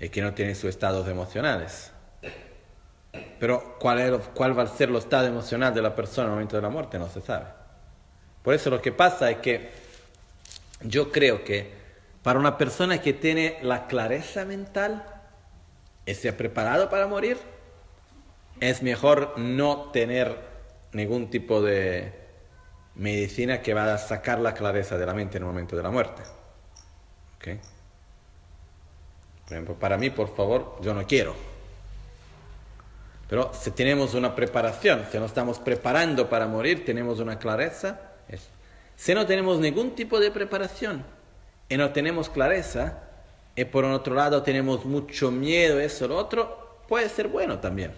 [0.00, 1.90] y que no tiene sus estados emocionales.
[3.38, 6.34] Pero ¿cuál, es- cuál va a ser el estado emocional de la persona en el
[6.34, 7.46] momento de la muerte no se sabe.
[8.42, 9.70] Por eso lo que pasa es que
[10.82, 11.72] yo creo que
[12.22, 15.04] para una persona que tiene la clareza mental
[16.06, 17.38] y se ha preparado para morir,
[18.60, 20.38] es mejor no tener
[20.92, 22.12] ningún tipo de
[22.94, 25.90] medicina que va a sacar la clareza de la mente en el momento de la
[25.90, 26.22] muerte.
[27.36, 27.48] ¿Ok?
[29.44, 31.34] Por ejemplo, para mí, por favor, yo no quiero.
[33.28, 38.00] Pero si tenemos una preparación, si nos estamos preparando para morir, tenemos una clareza.
[38.96, 41.04] Si no tenemos ningún tipo de preparación
[41.68, 43.00] y no tenemos clareza,
[43.56, 47.92] y por otro lado tenemos mucho miedo, eso, lo otro, puede ser bueno también.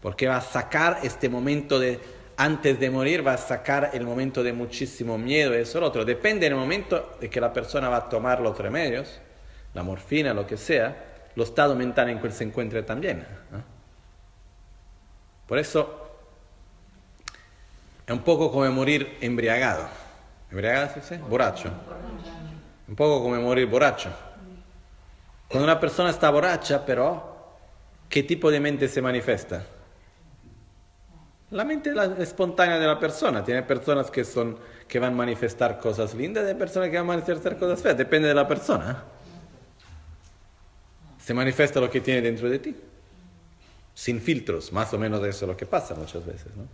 [0.00, 1.98] Porque va a sacar este momento de,
[2.36, 6.04] antes de morir, va a sacar el momento de muchísimo miedo, eso, lo otro.
[6.04, 9.18] Depende del momento de que la persona va a tomar los remedios,
[9.72, 13.26] la morfina, lo que sea, lo estado mental en que se encuentre también.
[13.50, 13.73] ¿no?
[15.46, 16.04] Por eso
[18.06, 19.86] es un poco como morir embriagado.
[20.50, 21.18] ¿Embriagado se dice?
[21.18, 21.70] Borracho.
[22.88, 24.10] Un poco como morir borracho.
[25.48, 27.56] Cuando una persona está borracha, pero,
[28.08, 29.64] ¿qué tipo de mente se manifiesta?
[31.50, 33.44] La mente espontánea de la persona.
[33.44, 34.58] Tiene personas que, son,
[34.88, 37.96] que van a manifestar cosas lindas hay personas que van a manifestar cosas feas.
[37.96, 39.04] Depende de la persona.
[41.18, 42.76] Se manifiesta lo que tiene dentro de ti
[43.94, 46.54] sin filtros, más o menos eso es lo que pasa muchas veces.
[46.56, 46.66] ¿no?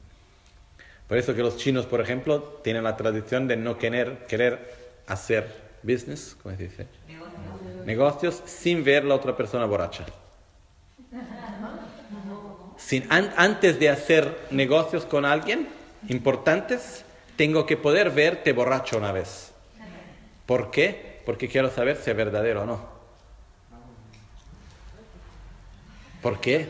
[1.06, 4.74] Por eso que los chinos, por ejemplo, tienen la tradición de no querer, querer
[5.06, 5.52] hacer
[5.82, 6.86] business, ¿cómo se dice?
[7.84, 10.04] Negocios sin ver la otra persona borracha.
[12.76, 15.68] Sin, an- antes de hacer negocios con alguien
[16.08, 17.04] importantes,
[17.36, 19.52] tengo que poder verte borracho una vez.
[20.46, 21.20] ¿Por qué?
[21.26, 22.88] Porque quiero saber si es verdadero o no.
[26.22, 26.68] ¿Por qué?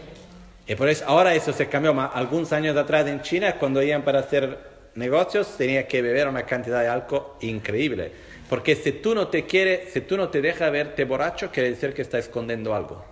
[0.71, 1.93] Y por eso, ahora eso se cambió.
[1.93, 4.57] ma- Algunos años atrás en China, cuando iban para hacer
[4.95, 8.13] negocios, tenía que beber una cantidad de alcohol increíble.
[8.49, 11.93] Porque si tú no te quieres, si tú no te dejas verte borracho, quiere decir
[11.93, 13.05] que está escondiendo algo.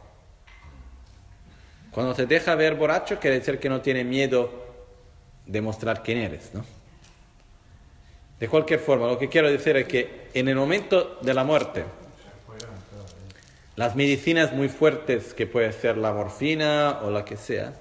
[1.91, 4.65] Cuando te deja ver borracho, quiere decir que no tiene miedo
[5.45, 6.65] de mostrar quién eres, ¿no?
[8.39, 11.83] De cualquier forma, lo que quiero decir es que en el momento de la muerte,
[13.79, 17.75] las medicinas muy fuertes, que puede ser la morfina o la que sea,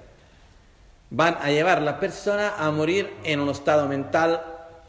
[1.10, 4.40] van a llevar a la persona a morir en un estado mental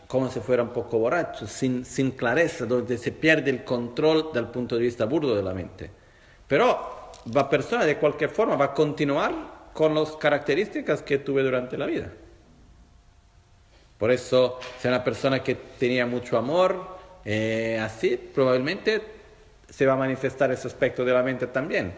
[0.05, 4.49] como si fuera un poco borracho, sin, sin clareza, donde se pierde el control del
[4.49, 5.89] punto de vista burdo de la mente.
[6.47, 9.33] Pero la persona de cualquier forma va a continuar
[9.73, 12.13] con las características que tuve durante la vida.
[13.97, 19.18] Por eso, si una persona que tenía mucho amor, eh, así, probablemente
[19.69, 21.93] se va a manifestar ese aspecto de la mente también.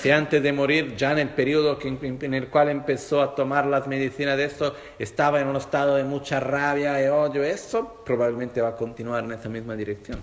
[0.00, 3.66] Si antes de morir, ya en el periodo que- en el cual empezó a tomar
[3.66, 8.60] las medicinas de esto, estaba en un estado de mucha rabia y odio, eso probablemente
[8.60, 10.22] va a continuar en esa misma dirección.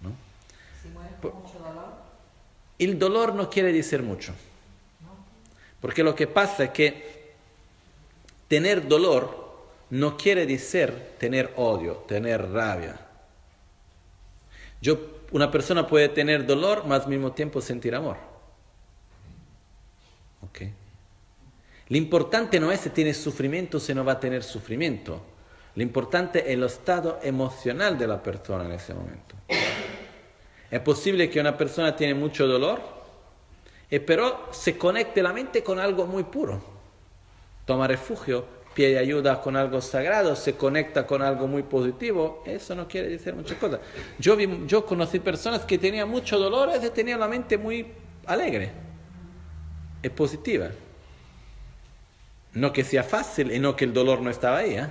[0.00, 0.12] ¿no?
[0.82, 2.00] Si mueres con mucho dolor,
[2.78, 4.32] El dolor no quiere decir mucho.
[5.82, 7.34] Porque lo que pasa es que
[8.48, 9.50] tener dolor
[9.90, 12.98] no quiere decir tener odio, tener rabia.
[14.80, 18.16] Yo, una persona puede tener dolor, mas al mismo tiempo sentir amor.
[20.42, 20.62] ¿Ok?
[21.88, 25.20] Lo importante no es si tiene sufrimiento o si no va a tener sufrimiento.
[25.74, 29.36] Lo importante es el estado emocional de la persona en ese momento.
[30.70, 32.80] Es posible que una persona tiene mucho dolor,
[33.90, 36.62] eh, pero se conecte la mente con algo muy puro.
[37.64, 38.44] Toma refugio,
[38.80, 42.42] pide ayuda con algo sagrado, se conecta con algo muy positivo.
[42.46, 43.80] Eso no quiere decir muchas cosas.
[44.18, 47.86] Yo, vi- yo conocí personas que tenían mucho dolor y tenían la mente muy
[48.26, 48.70] alegre,
[50.02, 50.68] es positiva.
[52.54, 54.74] No que sea fácil y no que el dolor no estaba ahí.
[54.74, 54.86] ¿eh?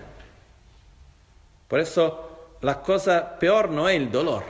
[1.67, 4.43] Por eso la cosa peor no es el dolor,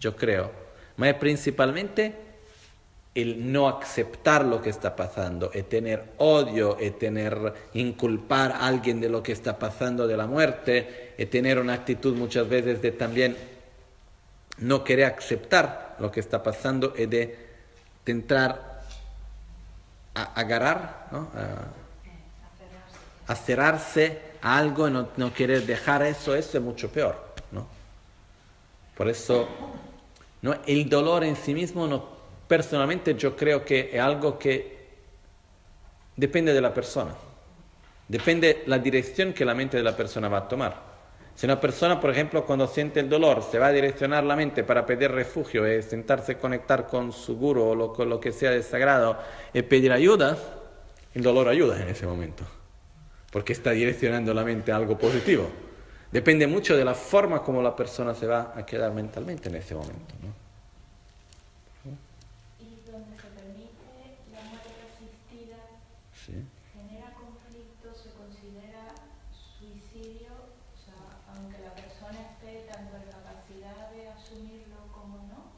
[0.00, 0.50] yo creo,
[0.96, 2.14] ma es principalmente
[3.14, 9.00] el no aceptar lo que está pasando, el tener odio, el tener inculpar a alguien
[9.00, 12.92] de lo que está pasando de la muerte, el tener una actitud muchas veces de
[12.92, 13.36] también
[14.58, 17.36] no querer aceptar lo que está pasando y de
[18.00, 18.82] intentar
[20.14, 21.28] a- agarrar, ¿no?
[23.28, 23.32] a,
[24.42, 27.32] a algo y no, no querer dejar eso, eso es mucho peor.
[27.50, 27.66] ¿no?
[28.96, 29.48] Por eso,
[30.42, 30.56] ¿no?
[30.66, 32.11] el dolor en sí mismo, no,
[32.52, 34.76] personalmente yo creo que es algo que
[36.14, 37.14] depende de la persona,
[38.06, 40.76] depende la dirección que la mente de la persona va a tomar.
[41.34, 44.64] Si una persona, por ejemplo, cuando siente el dolor, se va a direccionar la mente
[44.64, 48.50] para pedir refugio, y sentarse conectar con su guru o lo, con lo que sea
[48.50, 49.16] de sagrado
[49.54, 50.36] y pedir ayuda,
[51.14, 52.44] el dolor ayuda en ese momento,
[53.30, 55.48] porque está direccionando la mente a algo positivo.
[56.10, 59.74] Depende mucho de la forma como la persona se va a quedar mentalmente en ese
[59.74, 60.12] momento.
[62.60, 65.58] Y donde se permite la muerte asistida,
[66.14, 66.44] Sí.
[66.72, 68.94] genera conflicto, se considera
[69.32, 71.00] suicidio, o sea,
[71.34, 75.50] aunque la persona esté tanto en capacidad de asumirlo como no.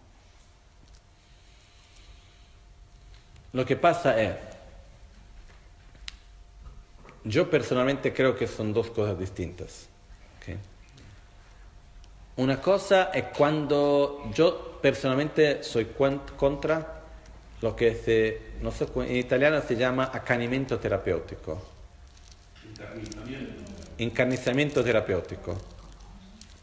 [3.55, 4.35] Lo que pasa es,
[7.23, 9.89] yo personalmente creo que son dos cosas distintas.
[10.39, 10.57] ¿ok?
[12.37, 15.87] Una cosa es cuando yo personalmente soy
[16.37, 17.01] contra
[17.63, 21.63] lo que se, no sé, en italiano se llama accanimento terapeutico.
[23.99, 25.57] Encarnizamiento terapeutico.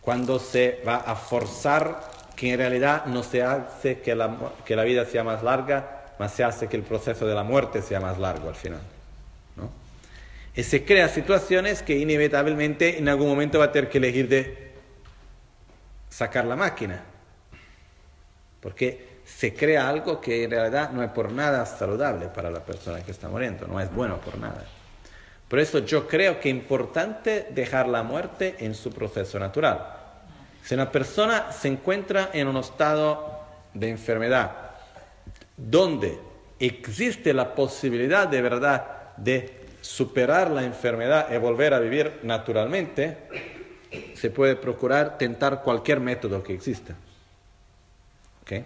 [0.01, 4.83] Cuando se va a forzar que en realidad no se hace que la, que la
[4.83, 8.19] vida sea más larga, más se hace que el proceso de la muerte sea más
[8.19, 8.79] largo al final.
[9.55, 9.71] ¿no?
[10.55, 14.71] Y se crea situaciones que inevitablemente en algún momento va a tener que elegir de
[16.09, 17.01] sacar la máquina.
[18.61, 23.01] Porque se crea algo que en realidad no es por nada saludable para la persona
[23.01, 24.63] que está muriendo, no es bueno por nada.
[25.47, 29.97] Por eso yo creo que es importante dejar la muerte en su proceso natural.
[30.63, 33.41] Si una persona se encuentra en un estado
[33.73, 34.60] de enfermedad
[35.57, 36.19] donde
[36.59, 43.17] existe la posibilidad de verdad de superar la enfermedad y volver a vivir naturalmente,
[44.13, 46.95] se puede procurar tentar cualquier método que exista.
[48.43, 48.63] ¿Ok?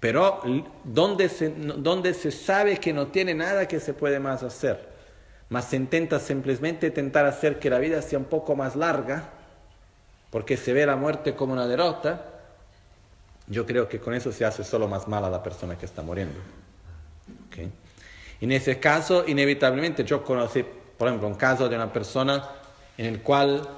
[0.00, 0.40] Pero
[0.82, 4.88] donde se, donde se sabe que no tiene nada que se puede más hacer,
[5.50, 9.24] más se intenta simplemente intentar hacer que la vida sea un poco más larga,
[10.30, 12.24] porque se ve la muerte como una derrota,
[13.50, 16.02] yo creo que con eso se hace solo más mal a la persona que está
[16.02, 16.38] muriendo.
[17.48, 17.58] ¿Ok?
[18.40, 20.64] En ese caso, inevitablemente, yo conocí,
[20.96, 22.48] por ejemplo, un caso de una persona
[22.96, 23.68] en el cual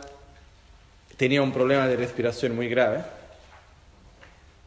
[1.17, 3.03] tenía un problema de respiración muy grave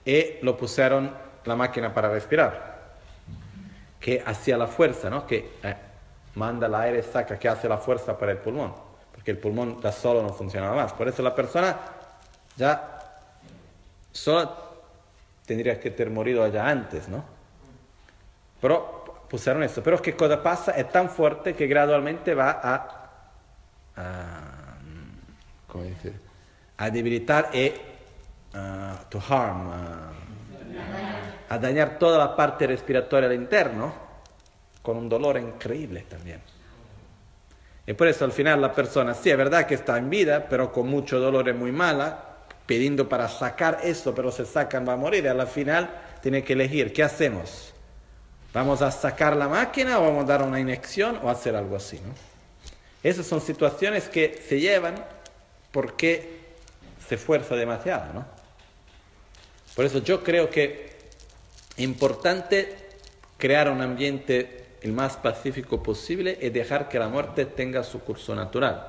[0.04, 1.12] y lo pusieron
[1.46, 2.96] la máquina para respirar,
[4.00, 5.28] que hacía la fuerza, ¿no?
[5.28, 5.76] que eh,
[6.34, 8.74] manda el aire, saca, que hace la fuerza para el pulmón,
[9.14, 10.94] porque el pulmón da solo no funcionaba más.
[10.94, 11.78] Por eso la persona
[12.58, 13.00] ya
[14.12, 14.65] solo
[15.46, 17.24] tendría que tener morido allá antes, ¿no?
[18.62, 19.84] Pero pusieron eso.
[19.84, 20.72] Pero ¿qué cosa pasa?
[20.72, 22.76] Es tan fuerte que gradualmente va a,
[23.96, 24.78] a
[25.68, 26.14] ¿cómo decir?
[26.78, 33.94] a debilitar y uh, to harm, uh, a dañar toda la parte respiratoria del interno
[34.82, 36.42] con un dolor increíble también.
[37.88, 40.72] Y por eso al final la persona, sí, es verdad que está en vida, pero
[40.72, 42.35] con mucho dolor es muy mala,
[42.66, 45.24] pidiendo para sacar eso, pero se sacan, va a morir.
[45.24, 45.90] Y al final
[46.22, 47.74] tiene que elegir, ¿qué hacemos?
[48.54, 51.98] ¿Vamos a sacar la máquina o vamos a dar una inyección o hacer algo así?
[51.98, 52.14] ¿no?
[53.04, 54.96] Esas son situaciones que se llevan
[55.72, 56.40] porque
[57.08, 58.14] se fuerza demasiado.
[58.14, 58.26] ¿no?
[59.76, 60.96] Por eso yo creo que
[61.76, 62.78] es importante
[63.38, 68.34] crear un ambiente el más pacífico posible y dejar que la muerte tenga su curso
[68.36, 68.88] natural.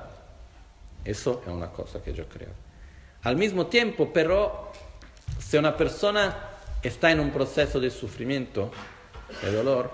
[1.03, 2.66] Eso es una cosa que yo creo.
[3.23, 4.71] Al mismo tiempo, pero,
[5.39, 6.35] si una persona
[6.83, 8.71] está en un proceso de sufrimiento,
[9.41, 9.91] de dolor,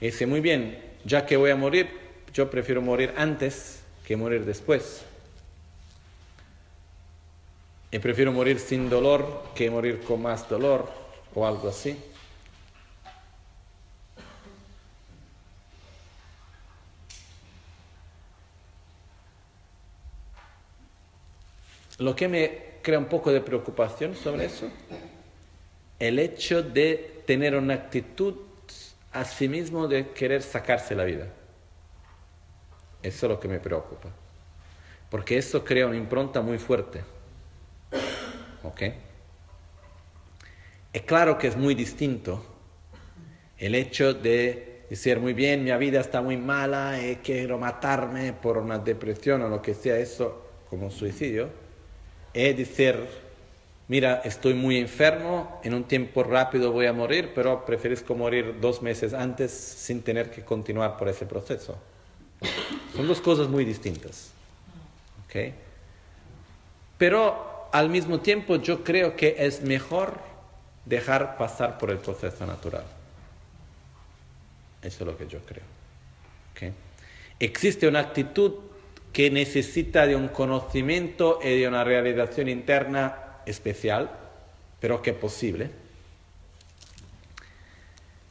[0.00, 1.90] y dice, muy bien, ya que voy a morir,
[2.32, 5.02] yo prefiero morir antes que morir después.
[7.92, 10.88] Y prefiero morir sin dolor que morir con más dolor
[11.34, 11.96] o algo así.
[22.00, 24.68] Lo que me crea un poco de preocupación sobre eso,
[25.98, 28.34] el hecho de tener una actitud
[29.12, 31.26] a sí mismo de querer sacarse la vida.
[33.02, 34.08] Eso es lo que me preocupa.
[35.10, 37.02] porque eso crea una impronta muy fuerte.
[38.62, 38.82] ¿Ok?
[40.92, 42.44] Es claro que es muy distinto
[43.58, 48.56] el hecho de decir, muy bien, mi vida está muy mala, y quiero matarme por
[48.56, 51.50] una depresión o lo que sea, eso como suicidio,
[52.32, 53.06] es decir,
[53.88, 58.82] mira, estoy muy enfermo, en un tiempo rápido voy a morir, pero prefiero morir dos
[58.82, 61.76] meses antes sin tener que continuar por ese proceso.
[62.94, 64.30] Son dos cosas muy distintas.
[65.26, 65.52] ¿ok?
[66.98, 70.18] Pero al mismo tiempo yo creo que es mejor
[70.84, 72.84] dejar pasar por el proceso natural.
[74.82, 75.64] Eso es lo que yo creo.
[76.52, 76.74] ¿ok?
[77.38, 78.69] Existe una actitud
[79.12, 84.10] que necesita de un conocimiento y de una realización interna especial,
[84.80, 85.70] pero que es posible.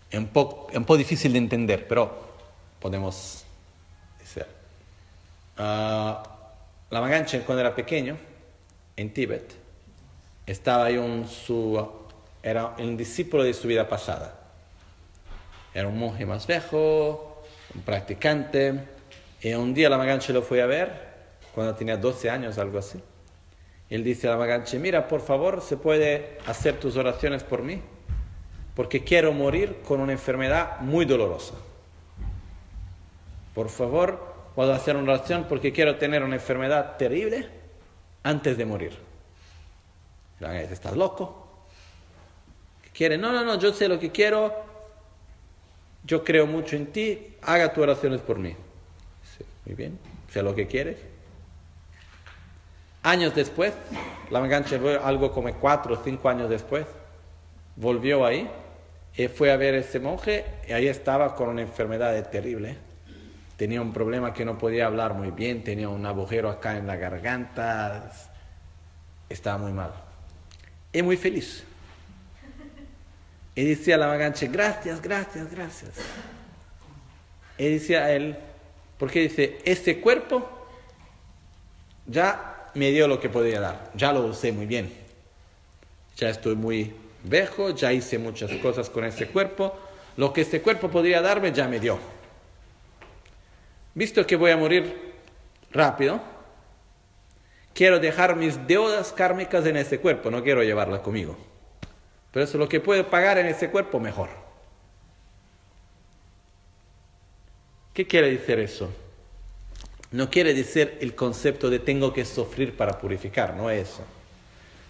[0.09, 2.29] Es un poco, un poco difícil de entender, pero
[2.79, 3.45] podemos
[4.19, 4.45] decir.
[5.57, 6.23] Ah,
[6.89, 8.17] la Maganchen cuando era pequeño,
[8.95, 9.53] en Tíbet,
[10.45, 11.87] estaba ahí un, su,
[12.41, 14.35] era un discípulo de su vida pasada.
[15.73, 17.43] Era un monje más viejo,
[17.75, 18.79] un practicante,
[19.41, 21.09] y un día la Maganche lo fue a ver,
[21.53, 23.01] cuando tenía 12 años, algo así.
[23.89, 27.81] Él dice a la Maganche, mira, por favor, ¿se puede hacer tus oraciones por mí?
[28.75, 31.55] Porque quiero morir con una enfermedad muy dolorosa.
[33.55, 37.47] Por favor, puedo hacer una oración porque quiero tener una enfermedad terrible
[38.23, 38.93] antes de morir.
[40.39, 41.65] ¿Estás loco?
[42.83, 43.17] ¿Qué quiere?
[43.17, 44.53] No, no, no, yo sé lo que quiero,
[46.03, 48.55] yo creo mucho en ti, haga tus oraciones por mí.
[49.69, 49.99] Muy bien,
[50.33, 50.97] sé lo que quieres.
[53.03, 53.71] Años después,
[54.31, 56.87] la Maganche, algo como cuatro o cinco años después,
[57.75, 58.49] volvió ahí
[59.15, 62.89] y fue a ver a ese monje y ahí estaba con una enfermedad terrible
[63.57, 66.95] tenía un problema que no podía hablar muy bien, tenía un agujero acá en la
[66.95, 68.09] garganta,
[69.27, 69.91] estaba muy mal.
[70.93, 71.65] Y muy feliz.
[73.55, 75.91] Y decía a la Maganche, gracias, gracias, gracias.
[77.57, 78.39] Y decía a él,
[78.99, 80.47] porque dice, este cuerpo
[82.05, 84.93] ya me dio lo que podía dar, ya lo usé muy bien.
[86.17, 86.93] Ya estoy muy
[87.23, 89.73] viejo, ya hice muchas cosas con este cuerpo.
[90.17, 91.97] Lo que este cuerpo podría darme ya me dio
[93.99, 95.13] visto que voy a morir
[95.71, 96.21] rápido,
[97.73, 101.37] quiero dejar mis deudas kármicas en ese cuerpo, no quiero llevarlas conmigo.
[102.31, 104.29] Pero eso lo que puedo pagar en ese cuerpo, mejor.
[107.99, 108.89] ¿Qué quiere decir eso?
[110.13, 114.05] No quiere decir el concepto de tengo que sufrir para purificar, no es eso.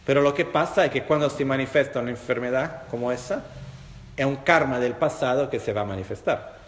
[0.06, 3.44] Pero lo que pasa es que cuando se manifiesta una enfermedad como esa,
[4.16, 6.60] es un karma del pasado que se va a manifestar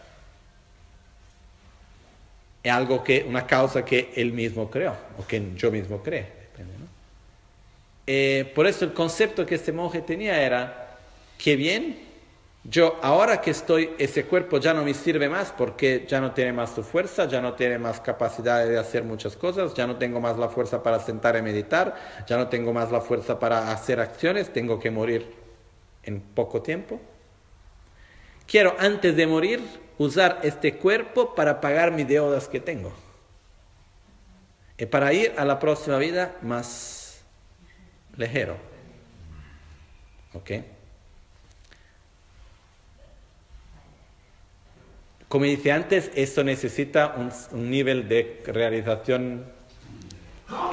[2.63, 6.25] es algo que, una causa que él mismo creó, o que yo mismo creé.
[8.07, 10.97] Eh, por eso el concepto que este monje tenía era,
[11.37, 12.10] que bien,
[12.63, 16.53] yo ahora que estoy, ese cuerpo ya no me sirve más porque ya no tiene
[16.53, 20.21] más su fuerza, ya no tiene más capacidad de hacer muchas cosas, ya no tengo
[20.21, 21.95] más la fuerza para sentar y meditar,
[22.27, 25.33] ya no tengo más la fuerza para hacer acciones, tengo que morir
[26.03, 27.01] en poco tiempo.
[28.45, 29.61] Quiero antes de morir
[29.97, 32.93] usar este cuerpo para pagar mis deudas que tengo.
[34.77, 37.23] Y para ir a la próxima vida más
[38.17, 38.57] ligero.
[40.33, 40.51] ¿Ok?
[45.31, 49.45] Como dije antes, esto necesita un, un nivel de realización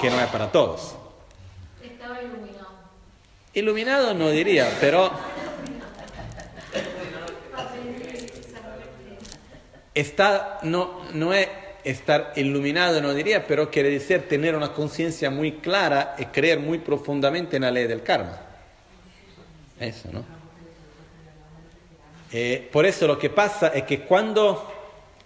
[0.00, 0.96] que no es para todos.
[1.80, 2.66] Estaba iluminado.
[3.54, 5.12] Iluminado no diría, pero
[9.94, 11.46] está, no, no es
[11.84, 16.78] estar iluminado, no diría, pero quiere decir tener una conciencia muy clara y creer muy
[16.78, 18.40] profundamente en la ley del karma.
[19.78, 20.37] Eso, ¿no?
[22.30, 24.70] Eh, por eso lo que pasa es que cuando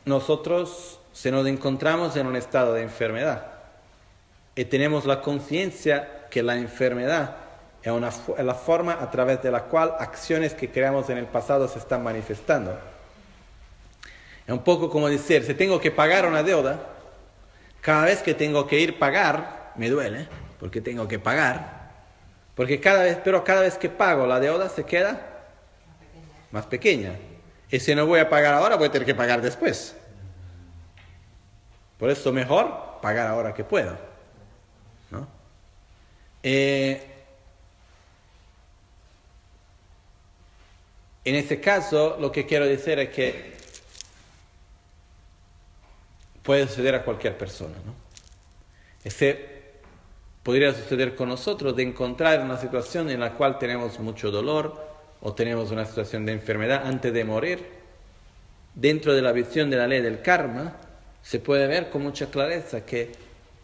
[0.05, 3.47] nosotros se nos encontramos en un estado de enfermedad
[4.55, 7.37] y tenemos la conciencia que la enfermedad
[7.83, 7.93] es,
[8.39, 12.05] la forma a través de la cual acciones que creamos en el pasado se están
[12.05, 12.79] manifestando.
[14.47, 16.81] Es un poco como decir, si tengo que pagar una deuda,
[17.81, 20.29] cada vez que tengo que ir a pagar, me duele,
[20.61, 21.91] porque tengo que pagar,
[22.55, 25.32] porque cada vez, pero cada vez que pago la deuda se queda
[26.53, 27.19] más pequeña.
[27.71, 29.97] Y si no voy a pagar ahora, voy a tener que pagar después.
[31.99, 33.97] Por eso mejor pagar ahora que puedo.
[35.11, 35.27] ¿no?
[36.43, 37.09] Eh,
[41.25, 43.57] en este caso, lo que quiero decir es que
[46.43, 47.77] puede suceder a cualquier persona.
[47.87, 47.95] ¿no?
[49.03, 49.53] Ese
[50.43, 54.92] podría suceder con nosotros de encontrar una situación en la cual tenemos mucho dolor
[55.23, 57.65] o tenemos una situación de enfermedad antes de morir.
[58.75, 60.77] Dentro de la visión de la ley del karma,
[61.23, 63.13] se puede ver con mucha clareza que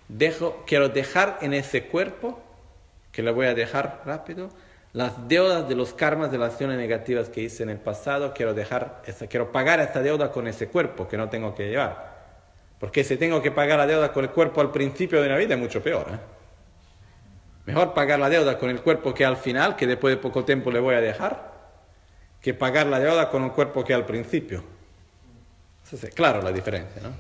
[0.08, 2.40] dejo, quiero dejar en ese cuerpo,
[3.10, 4.50] que le voy a dejar rápido,
[4.92, 8.54] las deudas de los karmas de las acciones negativas que hice en el pasado, quiero
[8.54, 12.16] dejar, esa, quiero pagar esa deuda con ese cuerpo que no tengo que llevar.
[12.78, 15.54] Porque si tengo que pagar la deuda con el cuerpo al principio de la vida
[15.54, 16.06] es mucho peor.
[16.10, 16.37] ¿eh?
[17.68, 20.70] Mejor pagar la deuda con el cuerpo que al final, que después de poco tiempo
[20.70, 21.52] le voy a dejar,
[22.40, 24.64] que pagar la deuda con un cuerpo que al principio.
[25.84, 27.10] Eso es claro la diferencia, ¿no?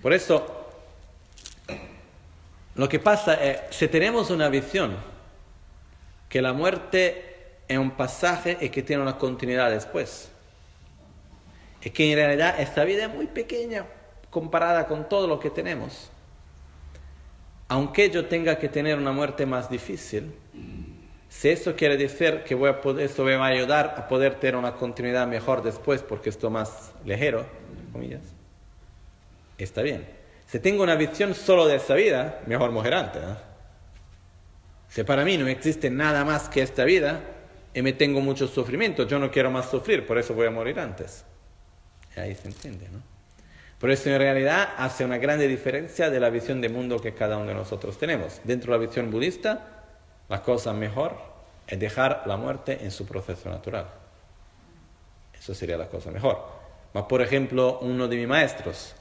[0.00, 0.70] Por eso,
[2.76, 4.96] lo que pasa es, si tenemos una visión
[6.28, 10.30] que la muerte es un pasaje y que tiene una continuidad después,
[11.80, 13.86] es que en realidad esta vida es muy pequeña
[14.30, 16.11] comparada con todo lo que tenemos.
[17.72, 20.30] Aunque yo tenga que tener una muerte más difícil,
[21.30, 24.34] si eso quiere decir que voy a poder, esto me va a ayudar a poder
[24.34, 27.46] tener una continuidad mejor después porque esto más ligero,
[27.90, 28.20] comillas,
[29.56, 30.06] está bien.
[30.44, 33.22] Si tengo una visión solo de esta vida, mejor morir antes.
[34.90, 37.22] Si para mí no existe nada más que esta vida
[37.72, 40.78] y me tengo mucho sufrimiento, yo no quiero más sufrir, por eso voy a morir
[40.78, 41.24] antes.
[42.16, 43.11] Ahí se entiende, ¿no?
[43.82, 47.36] Por eso en realidad hace una grande diferencia de la visión de mundo que cada
[47.36, 48.40] uno de nosotros tenemos.
[48.44, 49.82] Dentro de la visión budista,
[50.28, 51.16] la cosa mejor
[51.66, 53.88] es dejar la muerte en su proceso natural.
[55.36, 56.38] Eso sería la cosa mejor.
[56.94, 58.94] Mas, por ejemplo, uno de mis maestros,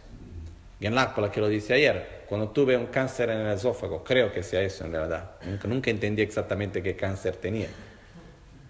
[0.80, 4.64] Genlakpala, que lo dice ayer, cuando tuve un cáncer en el esófago, creo que sea
[4.64, 7.68] eso en realidad, nunca, nunca entendí exactamente qué cáncer tenía.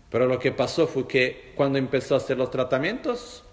[0.10, 3.46] Pero lo que pasó fue que cuando empezó a hacer los tratamientos,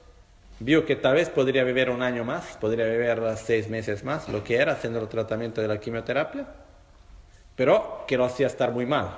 [0.60, 4.43] vio que tal vez podría vivir un año más, podría vivir seis meses más, lo
[4.43, 6.47] que era haciendo el tratamiento de la quimioterapia,
[7.55, 9.09] pero que lo hacía estar muy mal.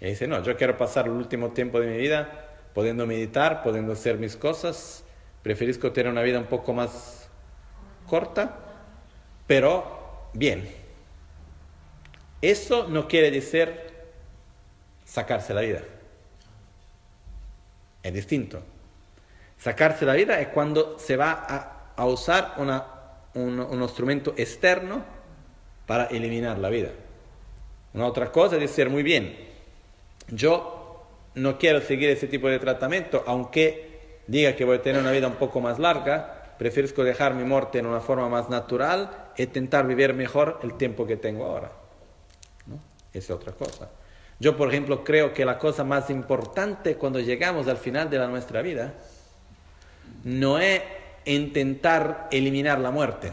[0.00, 3.92] Y dice, no, yo quiero pasar el último tiempo de mi vida pudiendo meditar, pudiendo
[3.92, 5.04] hacer mis cosas,
[5.42, 7.28] preferisco tener una vida un poco más
[8.06, 8.56] corta,
[9.46, 10.68] pero bien.
[12.40, 13.74] Eso no quiere decir
[15.04, 15.80] sacarse la vida.
[18.02, 18.62] Es distinto.
[19.60, 21.32] Sacarse la vida es cuando se va
[21.94, 22.82] a, usar una,
[23.34, 25.04] un, un, instrumento externo
[25.86, 26.88] para eliminar la vida.
[27.92, 29.36] Una otra cosa es decir, muy bien,
[30.28, 31.04] yo
[31.34, 35.26] no quiero seguir ese tipo de tratamiento, aunque diga que voy a tener una vida
[35.26, 39.86] un poco más larga, prefiero dejar mi muerte en una forma más natural e intentar
[39.86, 41.70] vivir mejor el tiempo que tengo ahora.
[42.66, 42.78] ¿no?
[43.12, 43.90] Es otra cosa.
[44.38, 48.26] Yo, por ejemplo, creo que la cosa más importante cuando llegamos al final de la
[48.26, 48.94] nuestra vida
[50.24, 50.82] no es
[51.24, 53.32] intentar eliminar la muerte,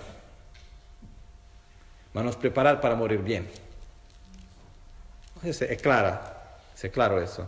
[2.24, 3.48] nos preparar para morir bien.
[5.44, 7.48] Es, es clara, es claro eso.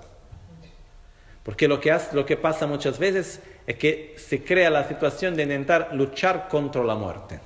[1.43, 5.43] Porque lo que, lo que pasa muchas veces es que se crea la situación de
[5.43, 7.39] intentar luchar contra la muerte.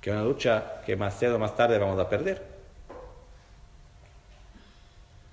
[0.00, 2.42] Que es una lucha que más o más tarde vamos a perder.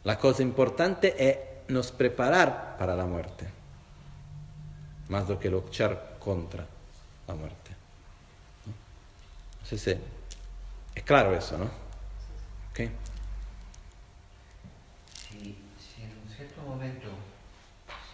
[0.04, 1.38] La cosa importante es
[1.72, 3.62] nos preparar para la muerte
[5.12, 6.64] más do que luchar contra
[7.28, 7.72] la muerte.
[8.66, 8.72] ¿No?
[9.68, 9.92] Sí, sí.
[10.96, 11.68] Es claro eso, ¿no?
[12.72, 12.90] ¿Okay?
[15.12, 17.12] Si, si en un cierto momento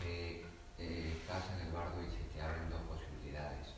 [0.01, 0.41] se,
[0.79, 3.77] eh, estás en el bardo y se te abren dos posibilidades,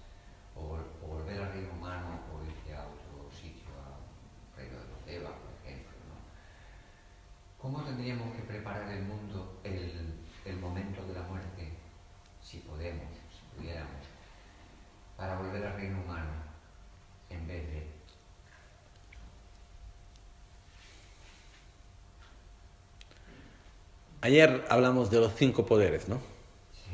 [0.55, 4.87] o, o, volver al reino humano o irte a otro sitio, a un reino de
[4.87, 6.15] los Devas, por ejemplo, ¿no?
[7.61, 11.79] ¿Cómo tendríamos que preparar el mundo, el, el momento de la muerte,
[12.41, 14.01] si podemos, si pudiéramos,
[15.19, 16.31] para volver al reino humano
[17.29, 17.89] en vez de
[24.21, 26.17] Ayer hablamos de los cinco poderes, ¿no?
[26.73, 26.91] Sí.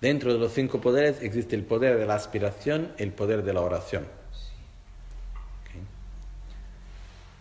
[0.00, 3.60] Dentro de los cinco poderes existe el poder de la aspiración el poder de la
[3.60, 4.06] oración.
[4.32, 4.52] Sí.
[5.62, 5.82] ¿Okay?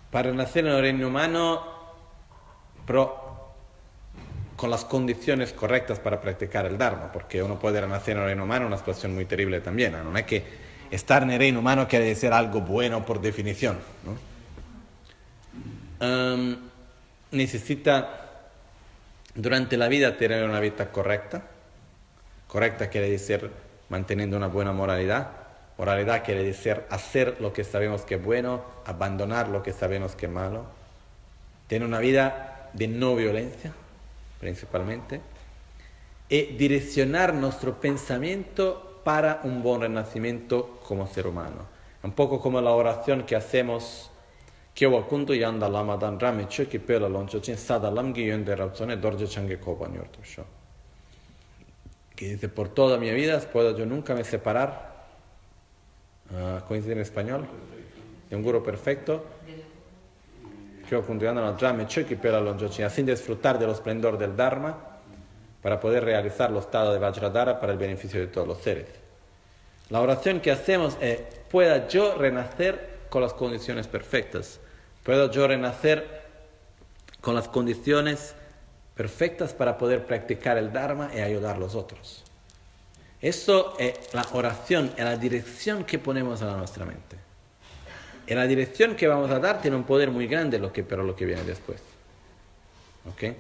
[0.09, 1.63] Para nacer en el reino humano,
[2.87, 3.26] pero
[4.57, 8.43] con las condiciones correctas para practicar el Dharma, porque uno puede nacer en el reino
[8.43, 9.93] humano una situación muy terrible también.
[9.93, 10.17] ¿no?
[10.17, 10.43] es que
[10.89, 13.77] estar en el reino humano quiere decir algo bueno por definición.
[16.01, 16.57] Um,
[17.31, 18.41] necesita
[19.35, 21.43] durante la vida tener una vida correcta.
[22.47, 23.51] Correcta quiere decir
[23.89, 25.29] manteniendo una buena moralidad.
[25.77, 30.25] Moralidad quiere decir hacer lo que sabemos que es bueno, abandonar lo que sabemos que
[30.25, 30.65] es malo.
[31.67, 33.73] Tener una vida de no violencia,
[34.39, 35.21] principalmente.
[36.29, 41.65] Y direccionar nuestro pensamiento para un buen renacimiento como ser humano.
[42.03, 44.11] Un poco como la oración que hacemos
[44.77, 49.25] Kyewa kundu yanda lama dan rame choki pela loncho chin sada lamgi yonde rapsone dorje
[49.25, 50.45] change kopa nyorto sho.
[52.15, 55.07] Que dice, por toda mi vida puedo yo nunca me separar,
[56.29, 57.47] uh, coincide en español,
[58.29, 59.25] de un guru perfecto,
[60.89, 64.75] Kundu yanda lama rame choki pela loncho chin, sin disfrutar del esplendor del Dharma,
[65.61, 68.87] para poder realizar los estados de Vajradhara para el beneficio de todos los seres.
[69.89, 71.19] La oración que hacemos es,
[71.49, 74.59] pueda yo renacer con las condiciones perfectas
[75.07, 76.05] Puedo yo renacer
[77.21, 78.35] con las condiciones
[78.93, 82.25] perfectas para poder practicar el Dharma y ayudar a los otros.
[83.21, 87.15] Eso es la oración, es la dirección que ponemos a nuestra mente.
[88.27, 91.03] Y la dirección que vamos a dar tiene un poder muy grande, lo que, pero
[91.03, 91.81] lo que viene después.
[93.09, 93.33] ¿Ok?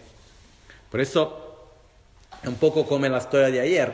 [0.89, 1.71] Por eso,
[2.41, 3.91] es un poco como en la historia de ayer,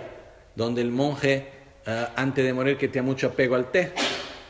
[0.56, 1.48] donde el monje,
[1.86, 3.92] eh, antes de morir, que tenía mucho apego al té,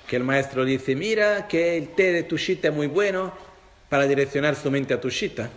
[0.06, 3.32] que el maestro dice, mira que el té de Tushita es muy bueno
[3.88, 5.50] para direccionar su mente a Tushita.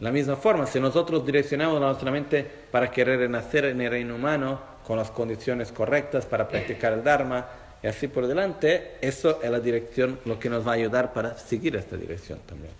[0.00, 4.60] La misma forma, si nosotros direccionamos nuestra mente para querer renacer en el reino humano
[4.86, 7.46] con las condiciones correctas para practicar el Dharma
[7.82, 11.36] y así por delante, eso es la dirección, lo que nos va a ayudar para
[11.38, 12.72] seguir esta dirección también.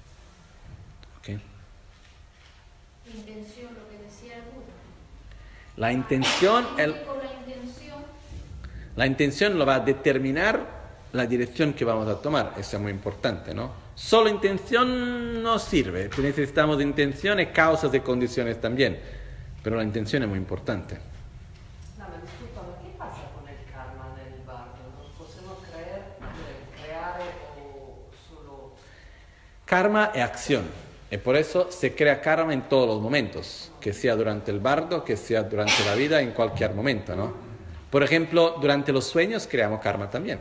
[1.20, 1.40] ¿Okay?
[3.14, 4.72] Intención, lo que decía el Buda.
[5.76, 8.04] La intención, el, Con la intención,
[8.96, 10.76] La intención lo va a determinar
[11.12, 12.54] la dirección que vamos a tomar.
[12.58, 13.86] Eso es muy importante, ¿no?
[13.94, 16.10] Solo intención no sirve.
[16.18, 18.98] Necesitamos intenciones, causas y condiciones también.
[19.62, 20.96] Pero la intención es muy importante.
[21.98, 24.78] No, ma disculpami, che passa con il karma nel bardo?
[24.96, 26.14] Non possiamo creare,
[26.76, 27.24] creare
[27.58, 28.76] o solo...
[29.66, 30.64] Karma es acción.
[31.10, 33.72] Y por eso se crea karma en todos los momentos.
[33.80, 37.34] Que sea durante el bardo, que sea durante la vida, en cualquier momento, ¿no?
[37.90, 40.38] Por ejemplo, durante los sueños creamos karma también.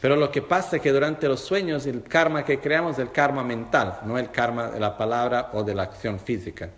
[0.00, 3.12] Pero lo que pasa es que durante los sueños el karma que creamos es el
[3.12, 6.68] karma mental, no el karma de la palabra o de la acción física.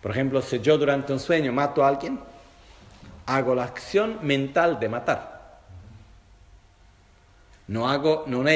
[0.00, 2.18] Por ejemplo, si yo durante un sueño mato a alguien,
[3.26, 5.41] hago la acción mental de matar.
[7.72, 8.46] No, hago, no,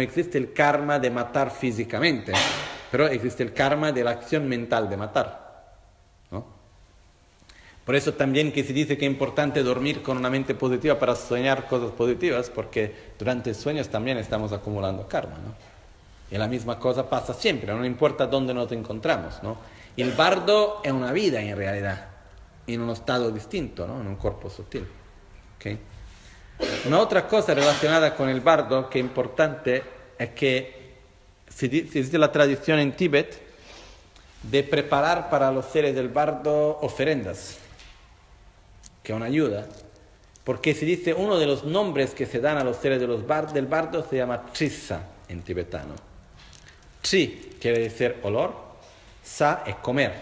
[0.00, 2.32] existe el karma de matar físicamente,
[2.90, 5.44] pero existe el karma de la acción mental de matar.
[7.86, 11.14] Por eso también que se dice que es importante dormir con una mente positiva para
[11.14, 15.34] soñar cosas positivas, porque durante sueños también estamos acumulando karma.
[15.34, 15.54] ¿no?
[16.34, 19.40] Y la misma cosa pasa siempre, no importa dónde nos encontramos.
[19.40, 19.56] ¿no?
[19.96, 22.08] El bardo es una vida en realidad,
[22.66, 24.00] en un estado distinto, ¿no?
[24.00, 24.88] en un cuerpo sutil.
[25.58, 25.93] ¿ok?
[26.86, 29.82] Una otra cosa relacionada con el bardo que es importante
[31.48, 33.42] se di- se dice la tradición en Tíbet
[34.42, 37.58] de preparar para los seres del bardo ofrendas,
[39.02, 39.66] que es una ayuda,
[40.44, 44.06] porque se dice uno de los nombres que se dan a los seres del bardo
[44.08, 45.94] se llama Trissa en tibetano.
[47.00, 48.54] Tri quiere decir olor,
[49.22, 50.12] Sa es comer.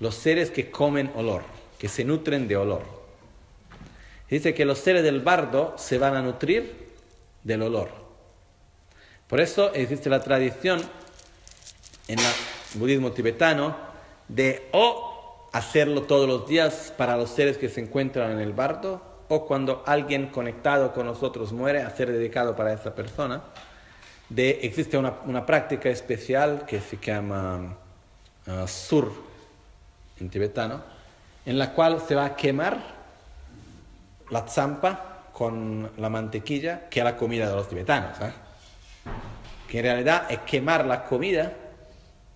[0.00, 1.42] Los seres que comen olor,
[1.78, 2.91] que se nutren de olor.
[4.32, 6.94] Dice que los seres del bardo se van a nutrir
[7.44, 7.90] del olor.
[9.26, 10.80] Por eso existe la tradición
[12.08, 12.32] en el
[12.76, 13.76] budismo tibetano
[14.28, 19.02] de o hacerlo todos los días para los seres que se encuentran en el bardo,
[19.28, 23.42] o cuando alguien conectado con nosotros muere, hacer dedicado para esa persona.
[24.30, 27.76] De, existe una, una práctica especial que se llama
[28.46, 29.12] ah, sur
[30.18, 30.82] en tibetano,
[31.44, 33.01] en la cual se va a quemar
[34.32, 38.18] la zampa con la mantequilla, que es la comida de los tibetanos.
[38.20, 38.32] ¿eh?
[39.68, 41.52] Que en realidad es quemar la comida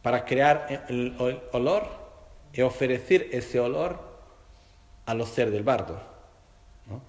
[0.03, 1.17] para crear el,
[1.53, 1.89] olor
[2.53, 3.99] y ofrecer ese olor
[5.07, 5.99] a los seres del bardo.
[6.87, 7.01] ¿no?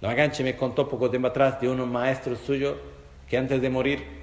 [0.00, 2.76] La Maganche me contó poco tiempo atrás de un maestro suyo
[3.28, 4.22] que antes de morir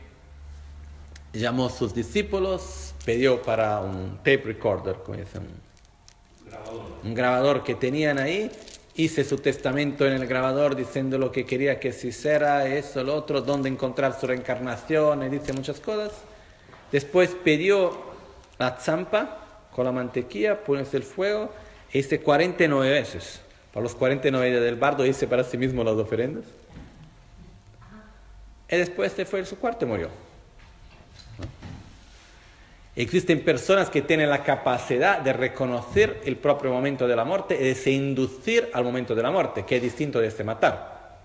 [1.34, 5.48] llamó a sus discípulos, pidió para un tape recorder, como dicen,
[7.04, 8.52] un grabador que tenían ahí,
[9.00, 13.16] hice su testamento en el grabador diciendo lo que quería que se hiciera, eso, lo
[13.16, 16.12] otro, dónde encontrar su reencarnación, y dice muchas cosas.
[16.92, 17.98] Después pidió
[18.58, 21.50] la zampa con la mantequilla, pones el fuego,
[21.94, 23.40] e hice 49 veces.
[23.74, 26.44] Para los 49 días del bardo hice para sí mismo las ofrendas.
[28.70, 30.10] Y después se fue a su cuarto y murió.
[33.00, 37.64] Existen personas que tienen la capacidad de reconocer el propio momento de la muerte y
[37.64, 41.22] de se inducir al momento de la muerte, que es distinto de se matar.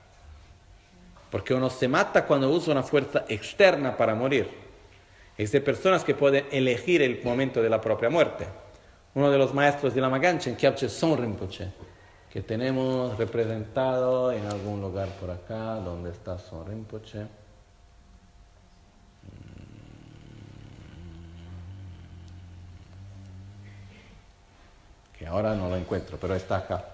[1.32, 4.48] Porque uno se mata cuando usa una fuerza externa para morir.
[5.36, 8.46] Existen personas que pueden elegir el momento de la propia muerte.
[9.16, 11.72] Uno de los maestros de la Maganchen, Kyabche Son Rinpoche,
[12.30, 17.26] que tenemos representado en algún lugar por acá, donde está Son Rinpoche.
[25.34, 26.84] Ahora no lo encuentro, pero está acá.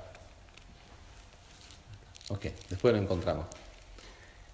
[2.31, 3.47] Ok, después lo encontramos.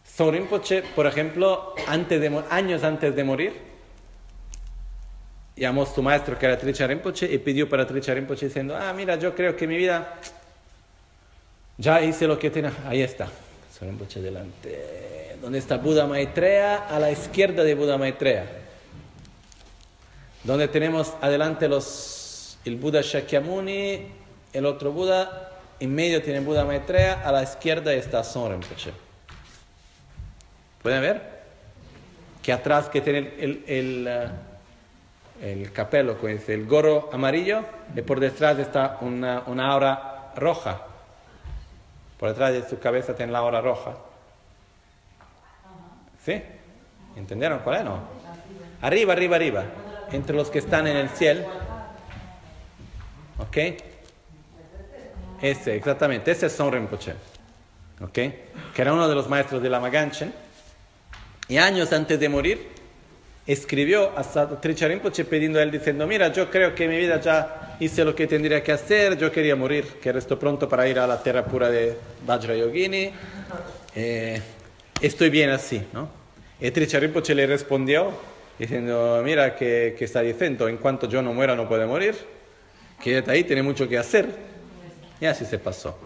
[0.04, 3.52] Son Rinpoche, por ejemplo, antes de, años antes de morir,
[5.54, 8.92] llamó a su maestro que era Tricha Rinpoche y pidió para Tricha Rinpoche diciendo, ah,
[8.92, 10.18] mira, yo creo que mi vida
[11.76, 12.72] ya hice lo que tenía.
[12.86, 13.28] Ahí está,
[13.78, 15.36] Son Rinpoche delante.
[15.40, 16.88] ¿Dónde está Buda Maitreya?
[16.88, 18.46] A la izquierda de Buda Maitreya.
[20.44, 22.15] Donde tenemos adelante los,
[22.66, 24.08] el Buda Shakyamuni,
[24.52, 28.60] el otro Buda, en medio tiene Buda Maitreya, a la izquierda está Son.
[30.82, 31.36] ¿Pueden ver?
[32.42, 34.30] Que atrás que tiene el, el, eh,
[35.42, 37.62] el, capelo, el gorro amarillo,
[37.94, 40.82] y por detrás está una, una aura roja.
[42.18, 43.94] Por detrás de su cabeza tiene la aura roja.
[46.24, 46.42] ¿Sí?
[47.16, 47.84] ¿Entendieron cuál es?
[47.84, 48.00] No.
[48.82, 49.64] Arriba, arriba, arriba.
[50.10, 51.44] Entre los que están en el cielo.
[53.38, 53.56] ¿Ok?
[55.42, 56.30] Ese, exactamente.
[56.30, 57.12] Ese es Son Rinpoche.
[58.00, 58.12] ¿Ok?
[58.12, 60.32] Que era uno de los maestros de la Maganchen
[61.48, 62.68] y años antes de morir,
[63.46, 67.76] escribió a Tricha Rinpoche pidiendo a él diciendo, mira, yo creo que mi vida ya
[67.78, 71.06] hice lo que tendría que hacer, yo quería morir, que resto pronto para ir a
[71.06, 71.96] la tierra pura de
[72.26, 73.12] Vajra Yogini,
[73.94, 74.42] eh,
[75.00, 76.08] estoy bien así, ¿no?
[76.60, 78.12] Y Tricha Rinpoche le respondió
[78.58, 82.16] diciendo, mira, que, que está diciendo, en cuanto yo no muera no puede morir,
[83.02, 84.34] que ahí tiene mucho que hacer.
[85.20, 85.96] Y así se pasó.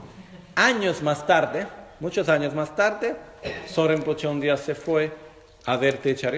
[0.55, 1.67] Años más tarde,
[2.01, 3.17] muchos años más tarde,
[3.67, 5.13] Soren Rinpoche un día se fue
[5.67, 6.31] a ver Techa.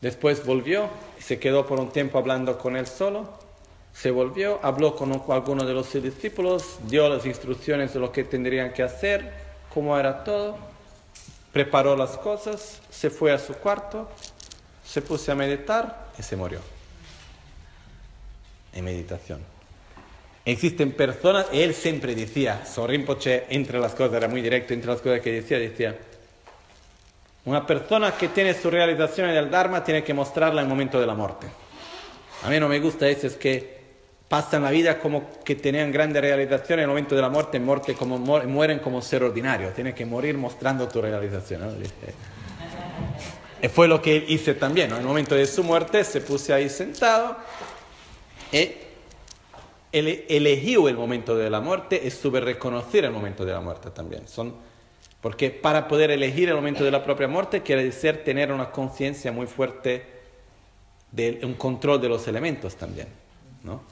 [0.00, 3.38] Después volvió y se quedó por un tiempo hablando con él solo.
[3.92, 8.74] Se volvió, habló con algunos de los discípulos, dio las instrucciones de lo que tendrían
[8.74, 9.32] que hacer,
[9.72, 10.58] cómo era todo,
[11.50, 14.06] preparó las cosas, se fue a su cuarto,
[14.84, 16.75] se puso a meditar y se murió.
[18.76, 19.40] En meditación.
[20.44, 25.20] Existen personas, él siempre decía, Sorimpoche, entre las cosas, era muy directo, entre las cosas
[25.20, 25.96] que decía, decía,
[27.46, 31.06] una persona que tiene su realización del Dharma tiene que mostrarla en el momento de
[31.06, 31.48] la muerte.
[32.44, 33.76] A mí no me gusta eso, es que
[34.28, 37.94] pasan la vida como que tenían grandes realizaciones, en el momento de la muerte, muerte
[37.94, 39.70] como, mueren como ser ordinario.
[39.70, 41.76] Tiene que morir mostrando tu realización.
[43.62, 44.90] Y fue lo que él hizo también.
[44.90, 47.36] En el momento de su muerte se puso ahí sentado
[49.92, 54.28] eligió el momento de la muerte y supe reconocer el momento de la muerte también.
[54.28, 54.54] Son
[55.20, 59.32] porque para poder elegir el momento de la propia muerte quiere decir tener una conciencia
[59.32, 60.06] muy fuerte
[61.10, 63.08] de un control de los elementos también.
[63.64, 63.82] ¿no?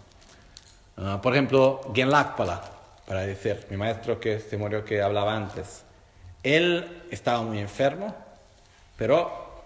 [0.97, 2.63] Ah, por ejemplo, Genlakpala,
[3.07, 5.83] para decir, mi maestro que se murió que hablaba antes.
[6.43, 8.15] Él estaba muy enfermo,
[8.97, 9.65] pero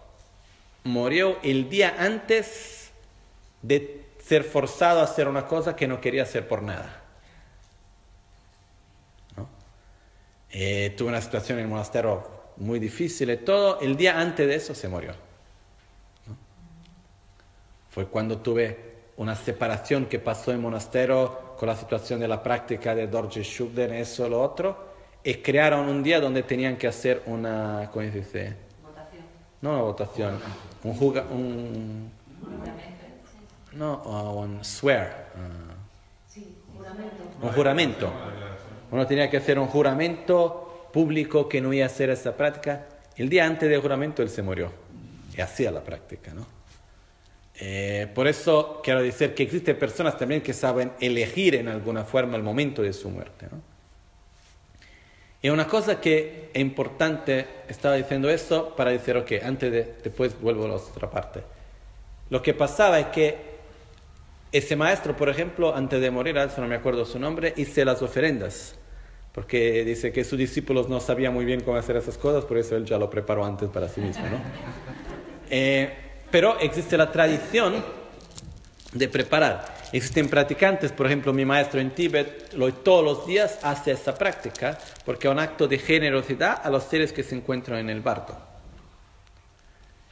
[0.84, 2.90] murió el día antes
[3.60, 3.97] de
[4.28, 7.02] ser forzado a hacer una cosa que no quería hacer por nada.
[10.50, 12.26] Eh, tuve una situación en el monasterio
[12.58, 13.80] muy difícil y todo.
[13.80, 15.14] El día antes de eso se murió.
[17.90, 22.94] Fue cuando tuve una separación que pasó en monasterio con la situación de la práctica
[22.94, 24.88] de Dorje Shubden, eso, lo otro,
[25.24, 28.56] y crearon un día donde tenían que hacer una, ¿cómo se dice?
[28.82, 29.24] Votación.
[29.62, 30.38] No una votación,
[30.84, 32.10] un, juga, un
[33.72, 34.02] no,
[34.34, 35.30] un swear.
[35.34, 37.16] Uh, sí, juramento.
[37.42, 38.12] Un juramento.
[38.90, 42.86] Uno tenía que hacer un juramento público que no iba a hacer esa práctica.
[43.16, 44.72] El día antes del juramento él se murió
[45.36, 46.46] y hacía la práctica, ¿no?
[47.60, 52.36] Eh, por eso quiero decir que existen personas también que saben elegir en alguna forma
[52.36, 53.60] el momento de su muerte, ¿no?
[55.40, 60.40] Y una cosa que es importante, estaba diciendo esto para decir, ok, antes de, después
[60.40, 61.42] vuelvo a la otra parte.
[62.30, 63.57] Lo que pasaba es que
[64.52, 68.78] ese maestro, por ejemplo, antes de morir, no me acuerdo su nombre, hice las ofrendas
[69.38, 72.74] porque dice que sus discípulos no sabían muy bien cómo hacer esas cosas, por eso
[72.74, 74.24] él ya lo preparó antes para sí mismo.
[74.24, 74.38] ¿no?
[75.50, 75.90] Eh,
[76.30, 77.82] pero existe la tradición
[78.92, 79.76] de preparar.
[79.92, 84.76] Existen practicantes, por ejemplo, mi maestro en Tíbet lo, todos los días hace esa práctica
[85.06, 88.36] porque es un acto de generosidad a los seres que se encuentran en el barco.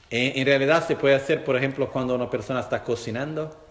[0.09, 3.66] Eh, en realidad se puede hacer, por ejemplo, cuando una persona está cocinando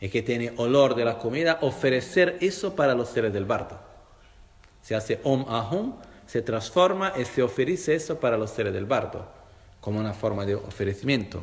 [0.00, 3.78] y que tiene olor de la comida, ofrecer eso para los seres del barco.
[4.82, 5.94] Se hace Om Ahum,
[6.26, 9.26] se transforma y se ofrece eso para los seres del bardo,
[9.80, 11.42] como una forma de ofrecimiento.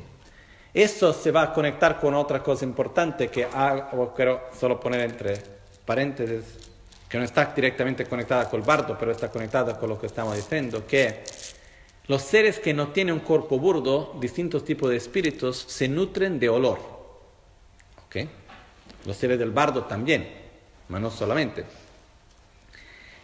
[0.74, 5.42] Eso se va a conectar con otra cosa importante que hago, quiero solo poner entre
[5.86, 6.70] paréntesis,
[7.08, 10.36] que no está directamente conectada con el bardo, pero está conectada con lo que estamos
[10.36, 11.24] diciendo, que
[12.08, 16.50] los seres que no tienen un cuerpo burdo, distintos tipos de espíritus, se nutren de
[16.50, 16.80] olor.
[18.06, 18.16] ¿Ok?
[19.06, 20.28] Los seres del bardo también,
[20.88, 21.66] pero no solamente.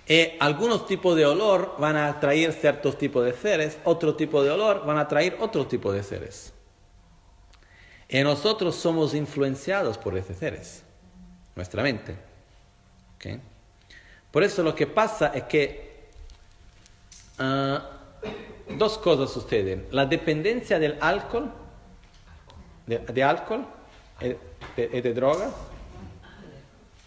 [0.07, 4.51] Y algunos tipos de olor van a atraer ciertos tipos de seres, otro tipo de
[4.51, 6.53] olor van a atraer otro tipo de seres.
[8.09, 10.83] Y nosotros somos influenciados por esos seres,
[11.55, 12.15] nuestra mente.
[14.31, 16.09] Por eso lo que pasa es que
[17.39, 17.89] ah,
[18.77, 19.87] dos cosas suceden.
[19.91, 21.51] La dependencia del alcohol,
[22.85, 23.65] de, alcohol
[24.23, 24.37] y eh,
[24.75, 25.53] de, de drogas,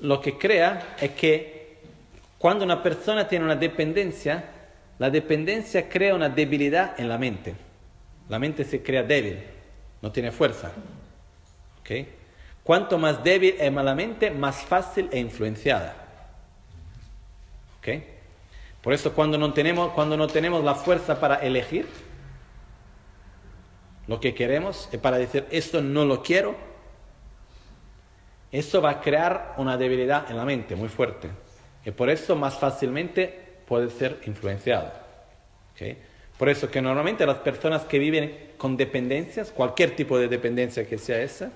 [0.00, 1.78] lo que crea es que
[2.38, 4.44] cuando una persona tiene una dependencia,
[4.98, 7.54] la dependencia crea una debilidad en la mente.
[8.28, 9.38] La mente se crea débil,
[10.02, 10.72] no tiene fuerza.
[11.80, 12.08] ¿Okay?
[12.62, 15.94] Cuanto más débil es la mente, más fácil e influenciada.
[17.78, 18.04] ¿Okay?
[18.82, 21.86] Por eso cuando no, tenemos, cuando no tenemos la fuerza para elegir
[24.06, 26.54] lo que queremos, es para decir esto no lo quiero,
[28.58, 31.28] eso va a crear una debilidad en la mente muy fuerte.
[31.84, 34.92] Y por eso más fácilmente puede ser influenciado.
[35.72, 35.98] ¿Okay?
[36.38, 40.98] Por eso que normalmente las personas que viven con dependencias, cualquier tipo de dependencia que
[40.98, 41.50] sea esa,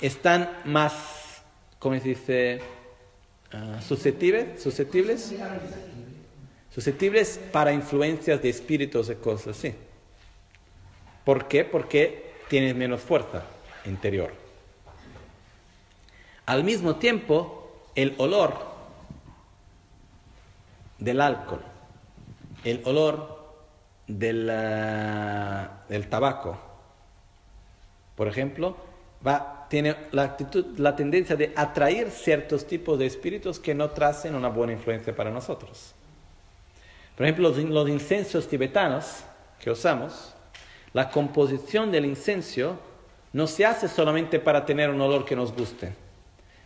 [0.00, 1.42] están más,
[1.78, 2.60] ¿cómo se dice?
[3.52, 5.34] Uh, susceptibles, susceptibles,
[6.70, 9.74] susceptibles para influencias de espíritus y cosas así.
[11.24, 11.64] ¿Por qué?
[11.64, 13.44] Porque tienen menos fuerza
[13.86, 14.43] interior.
[16.46, 18.54] Al mismo tiempo, el olor
[20.98, 21.62] del alcohol,
[22.64, 23.44] el olor
[24.06, 24.46] del,
[26.10, 26.58] tabaco,
[28.14, 28.76] por ejemplo,
[29.26, 30.36] va, tiene la,
[30.96, 35.94] tendencia de atraer ciertos tipos de espíritus que no tracen una buena influencia para nosotros.
[37.16, 39.24] Por ejemplo, los, los incensios tibetanos
[39.60, 40.34] que usamos,
[40.92, 42.78] la composición del incenso
[43.32, 46.03] no se hace solamente para tener un olor que nos guste,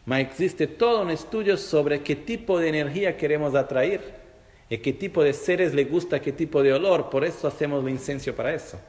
[0.08, 4.00] mas existe todo un estudio sobre qué tipo de energía queremos atraer
[4.70, 7.90] y qué tipo de seres le gusta qué tipo de olor, por eso hacemos el
[7.90, 8.80] incenso para eso.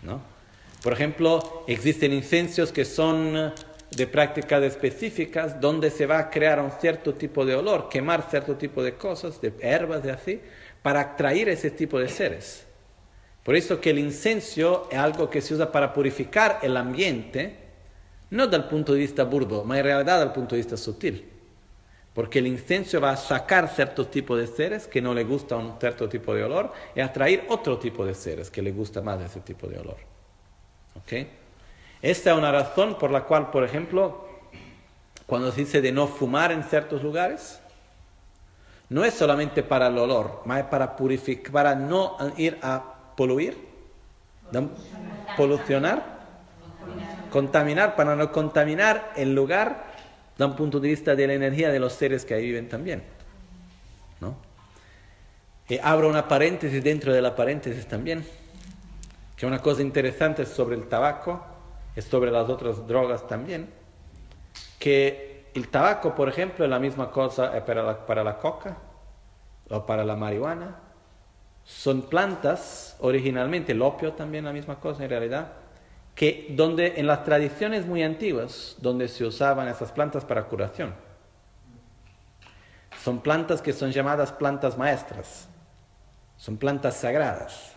[0.00, 0.20] ¿No?
[0.80, 3.52] Por ejemplo, existen incensios que son
[3.90, 8.54] de prácticas específicas donde se va a crear un cierto tipo de olor, quemar cierto
[8.54, 10.40] tipo de cosas, de herbas, de así,
[10.82, 12.64] para atraer ese tipo de seres.
[13.42, 17.61] Por eso que el incenso es algo que se usa para purificar el ambiente,
[18.32, 21.28] no dal punto de vista burdo, ma en realidad dal punto de vista sutil.
[22.14, 25.78] Porque el incenso va a sacar cierto tipo de seres que no le gusta un
[25.78, 29.40] cierto tipo de olor y atraer otro tipo de seres que le gusta más ese
[29.40, 29.96] tipo de olor.
[31.02, 31.30] ¿Okay?
[32.00, 34.26] Esta es una razón por la cual, por ejemplo,
[35.26, 37.60] cuando se dice de no fumar en ciertos lugares,
[38.88, 42.82] no es solamente para el olor, más para purificar, para no ir a
[43.14, 43.58] poluir,
[45.36, 46.12] polucionar,
[47.32, 49.90] contaminar, para no contaminar el lugar
[50.38, 53.02] da un punto de vista de la energía de los seres que ahí viven también.
[54.20, 54.36] ¿no?
[55.68, 58.24] Y abro una paréntesis dentro de la paréntesis también
[59.36, 61.44] que una cosa interesante sobre el tabaco
[61.96, 63.70] es sobre las otras drogas también,
[64.78, 68.76] que el tabaco, por ejemplo, es la misma cosa para la, para la coca
[69.68, 70.76] o para la marihuana.
[71.64, 75.52] Son plantas, originalmente el opio también la misma cosa en realidad,
[76.14, 80.94] que donde en las tradiciones muy antiguas, donde se usaban esas plantas para curación.
[83.02, 85.48] Son plantas que son llamadas plantas maestras,
[86.36, 87.72] son plantas sagradas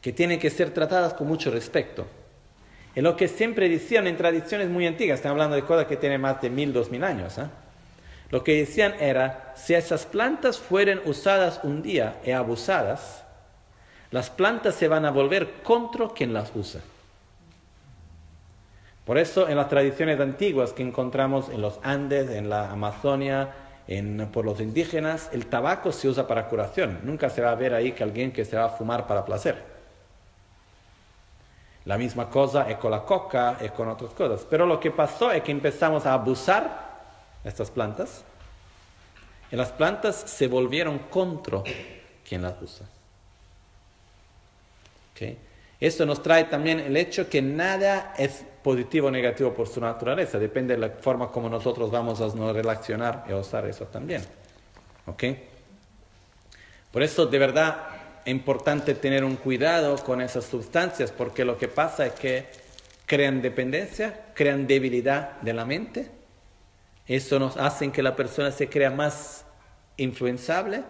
[0.00, 2.06] que tienen que ser tratadas con mucho respeto.
[2.94, 6.20] Es lo que siempre decían en tradiciones muy antiguas, están hablando de cosas que tienen
[6.20, 7.36] más de mil, dos mil años.
[7.38, 7.46] ¿eh?
[8.30, 13.24] Lo que decían era, si esas plantas fueran usadas un día y abusadas,
[14.10, 16.80] las plantas se van a volver contra quien las usa.
[19.08, 23.54] Por eso en las tradiciones antiguas que encontramos en los Andes, en la Amazonia,
[24.30, 27.00] por los indígenas, el tabaco se usa para curación.
[27.04, 29.64] Nunca se va a ver ahí que alguien que se va a fumar para placer.
[31.86, 34.46] La misma cosa es con la coca y con otras cosas.
[34.50, 36.98] Pero lo que pasó es que empezamos a abusar
[37.42, 38.24] de estas plantas
[39.50, 41.62] y las plantas se volvieron contra
[42.28, 42.86] quien las usa.
[45.14, 45.47] ¿Okay?
[45.80, 50.38] Esto nos trae también el hecho que nada es positivo o negativo por su naturaleza,
[50.38, 54.22] depende de la forma como nosotros vamos a nos relacionar y a usar eso también.
[55.06, 55.48] ¿Okay?
[56.90, 57.76] Por eso, de verdad,
[58.24, 62.46] es importante tener un cuidado con esas sustancias porque lo que pasa es que
[63.06, 66.10] crean dependencia, crean debilidad de la mente
[67.06, 69.46] Eso nos hace que la persona se crea más
[69.96, 70.82] influenciable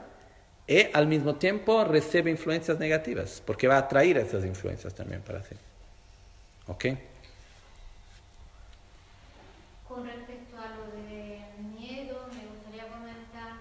[0.68, 5.42] y al mismo tiempo recibe influencias negativas, porque va a atraer esas influencias también para
[5.42, 5.54] sí.
[6.66, 6.84] ¿Ok?
[9.88, 11.40] Con respecto a lo de
[11.74, 13.56] miedo, me gustaría comentar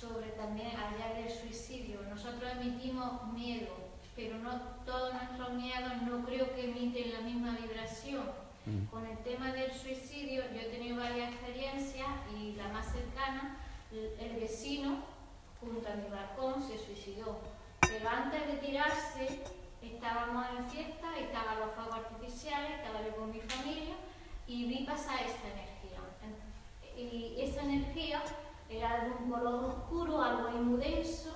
[0.00, 2.00] sobre también allá del suicidio.
[2.10, 3.68] Nosotros emitimos miedo,
[4.16, 8.24] pero no todos nuestros miedos no creo que emiten la misma vibración.
[8.66, 8.86] Mm.
[8.86, 13.58] Con el tema del suicidio, yo he tenido varias experiencias y la más cercana,
[13.92, 15.13] el el vecino
[15.64, 17.38] junto a mi balcón se suicidó.
[17.80, 19.42] Pero antes de tirarse,
[19.82, 23.94] estábamos en fiesta, estaban los fuegos artificiales, estaba yo con mi familia
[24.46, 25.74] y vi pasar esta energía.
[26.96, 28.22] Y esa energía
[28.68, 31.34] era de un color oscuro, algo ahí muy denso,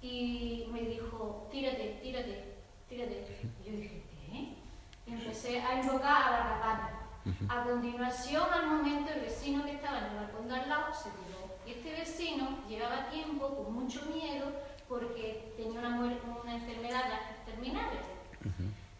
[0.00, 2.56] y me dijo, tírate, tírate,
[2.88, 3.26] tírate.
[3.60, 4.54] Y yo dije, ¿qué?
[5.06, 6.96] Y empecé a invocar a la ratana.
[7.48, 11.10] A continuación, al momento, el vecino que estaba en el balcón de al lado se
[11.10, 11.39] tiró.
[11.70, 14.46] Este vecino llevaba tiempo con mucho miedo
[14.88, 15.96] porque tenía una,
[16.42, 17.04] una enfermedad
[17.46, 17.90] terminal.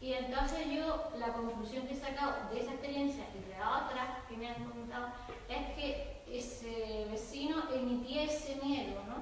[0.00, 4.24] Y entonces yo, la conclusión que he sacado de esa experiencia y de la otra
[4.28, 5.08] que me han comentado,
[5.48, 9.16] es que ese vecino emitía ese miedo, ¿no?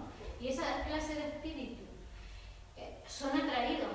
[0.45, 1.83] Y esa clase de espíritu
[2.77, 3.89] eh, son atraídos.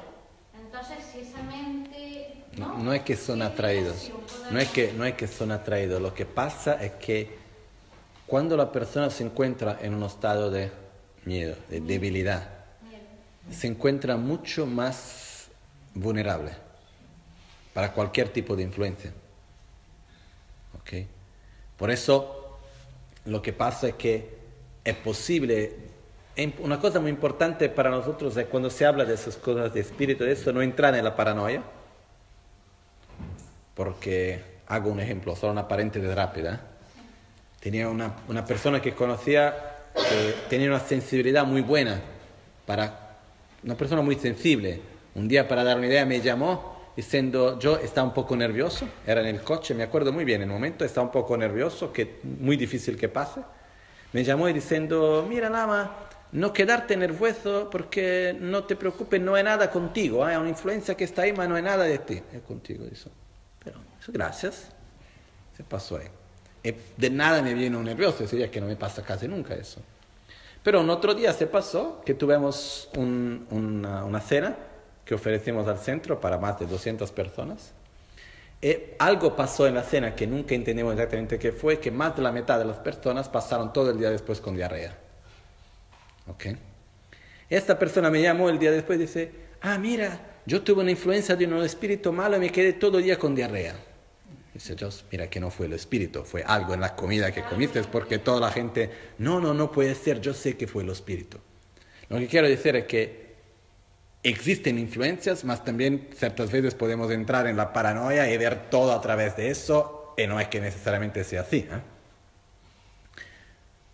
[0.60, 2.44] Entonces, si esa mente...
[2.58, 4.12] No, no es que son ¿Qué atraídos,
[4.52, 7.43] no es que, no es que son atraídos, lo que pasa es que
[8.34, 10.72] cuando la persona se encuentra en un estado de
[11.23, 12.49] miedo, de debilidad,
[13.51, 15.49] se encuentra mucho más
[15.93, 16.49] vulnerable
[17.76, 19.14] para cualquier tipo de influencia.
[20.80, 21.05] ¿Ok?
[21.77, 22.57] Por eso
[23.26, 24.35] lo que pasa es que
[24.84, 25.76] es posible,
[26.57, 30.23] una cosa muy importante para nosotros es cuando se habla de esas cosas de espíritu,
[30.23, 31.61] de eso, no entrar en la paranoia,
[33.76, 36.73] porque hago un ejemplo, solo una paréntesis rápida.
[37.64, 42.02] Tenía una, una persona que conocía que tenía una sensibilidad muy buena
[42.65, 43.15] para
[43.64, 44.81] una persona muy sensible.
[45.15, 49.22] Un día, para dar una idea, me llamó diciendo, yo estaba un poco nervioso, era
[49.22, 52.19] en el coche, me acuerdo muy bien, en el momento estaba un poco nervioso, que
[52.23, 53.40] muy difícil que pase.
[54.11, 55.95] Me llamó y diciendo, mira Lama,
[56.34, 61.06] no quedarte nervioso porque no te preocupes, no hay nada contigo, hay una influencia que
[61.06, 63.10] está ahí, pero no hay nada de ti, es contigo eso.
[63.64, 64.69] Pero, eso, gracias,
[65.56, 66.07] se pasó ahí.
[66.64, 69.81] Y de nada me vino nervioso, ese día que no me pasa casi nunca eso.
[70.64, 74.56] Pero un otro día se pasó que tuvimos un- una, una cena
[75.03, 77.73] que ofrecimos al centro para más de 200 personas.
[78.61, 82.22] Y algo pasó en la cena que nunca entendimos exactamente qué fue, que más de
[82.22, 84.95] la mitad de las personas pasaron todo el día después con diarrea.
[86.27, 86.45] ¿Ok?
[87.49, 89.31] Esta persona me llamó el día después y dice,
[89.61, 93.03] ah, mira, yo tuve una influencia de un espíritu malo y me quedé todo el
[93.03, 93.76] día con diarrea.
[94.54, 97.82] Dice Dios, mira que no fue el espíritu, fue algo en la comida que comiste,
[97.84, 101.40] porque toda la gente, no, no, no puede ser, yo sé que fue el espíritu.
[102.10, 103.34] Lo que quiero decir es que
[104.22, 109.02] existen influencias, mas también ciertas veces podemos entrar en la paranoia y ver todo a
[109.02, 111.68] través de eso, y no es que necesariamente sea así.
[111.70, 111.82] ¿eh?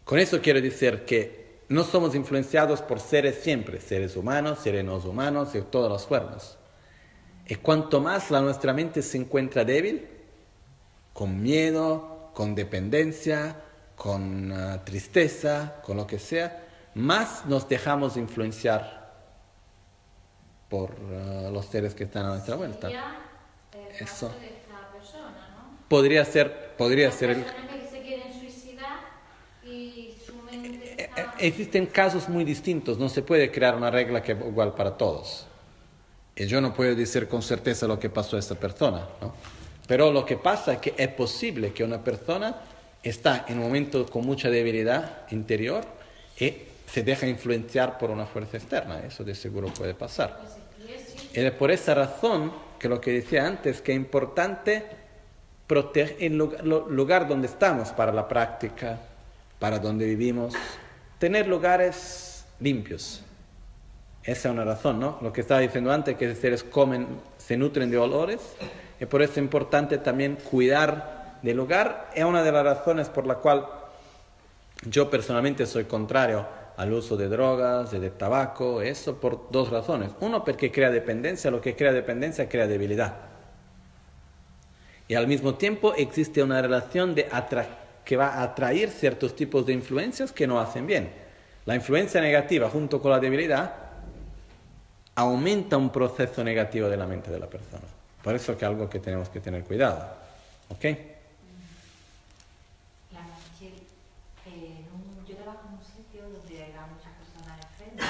[0.04, 4.98] Con eso quiero decir que no somos influenciados por seres siempre, seres humanos, seres no
[4.98, 6.58] humanos, de todas las formas.
[7.48, 10.19] Y cuanto más la nuestra mente se encuentra débil,
[11.14, 13.56] con miedo, con dependencia,
[13.96, 16.66] con ah, tristeza, con lo que sea,
[16.96, 19.00] más nos dejamos influenciar
[20.70, 22.88] por ah, los seres que están a nuestra vuelta.
[22.88, 22.96] El
[24.06, 24.30] Eso.
[24.40, 25.78] de esta persona, ¿no?
[25.90, 27.44] Podría ser, podría ser el...
[27.44, 29.00] personas que se quieren suicidar
[29.66, 31.22] y su mente Eh, está...
[31.22, 34.96] eh, Existen casos muy distintos, no se puede crear una regla que es igual para
[34.98, 35.46] todos.
[36.36, 39.34] Y yo no puedo decir con certeza lo que pasó a esta persona, ¿no?
[39.90, 42.58] Pero lo que pasa es que es posible que una persona
[43.02, 45.84] está en un momento con mucha debilidad interior
[46.40, 46.54] y
[46.86, 49.00] se deja influenciar por una fuerza externa.
[49.00, 50.42] Eso de seguro puede pasar.
[51.34, 54.86] Y es por esa razón que lo que decía antes, que es importante
[55.66, 59.00] proteger el lugar donde estamos para la práctica,
[59.58, 60.54] para donde vivimos,
[61.18, 63.24] tener lugares limpios.
[64.22, 65.18] Esa es una razón, ¿no?
[65.24, 67.08] Lo que estaba diciendo antes, que los seres comen,
[67.40, 68.40] se nutren de olores,
[69.00, 72.10] y por eso es importante también cuidar del lugar.
[72.14, 73.66] Es una de las razones por la cual
[74.86, 76.46] yo personalmente soy contrario
[76.78, 80.12] al uso de drogas, de, tabaco, eso por dos razones.
[80.22, 83.16] Uno, porque crea dependencia, lo que crea dependencia crea debilidad.
[85.08, 87.28] Y al mismo tiempo existe una relación de
[88.06, 91.12] que va a atraer ciertos tipos de influencias que no hacen bien.
[91.66, 93.74] La influencia negativa junto con la debilidad
[95.16, 97.99] aumenta un proceso negativo de la mente de la persona.
[98.24, 100.00] Por eso que algo que tenemos que tener cuidado.
[103.12, 103.22] La
[104.46, 108.10] Eh, en un- yo trabajo en un sitio donde hay muchas personas enfermas.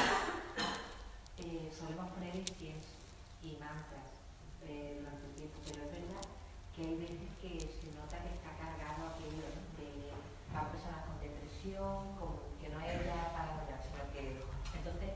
[1.39, 2.95] Eh, solemos poner incienso
[3.43, 4.07] y mantras
[4.67, 6.25] eh, durante el tiempo, pero es verdad
[6.75, 9.43] que hay veces que se nota que está cargado aquello
[9.79, 10.11] de
[10.51, 14.43] las personas con depresión, con, que no hay ya para sino que
[14.77, 15.11] entonces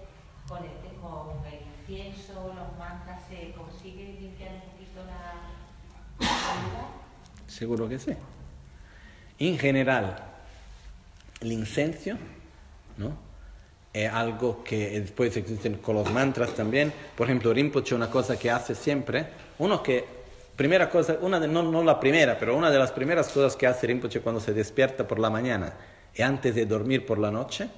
[0.48, 5.52] con el, con el incienso, los mantras se consigue limpiar un poquito la,
[6.20, 7.04] la lugar.
[7.64, 8.12] Seguro que sí.
[9.40, 10.18] En general,
[11.40, 12.18] el incenso,
[12.98, 13.16] ¿no?
[13.94, 16.92] Es algo que después existen con los mantras también.
[17.16, 19.28] Por ejemplo, Rinpoche, una cosa que hace siempre,
[19.60, 20.04] uno que,
[20.58, 23.66] primera cosa, una de, no, no la primera, pero una de las primeras cosas que
[23.66, 25.72] hace Rinpoche cuando se despierta por la mañana
[26.14, 27.70] y antes de dormir por la noche,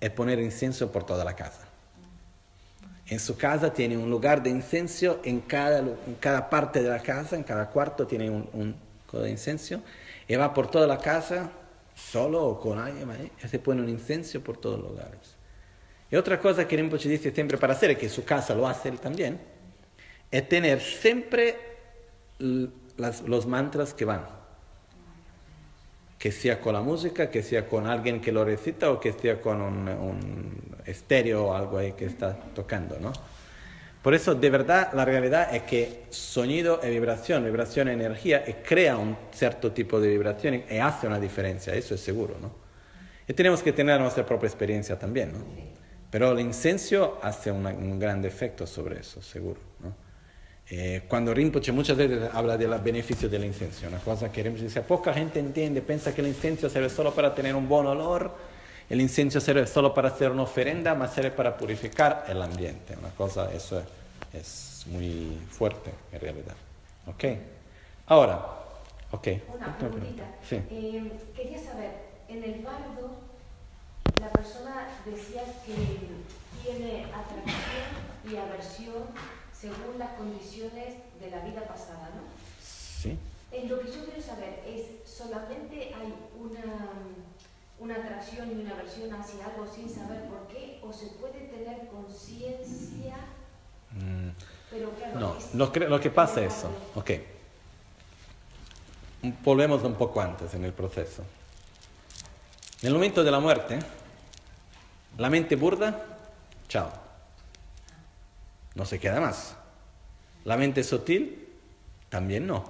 [0.00, 1.66] es poner incienso por toda la casa.
[3.08, 7.00] En su casa tiene un lugar de incienso en cada, en cada parte de la
[7.00, 9.80] casa, en cada cuarto tiene un, un coso de incienso
[10.26, 11.50] y va por toda la casa,
[11.94, 15.36] solo o con alguien, y se pone un incienso por todos los lugares.
[16.10, 18.88] Y otra cosa que Rinpoche dice siempre para hacer, que en su casa lo hace
[18.88, 19.40] él también,
[20.30, 21.56] es tener siempre
[22.96, 24.26] las- los mantras que van.
[26.18, 29.40] Que sea con la música, que sea con alguien que lo recita o que sea
[29.40, 33.12] con un, un estéreo o algo ahí que está tocando, ¿no?
[34.02, 38.54] Por eso, de verdad, la realidad es que sonido es vibración, vibración es energía, y
[38.54, 42.50] crea un cierto tipo de vibración y hace una diferencia, eso es seguro, ¿no?
[43.28, 45.38] Y tenemos que tener nuestra propia experiencia también, ¿no?
[46.10, 49.94] Pero el incenso hace un gran efecto sobre eso, seguro, ¿no?
[50.74, 54.64] Eh, cuando Rinpoche muchas veces habla de los beneficios del incenso, una cosa que Rinpoche
[54.64, 58.32] dice, poca gente entiende, piensa que el incenso sirve solo para tener un buen olor,
[58.92, 63.08] el incenso sirve solo para hacer una ofrenda, mas sirve para purificar el ambiente, una
[63.08, 63.86] cosa, eso es,
[64.34, 66.54] es muy fuerte en realidad.
[67.06, 67.24] ¿Ok?
[68.06, 68.44] Ahora,
[69.10, 69.28] ok.
[69.54, 70.24] Una preguntita.
[70.46, 70.56] Sí.
[70.70, 71.90] Eh, quería saber,
[72.28, 73.16] en el bardo,
[74.20, 75.74] la persona decía que
[76.62, 79.04] tiene atracción y aversión
[79.58, 82.24] según las condiciones de la vida pasada, ¿no?
[82.62, 83.16] Sí.
[83.52, 86.92] Eh, lo que yo quiero saber es, ¿solamente hay una,
[87.82, 90.78] una atracción y una aversión hacia algo sin saber por qué?
[90.82, 93.16] ¿O se puede tener conciencia?
[93.90, 94.28] Mm.
[94.70, 96.70] Pero claro, No, es- lo, que- lo que pasa es eso.
[96.94, 97.10] Ok.
[99.44, 101.22] Volvemos un poco antes en el proceso.
[102.80, 103.78] En el momento de la muerte,
[105.18, 106.04] la mente burda,
[106.68, 106.90] chao.
[108.74, 109.54] No se queda más.
[110.44, 111.48] La mente sutil,
[112.08, 112.64] también no.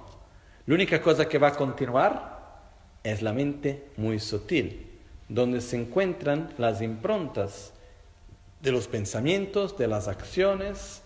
[0.67, 2.33] La única cosa que va a continuar
[3.03, 4.92] es la mente muy sutil,
[5.33, 7.73] donde se encuentran las improntas
[8.61, 11.01] de los pensamientos, de las acciones,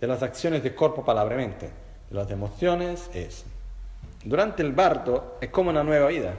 [0.00, 1.66] de las acciones de cuerpo, palabra y mente,
[2.08, 3.44] de las emociones, eso.
[4.24, 6.34] Durante el bardo es como una nueva vida.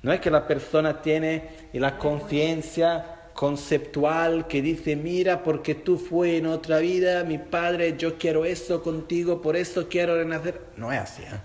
[0.00, 3.04] No es que la persona tiene la conciencia
[3.34, 8.82] conceptual que dice, mira, porque tú fue en otra vida, mi padre, yo quiero esto
[8.82, 10.58] contigo, por eso quiero renacer.
[10.78, 11.22] No es así.
[11.22, 11.38] ¿eh?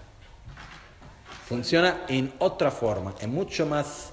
[1.47, 4.10] Funciona en otra forma, es mucho más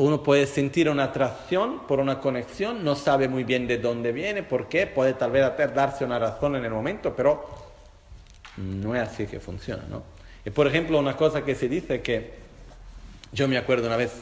[0.00, 4.42] uno puede sentir una atracción por una conexión, no sabe muy bien de dónde viene,
[4.42, 5.44] por qué, puede tal vez
[5.74, 7.44] darse una razón en el momento, pero
[8.56, 10.02] no es así que funciona, ¿no?
[10.44, 12.32] Y por ejemplo, una cosa que se dice que
[13.32, 14.12] yo me acuerdo una vez,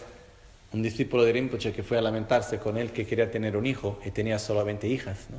[0.73, 4.01] un discípulo de Rinpoche que fue a lamentarse con él que quería tener un hijo
[4.05, 5.39] y tenía solamente hijas, ¿no?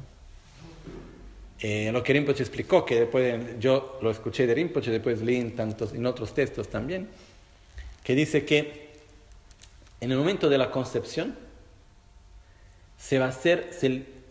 [1.62, 5.94] Eh, lo que Rinpoche explicó, que después yo lo escuché de Rinpoche, después leí tantos,
[5.94, 7.10] en otros textos también,
[8.02, 8.89] que dice que
[10.02, 11.36] en el momento de la concepción
[12.98, 13.70] se va a hacer,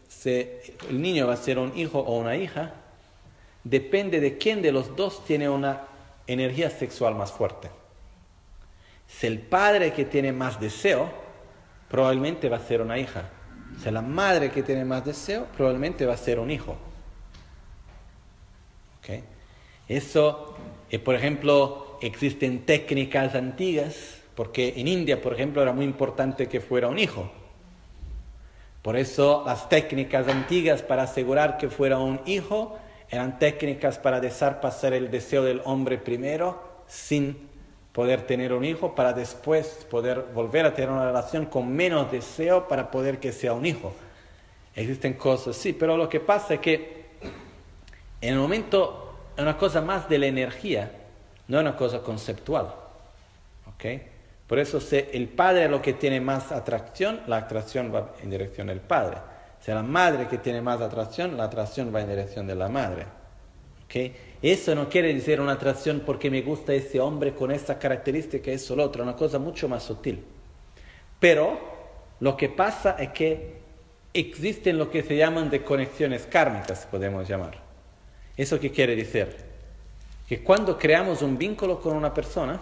[0.08, 2.74] se- el niño va a ser un hijo o una hija,
[3.64, 5.82] depende de quién de los dos tiene una
[6.26, 7.70] energía sexual más fuerte.
[9.06, 11.10] Si el padre que tiene más deseo,
[11.90, 13.30] probablemente va a ser una hija.
[13.82, 16.76] Si la madre que tiene más deseo, probablemente va a ser un hijo.
[18.98, 19.22] ¿Ok?
[19.88, 20.54] Eso,
[20.90, 26.60] eh, por ejemplo, existen técnicas antiguas, porque en India, por ejemplo, era muy importante que
[26.60, 27.28] fuera un hijo.
[28.82, 32.78] Por eso las técnicas antiguas para asegurar que fuera un hijo
[33.10, 37.48] eran técnicas para dejar pasar el deseo del hombre primero sin
[37.90, 42.68] poder tener un hijo para después poder volver a tener una relación con menos deseo
[42.68, 43.92] para poder que sea un hijo.
[44.76, 47.06] Existen cosas, sí, pero lo que pasa es que
[48.20, 50.92] en el momento es una cosa más de la energía,
[51.48, 52.72] no es una cosa conceptual.
[53.66, 54.07] ¿Ok?
[54.48, 58.30] Por eso se- el padre es lo que tiene más atracción, la atracción va en
[58.30, 59.18] dirección del padre.
[59.60, 63.06] Si la madre que tiene más atracción, la atracción va en dirección de la madre.
[63.84, 64.12] ¿Ok?
[64.40, 68.74] Eso no quiere decir una atracción porque me gusta ese hombre con esta característica, eso
[68.74, 70.24] lo otro, una cosa mucho más sutil.
[71.20, 71.58] Pero
[72.20, 73.58] lo que pasa es que
[74.14, 77.58] existen lo que se llaman de conexiones kármicas, podemos llamar.
[78.36, 79.36] ¿Eso qué quiere decir?
[80.28, 82.60] Que cuando creamos un vínculo con una persona,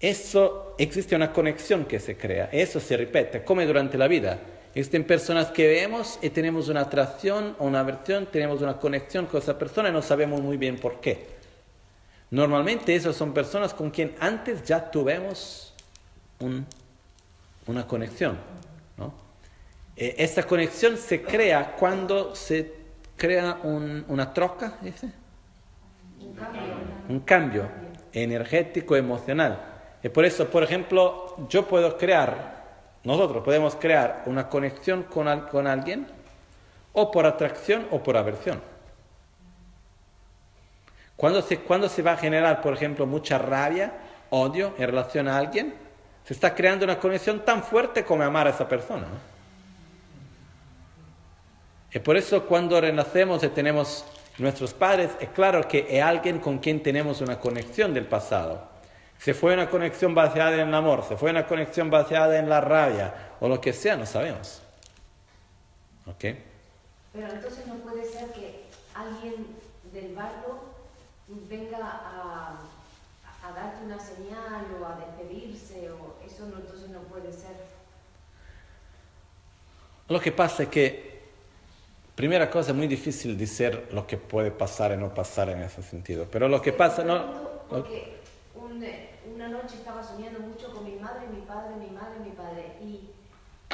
[0.00, 4.38] eso existe una conexión que se crea, eso se repite, como durante la vida.
[4.74, 9.42] Existen personas que vemos y tenemos una atracción o una aversión, tenemos una conexión con
[9.42, 11.26] esa persona y no sabemos muy bien por qué.
[12.30, 15.74] Normalmente esas son personas con quien antes ya tuvimos
[17.66, 18.38] una conexión.
[18.96, 19.12] ¿no?
[19.96, 22.72] Eh, esta conexión se crea cuando se
[23.16, 25.10] crea una troca, dice.
[26.20, 26.62] Un cambio.
[27.08, 27.68] Un cambio
[28.12, 29.69] energético, emocional.
[30.02, 32.64] Y por eso, por ejemplo, yo puedo crear,
[33.04, 36.06] nosotros podemos crear una conexión con, con alguien
[36.92, 38.60] o por atracción o por aversión.
[41.16, 43.92] Cuando se, cuando se va a generar, por ejemplo, mucha rabia,
[44.30, 45.74] odio en relación a alguien,
[46.24, 49.06] se está creando una conexión tan fuerte como amar a esa persona.
[51.92, 54.06] Y por eso cuando renacemos y tenemos
[54.38, 58.69] nuestros padres, es claro que es alguien con quien tenemos una conexión del pasado.
[59.20, 62.62] Se fue una conexión basada en el amor, se fue una conexión basada en la
[62.62, 64.62] rabia o lo que sea, no sabemos.
[66.06, 66.24] ¿Ok?
[67.12, 68.64] Pero entonces no puede ser que
[68.94, 69.46] alguien
[69.92, 70.60] del barrio
[71.50, 72.60] venga a,
[73.44, 77.56] a darte una señal o a despedirse, o eso no, entonces no puede ser.
[80.08, 81.20] Lo que pasa es que,
[82.14, 85.82] primera cosa, es muy difícil decir lo que puede pasar y no pasar en ese
[85.82, 86.26] sentido.
[86.30, 87.50] Pero lo que pasa, no.
[87.68, 88.20] Porque
[89.40, 92.76] una noche estaba soñando mucho con mi madre, mi padre, mi madre, mi padre.
[92.82, 93.08] Y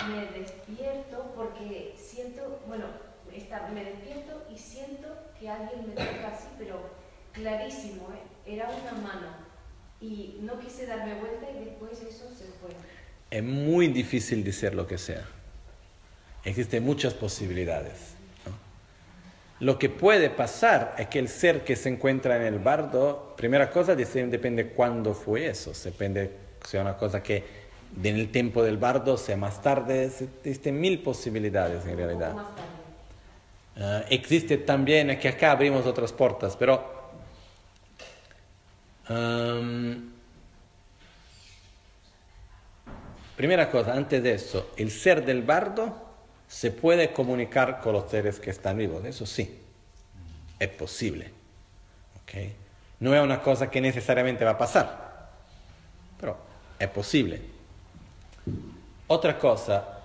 [0.09, 2.87] me despierto porque siento, bueno,
[3.75, 6.79] me despierto y siento que alguien me toca así, pero
[7.33, 8.55] clarísimo, ¿eh?
[8.55, 9.27] era una mano.
[10.01, 12.71] Y no quise darme vuelta y después eso se fue.
[13.31, 15.27] Es muy difícil decir lo que sea.
[16.45, 18.16] Existen muchas posibilidades.
[19.61, 23.71] Lo que puede pasar es que el ser que se encuentra en el bardo, primera
[23.71, 25.73] cosa, depende cuándo fue eso.
[25.83, 27.67] Depende sea una cosa que
[28.03, 30.11] en el tiempo del bardo, sea más tarde,
[30.45, 32.35] existen mil posibilidades en realidad.
[33.77, 37.13] Uh, existe también, que acá abrimos otras puertas, pero
[39.09, 40.11] um,
[43.37, 46.06] primera cosa, antes de eso, el ser del bardo
[46.49, 49.61] se puede comunicar con los seres que están vivos, eso sí,
[50.59, 51.31] es posible.
[52.23, 52.55] ¿okay?
[53.01, 55.29] No es una cosa que necesariamente va a pasar,
[56.19, 56.37] pero
[56.79, 57.43] es posible.
[59.09, 60.01] Otra cosa,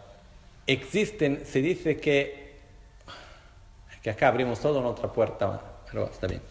[0.66, 2.60] existen, se dice que,
[4.02, 6.42] que acá abrimos toda una otra puerta, pero está bien.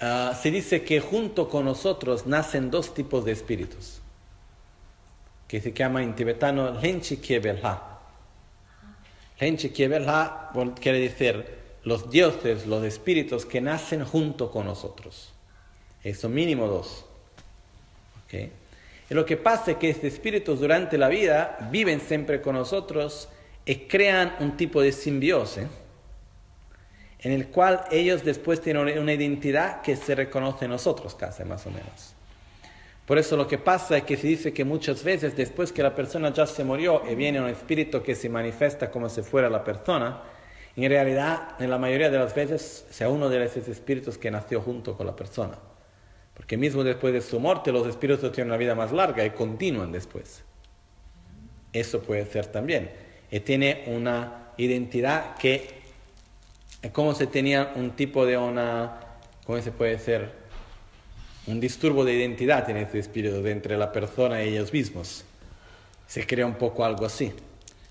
[0.00, 4.00] Uh, se dice que junto con nosotros nacen dos tipos de espíritus,
[5.46, 7.93] que se llama en tibetano Lenchi Kiebelha
[9.38, 11.44] Henche quiere decir
[11.82, 15.32] los dioses, los espíritus que nacen junto con nosotros.
[16.02, 17.04] Eso mínimo dos.
[19.10, 23.28] Y lo que pasa es que estos espíritus durante la vida viven siempre con nosotros
[23.64, 25.66] y crean un tipo de simbiosis
[27.20, 31.66] en el cual ellos después tienen una identidad que se reconoce en nosotros, casi más
[31.66, 32.13] o menos.
[33.06, 35.94] Por eso lo que pasa es que se dice que muchas veces después que la
[35.94, 39.62] persona ya se murió y viene un espíritu que se manifiesta como si fuera la
[39.62, 40.22] persona,
[40.76, 44.62] en realidad en la mayoría de las veces sea uno de esos espíritus que nació
[44.62, 45.58] junto con la persona.
[46.32, 49.92] Porque mismo después de su muerte los espíritus tienen una vida más larga y continúan
[49.92, 50.42] después.
[51.72, 52.90] Eso puede ser también.
[53.30, 55.68] Y tiene una identidad que
[56.80, 59.00] es como si tenía un tipo de una,
[59.44, 60.43] ¿cómo se puede decir?
[61.46, 65.24] Un disturbo de identidad en ese espíritu de entre la persona y ellos mismos.
[66.06, 67.32] Se crea un poco algo así.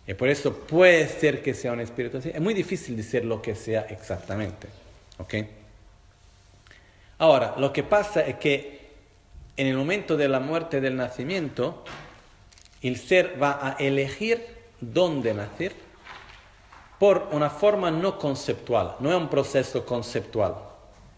[0.08, 2.32] Y por eso puede ser que sea un espíritu así.
[2.34, 4.68] Es muy difícil decir lo que sea exactamente.
[5.18, 5.36] ¿Ok?
[7.20, 8.82] Ahora, lo que pasa es que
[9.56, 11.84] en el momento de la muerte del nacimiento,
[12.82, 14.46] el ser va a elegir
[14.82, 15.74] dónde nacer
[17.00, 20.56] por una forma no conceptual, no es un proceso conceptual.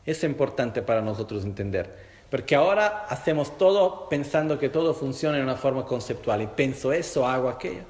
[0.06, 2.05] Es importante para nosotros entender.
[2.36, 7.26] Porque ahora hacemos todo pensando que todo funciona en una forma conceptual y pienso eso,
[7.26, 7.84] hago aquello.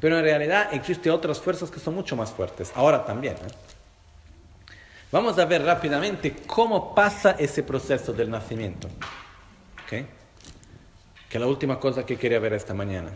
[0.00, 3.34] Pero en realidad existen otras fuerzas que son mucho más fuertes, ahora también.
[3.34, 4.74] ¿eh?
[5.12, 8.88] Vamos a ver rápidamente cómo pasa ese proceso del nacimiento.
[9.84, 10.06] ¿Okay?
[11.28, 13.10] Que es la última cosa que quería ver esta mañana.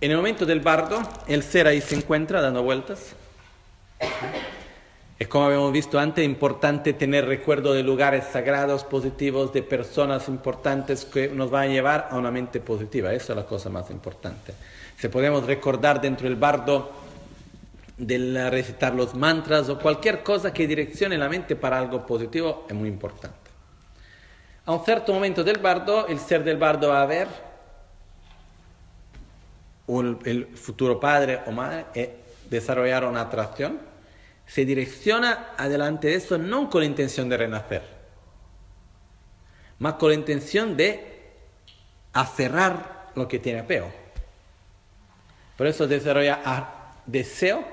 [0.00, 3.14] En el momento del bardo, el ser ahí se encuentra dando vueltas.
[5.20, 11.04] Es como habíamos visto antes, importante tener recuerdo de lugares sagrados, positivos, de personas importantes
[11.04, 13.12] que nos van a llevar a una mente positiva.
[13.12, 14.54] Esa es la cosa más importante.
[14.96, 16.90] Si podemos recordar dentro del bardo
[17.98, 22.74] del recitar los mantras o cualquier cosa que direccione la mente para algo positivo, es
[22.74, 23.50] muy importante.
[24.64, 27.28] A un cierto momento del bardo, el ser del bardo va a ver
[30.24, 32.08] el futuro padre o madre y
[32.48, 33.89] desarrollar una atracción
[34.50, 37.82] se direcciona adelante de eso no con la intención de renacer,
[39.78, 41.30] más con la intención de
[42.12, 43.92] aferrar lo que tiene apego.
[45.56, 46.40] Por eso desarrolla
[47.06, 47.64] deseo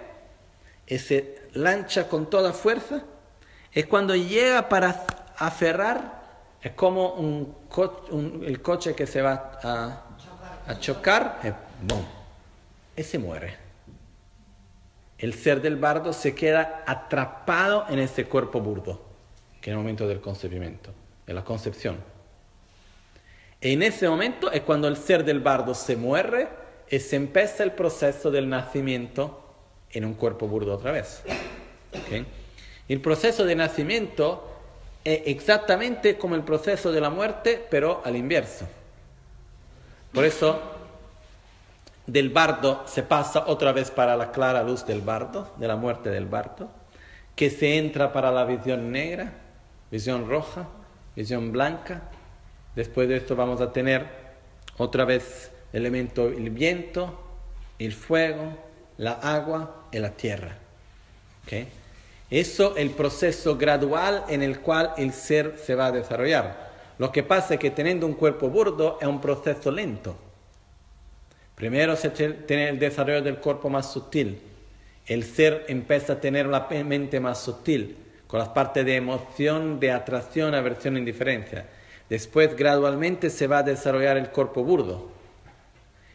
[0.86, 3.02] y se lancha con toda fuerza.
[3.72, 5.04] Es cuando llega para
[5.36, 6.22] aferrar,
[6.62, 7.56] es como un
[8.46, 10.04] el coche que se va a,
[10.68, 11.40] a chocar,
[12.96, 13.67] y se muere
[15.18, 19.02] el ser del bardo se queda atrapado en ese cuerpo burdo,
[19.62, 20.92] que es el momento del concebimiento,
[21.26, 21.98] de la concepción.
[23.60, 26.48] En ese momento es cuando el ser del bardo se muere
[26.90, 29.44] y se empieza el proceso del nacimiento
[29.92, 31.24] en un cuerpo burdo otra vez.
[32.88, 34.54] El proceso de nacimiento
[35.04, 38.68] es exactamente como el proceso de la muerte, pero al inverso.
[40.14, 40.62] Por eso
[42.08, 46.10] del bardo se pasa otra vez para la clara luz del bardo, de la muerte
[46.10, 46.70] del bardo,
[47.36, 49.34] que se entra para la visión negra,
[49.92, 50.68] visión roja,
[51.16, 52.04] visión blanca.
[52.76, 54.08] Después de esto vamos a tener
[54.78, 57.22] otra vez el elemento el viento,
[57.78, 58.58] el fuego,
[58.98, 60.56] la agua y la tierra.
[61.44, 61.68] ¿Okay?
[62.30, 66.68] Eso es el proceso gradual en el cual el ser se va a desarrollar.
[66.98, 70.18] Lo que pasa es que teniendo un cuerpo burdo es un proceso lento.
[71.58, 74.40] Primero se tiene el desarrollo del cuerpo más sutil.
[75.08, 77.98] El ser empieza a tener la mente más sutil,
[78.28, 81.66] con las partes de emoción, de atracción, aversión, indiferencia.
[82.10, 85.10] Después gradualmente se va a desarrollar el cuerpo burdo.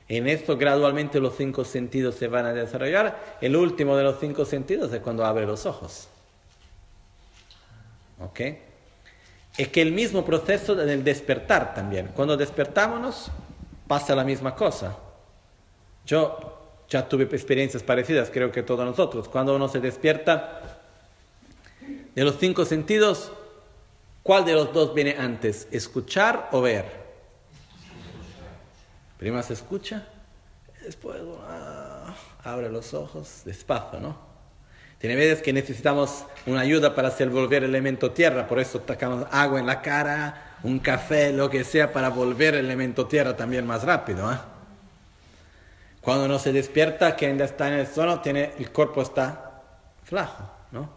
[0.09, 3.37] En esto gradualmente los cinco sentidos se van a desarrollar.
[3.41, 6.09] El último de los cinco sentidos es cuando abre los ojos.
[8.21, 8.41] ¿Ok?
[9.59, 12.11] Es que el mismo proceso del despertar también.
[12.15, 13.33] Cuando despertámonos
[13.89, 14.97] pasa la misma cosa.
[16.07, 16.59] Yo
[16.89, 19.29] ya tuve experiencias parecidas, creo que todos nosotros.
[19.29, 20.81] Cuando uno se despierta,
[22.15, 23.33] de los cinco sentidos,
[24.23, 25.69] ¿cuál de los dos viene antes?
[25.71, 26.85] ¿Escuchar o ver?
[29.19, 30.07] Primero se escucha,
[30.85, 34.33] después ah, abre los ojos, despacio, ¿no?
[34.99, 39.27] Tiene veces que necesitamos una ayuda para hacer volver el elemento tierra, por eso sacamos
[39.31, 43.67] agua en la cara, un café, lo que sea, para volver el elemento tierra también
[43.67, 44.31] más rápido.
[44.31, 44.37] ¿eh?
[46.03, 49.63] Cuando uno se despierta, quien está en el sueño, tiene, el cuerpo está
[50.03, 50.91] flajo, ¿no?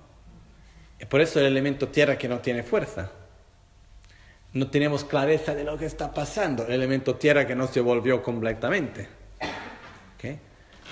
[0.98, 3.12] Es por eso el elemento tierra que no tiene fuerza.
[4.54, 6.66] No tenemos clareza de lo que está pasando.
[6.66, 9.08] El elemento tierra que no se volvió completamente.
[10.16, 10.40] ¿Okay?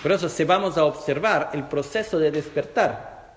[0.03, 3.35] Por eso, si vamos a observar el proceso de despertar,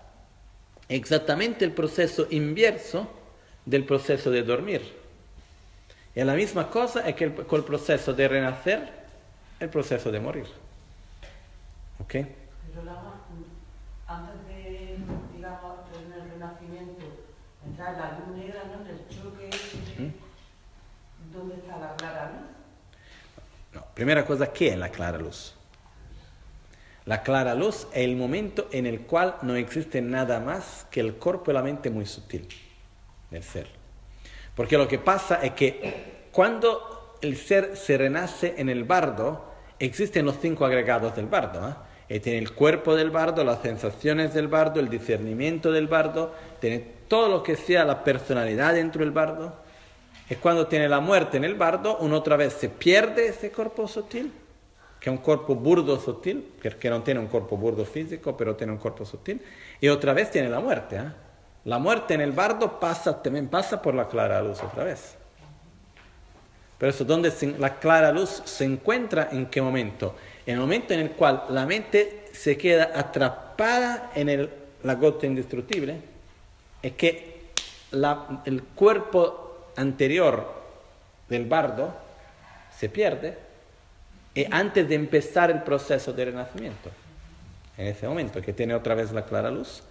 [0.88, 3.08] exactamente el proceso inverso
[3.64, 4.82] del proceso de dormir.
[6.14, 8.90] Y la misma cosa es que con el proceso de renacer,
[9.60, 10.65] el proceso de morir.
[11.98, 12.12] ¿Ok?
[12.12, 13.02] Pero la,
[14.06, 14.98] antes de,
[15.34, 17.04] digamos, del renacimiento,
[17.66, 18.84] entrar la luz negra, ¿no?
[18.84, 19.50] En el choque,
[19.98, 21.36] ¿Mm?
[21.36, 22.48] ¿dónde está la clara luz?
[23.74, 25.54] No, primera cosa, ¿qué es la clara luz?
[27.04, 31.14] La clara luz es el momento en el cual no existe nada más que el
[31.14, 32.48] cuerpo y la mente muy sutil
[33.30, 33.68] del ser.
[34.54, 40.26] Porque lo que pasa es que cuando el ser se renace en el bardo, existen
[40.26, 41.68] los cinco agregados del bardo.
[41.68, 41.74] ¿eh?
[42.08, 46.78] Y tiene el cuerpo del bardo, las sensaciones del bardo, el discernimiento del bardo, tiene
[47.08, 49.54] todo lo que sea la personalidad dentro del bardo.
[50.28, 53.86] Es cuando tiene la muerte en el bardo, uno otra vez se pierde ese cuerpo
[53.88, 54.32] sutil,
[55.00, 58.72] que es un cuerpo burdo sutil, que no tiene un cuerpo burdo físico, pero tiene
[58.72, 59.42] un cuerpo sutil,
[59.80, 60.96] y otra vez tiene la muerte.
[60.96, 61.12] ¿eh?
[61.64, 65.16] La muerte en el bardo pasa, también pasa por la clara luz otra vez.
[66.78, 69.28] Pero eso, ¿dónde la clara luz se encuentra?
[69.32, 70.14] ¿En qué momento?
[70.46, 74.48] El momento en el cual la mente se queda atrapada en
[74.82, 75.96] la gota indestructible,
[76.82, 77.50] es que
[78.44, 80.54] el cuerpo anterior
[81.28, 81.94] del bardo
[82.76, 83.36] se pierde
[84.34, 86.90] y antes de empezar el proceso de renacimiento,
[87.76, 89.82] en ese momento que tiene otra vez la clara luz,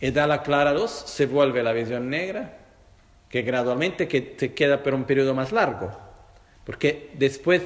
[0.00, 2.56] y da la clara luz se vuelve la visión negra,
[3.28, 6.10] que gradualmente que se queda por un periodo más largo
[6.64, 7.62] porque después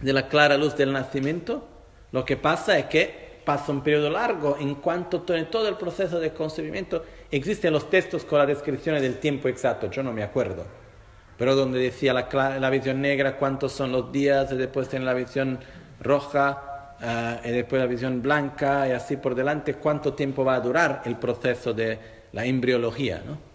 [0.00, 1.66] de la clara luz del nacimiento,
[2.12, 6.20] lo que pasa es que pasa un periodo largo, en cuanto en todo el proceso
[6.20, 10.64] de concebimiento existen los textos con la descripción del tiempo exacto, yo no me acuerdo,
[11.38, 15.14] pero donde decía la, la visión negra cuántos son los días, y después tiene la
[15.14, 15.58] visión
[16.00, 20.60] roja, eh, y después la visión blanca, y así por delante, cuánto tiempo va a
[20.60, 21.98] durar el proceso de
[22.32, 23.48] la embriología, ¿no?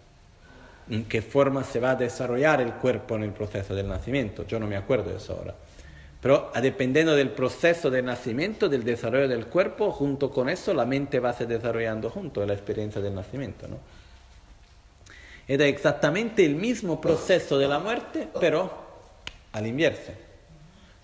[0.90, 4.46] en qué forma se va a desarrollar el cuerpo en el proceso del nacimiento.
[4.46, 5.56] Yo no me acuerdo de eso ahora.
[6.24, 11.20] Pero dependiendo del proceso de nacimiento, del desarrollo del cuerpo, junto con eso la mente
[11.20, 13.68] va se desarrollando junto la experiencia del nacimiento.
[13.68, 13.78] ¿no?
[15.46, 18.72] Era exactamente el mismo proceso de la muerte, pero
[19.52, 20.14] al inverso.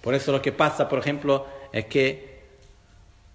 [0.01, 2.39] Por eso lo que pasa, por ejemplo, es que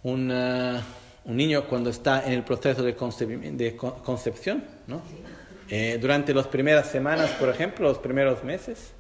[0.05, 0.81] un, uh,
[1.27, 5.03] un niño cuando está en el proceso de, de concepción, ¿no?
[5.69, 8.93] Eh, durante las primeras semanas, por ejemplo, los primeros meses,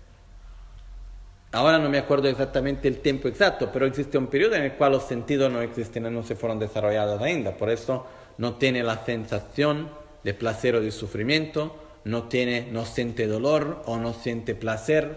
[1.54, 4.90] Ahora no me acuerdo exactamente el tiempo exacto, pero existe un periodo en el cual
[4.90, 7.56] los sentidos no existen, no se fueron desarrollados ainda.
[7.56, 8.04] Por eso
[8.38, 9.88] no tiene la sensación
[10.24, 15.16] de placer o de sufrimiento, no, tiene, no siente dolor o no siente placer.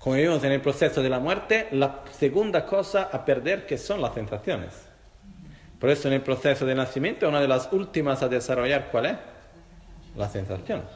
[0.00, 4.02] Como vimos en el proceso de la muerte, la segunda cosa a perder que son
[4.02, 4.70] las sensaciones.
[5.78, 9.16] Por eso en el proceso de nacimiento una de las últimas a desarrollar, ¿cuál es?
[10.16, 10.86] Las sensaciones.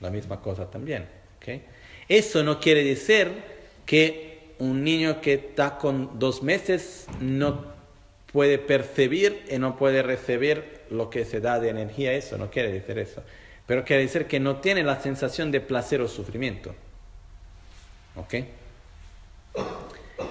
[0.00, 1.06] La misma cosa también.
[1.36, 1.64] ¿okay?
[2.08, 3.51] Eso no quiere decir
[3.86, 7.72] que un niño que está con dos meses no
[8.32, 12.72] puede percibir y no puede recibir lo que se da de energía, eso no quiere
[12.72, 13.22] decir eso.
[13.66, 16.74] Pero quiere decir que no tiene la sensación de placer o sufrimiento.
[18.16, 18.34] ¿Ok?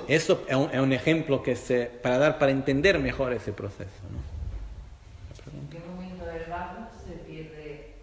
[0.07, 3.89] Eso es un, ejemplo que se, para dar, para entender mejor ese proceso.
[5.53, 7.95] ¿En qué momento del barro se pierde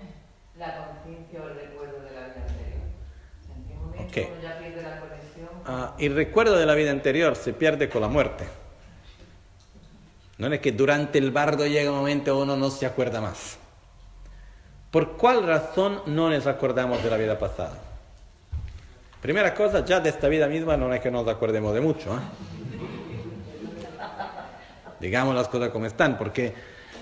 [0.59, 2.83] la conciencia o el recuerdo de la vida anterior?
[3.57, 5.01] ¿En qué momento ya pierde la
[5.71, 8.45] Ah, el recuerdo de la vida anterior se pierde con la muerte.
[10.39, 13.59] No es que durante el bardo llega un momento uno no se acuerda más.
[14.91, 17.77] ¿Por cuál razón no nos acordamos de la vida pasada?
[19.21, 22.15] Primera cosa, ya de esta vida misma no es que nos acordemos de mucho.
[22.15, 22.21] ¿eh?
[25.01, 26.55] Digamos las cosas como están, porque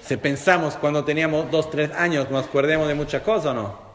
[0.03, 3.86] si pensamos cuando teníamos dos, tres años, nos acordemos de muchas cosas o no.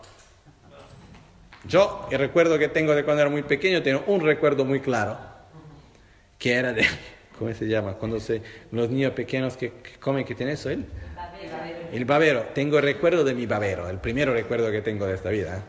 [1.67, 5.17] Yo, el recuerdo que tengo de cuando era muy pequeño, tengo un recuerdo muy claro,
[6.40, 6.85] que era de,
[7.38, 7.93] ¿cómo se llama?
[7.93, 8.41] Cuando se,
[8.72, 10.69] los niños pequeños que, comen, ¿qué tiene eso?
[10.69, 10.85] ¿El?
[11.91, 12.43] El babero.
[12.53, 15.57] Tengo el recuerdo de mi babero, el primer recuerdo que tengo de esta vida.
[15.57, 15.61] ¿eh?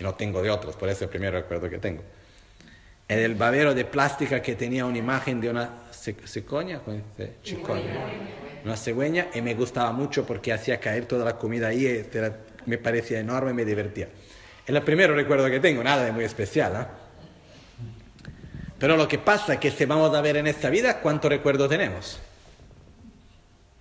[0.00, 2.02] Y no tengo de otros, por eso es el primer recuerdo que tengo.
[3.08, 6.80] Es el babero de plástica que tenía una imagen de una cicoña,
[8.64, 12.04] una cigüeña, y me gustaba mucho porque hacía caer toda la comida ahí,
[12.66, 14.08] me parecía enorme y me divertía.
[14.66, 16.74] Es el primer recuerdo que tengo, nada de muy especial.
[16.74, 16.86] ¿eh?
[18.78, 21.68] Pero lo que pasa es que si vamos a ver en esta vida, ¿cuánto recuerdo
[21.68, 22.18] tenemos?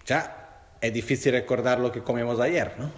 [0.06, 0.46] Ya
[0.80, 2.92] es difícil recordar lo que comemos ayer, ¿no?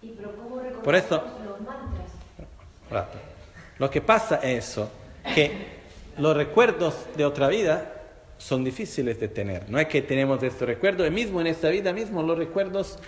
[0.00, 3.08] ¿Y pero cómo recordamos Por eso, los mantras?
[3.78, 4.90] Lo que pasa es eso,
[5.34, 5.80] que
[6.16, 7.92] los recuerdos de otra vida
[8.38, 9.68] son difíciles de tener.
[9.68, 12.98] No es que tenemos estos recuerdos, y mismo en esta vida mismo los recuerdos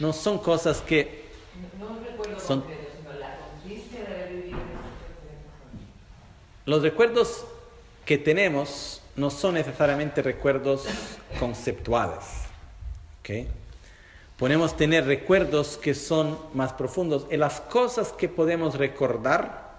[0.00, 1.24] no son cosas que
[1.78, 2.64] no, son
[6.64, 7.44] Los recuerdos
[8.04, 10.84] que tenemos no son necesariamente recuerdos
[11.38, 12.24] conceptuales.
[13.20, 13.48] ¿okay?
[14.36, 17.26] Podemos tener recuerdos que son más profundos.
[17.30, 19.72] Y las cosas que podemos recordar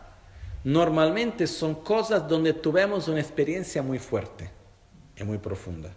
[0.64, 4.50] normalmente son cosas donde tuvimos una experiencia muy fuerte
[5.16, 5.90] y muy profunda.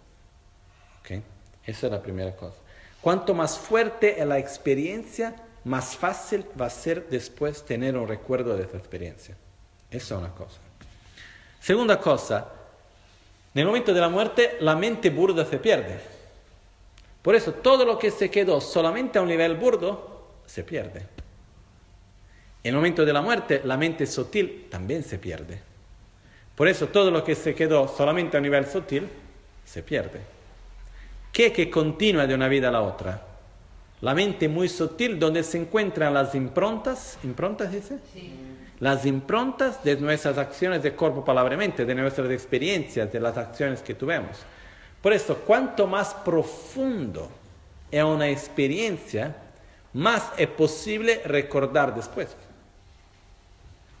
[1.01, 1.21] ¿okay?
[1.65, 2.57] Esa es la primera cosa.
[3.01, 8.55] Cuanto más fuerte es la experiencia, más fácil va a ser después tener un recuerdo
[8.55, 9.35] de esa experiencia.
[9.91, 10.66] Esa es una cosa.
[11.59, 12.47] Segunda cosa,
[13.53, 15.99] en el momento de la muerte la mente burda se pierde.
[17.21, 20.99] Por eso todo lo que se quedó solamente a un nivel burdo se pierde.
[22.63, 25.59] En el momento de la muerte la mente sutil también se pierde.
[26.55, 29.09] Por eso todo lo que se quedó solamente a un nivel sutil
[29.65, 30.21] se pierde.
[31.33, 33.23] ¿Qué que continúa de una vida a la otra?
[34.01, 37.97] La mente muy sutil donde se encuentran las improntas, ¿improntas dice?
[38.13, 38.46] Sí
[38.79, 43.81] las improntas de nuestras acciones de cuerpo, palabra mente, de nuestras experiencias, de las acciones
[43.81, 44.37] que tuvimos.
[45.01, 47.29] Por eso, cuanto más profundo
[47.89, 49.35] es una experiencia,
[49.93, 52.35] más es posible recordar después.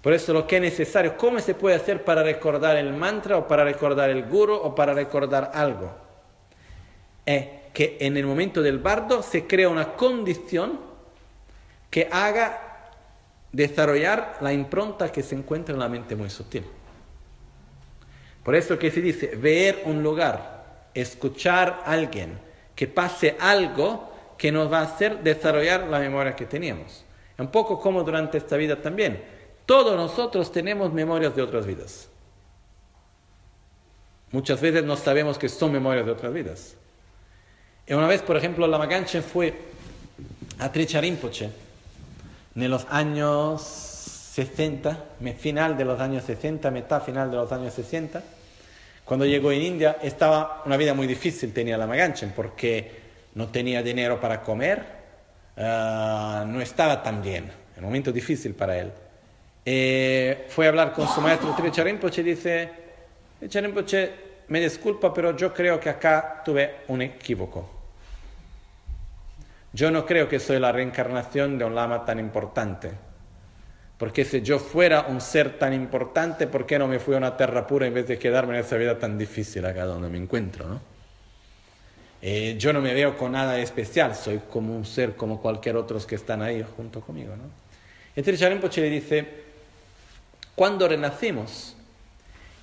[0.01, 3.47] Por eso lo que es necesario, ¿cómo se puede hacer para recordar el mantra o
[3.47, 5.91] para recordar el guru o para recordar algo?
[7.25, 10.79] Es que en el momento del bardo se crea una condición
[11.89, 12.66] que haga
[13.51, 16.63] desarrollar la impronta que se encuentra en la mente muy sutil.
[18.43, 20.57] Por eso que se dice, ver un lugar
[20.93, 22.39] escuchar a alguien,
[22.75, 27.03] que pase algo que nos va a hacer desarrollar la memoria que teníamos.
[27.37, 29.23] Un poco como durante esta vida también.
[29.65, 32.07] Todos nosotros tenemos memorias de otras vidas.
[34.31, 36.75] Muchas veces no sabemos que son memorias de otras vidas.
[37.85, 39.53] Y una vez, por ejemplo, la Maganchen fue
[40.59, 41.66] a Tricharimpoche
[42.65, 45.05] en los años 60,
[45.37, 48.21] final de los años 60, mitad final de los años 60.
[49.05, 52.91] Cuando llegó en India, estaba una vida muy difícil, tenía la Maganchen, porque
[53.35, 54.83] no tenía dinero para comer,
[55.57, 58.91] ah, no estaba tan bien, un momento difícil para él.
[59.65, 62.69] Eh, fue a hablar con su maestro Tricharimpoche y dice,
[63.39, 64.11] Tricharimpoche,
[64.47, 67.76] me disculpa, pero yo creo que acá tuve un equívoco.
[69.77, 72.89] Yo no creo que soy la reencarnación de un lama tan importante.
[73.99, 77.37] Porque si yo fuera un ser tan importante, ¿por qué no me fui a una
[77.37, 80.67] tierra pura en vez de quedarme en esa vida tan difícil acá donde me encuentro?
[80.67, 80.81] ¿no?
[82.23, 85.99] Eh, yo no me veo con nada especial, soy como un ser como cualquier otro
[86.07, 87.35] que están ahí junto conmigo.
[87.35, 87.43] ¿no?
[88.15, 89.27] Entonces Charimpoche le dice,
[90.55, 91.75] cuando renacimos,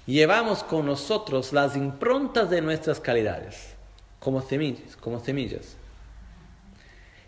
[0.05, 3.77] llevamos con nosotros las improntas de nuestras calidades,
[4.19, 4.97] como semillas.
[4.97, 5.77] Como semillas.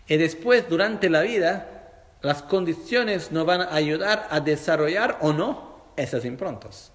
[0.08, 1.76] Y después, durante la vida,
[2.22, 6.92] las condiciones nos van a ayudar a desarrollar o no esas improntas.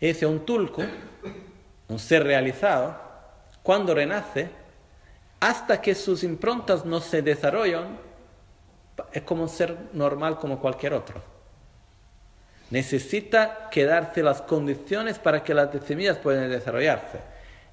[0.00, 0.82] Ese un tulco,
[1.88, 2.96] un ser realizado,
[3.62, 4.50] cuando renace,
[5.40, 7.98] hasta que sus improntas no se desarrollan,
[9.12, 11.20] es como un ser normal como cualquier otro.
[12.70, 17.20] Necesita quedarse las condiciones para que las semillas puedan desarrollarse.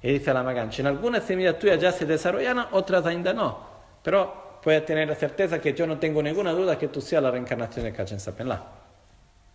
[0.02, 3.58] Y dice la Magancha, en algunas semillas tuyas ya se desarrollaron, otras ainda no.
[4.02, 7.30] Pero puedes tener la certeza que yo no tengo ninguna duda que tú seas la
[7.30, 8.62] reencarnación de Kachen Sapenla.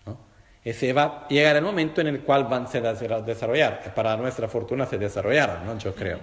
[0.05, 0.17] ¿no?
[0.63, 3.93] Y se va a llegar el momento en el cual van a desarrollar.
[3.93, 5.77] Para nuestra fortuna se desarrollaron, ¿no?
[5.77, 6.19] yo creo.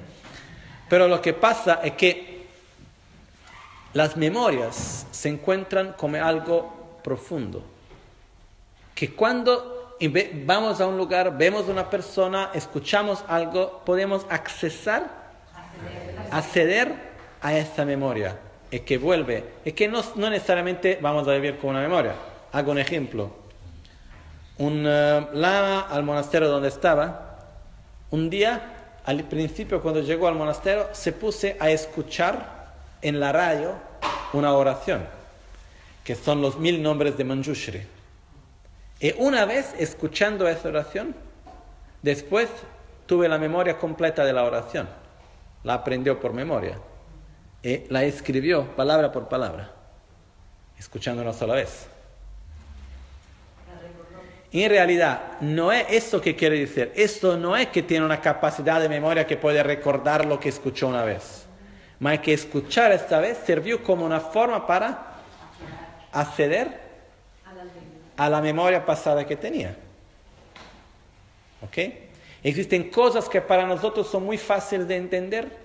[0.88, 2.42] Pero lo que pasa es que
[3.94, 7.62] las memorias se encuentran como algo profundo.
[8.94, 9.96] Que cuando
[10.44, 15.06] vamos a un lugar, vemos una persona, escuchamos algo, podemos accesar,
[16.30, 17.11] acceder
[17.42, 18.38] a esa memoria
[18.70, 22.14] es que vuelve, es que no, no necesariamente vamos a vivir con una memoria.
[22.52, 23.30] Hago un ejemplo.
[24.56, 27.38] Un uh, lama al monasterio donde estaba,
[28.10, 32.72] un día, al principio cuando llegó al monasterio, se puse a escuchar
[33.02, 33.74] en la radio
[34.32, 35.04] una oración,
[36.04, 37.82] que son los mil nombres de Manjushri.
[39.00, 41.14] Y una vez escuchando esa oración,
[42.02, 42.48] después
[43.06, 44.88] tuve la memoria completa de la oración.
[45.64, 46.78] La aprendió por memoria.
[47.62, 49.70] Y la escribió palabra por palabra,
[50.78, 51.86] escuchando una sola vez.
[54.52, 56.92] En realidad, no es esto que quiere decir.
[56.94, 60.88] Esto no es que tiene una capacidad de memoria que puede recordar lo que escuchó
[60.88, 61.46] una vez.
[61.98, 65.14] Mas que escuchar esta vez sirvió como una forma para
[66.12, 66.82] acceder
[68.16, 69.74] a la memoria pasada que tenía.
[71.62, 71.78] ¿Ok?
[72.42, 75.61] Existen cosas que para nosotros son muy fáciles de entender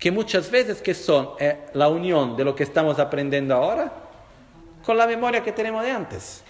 [0.00, 3.92] que muchas veces que son eh, la unión de lo que estamos aprendiendo ahora
[4.84, 6.42] con la memoria que tenemos de antes.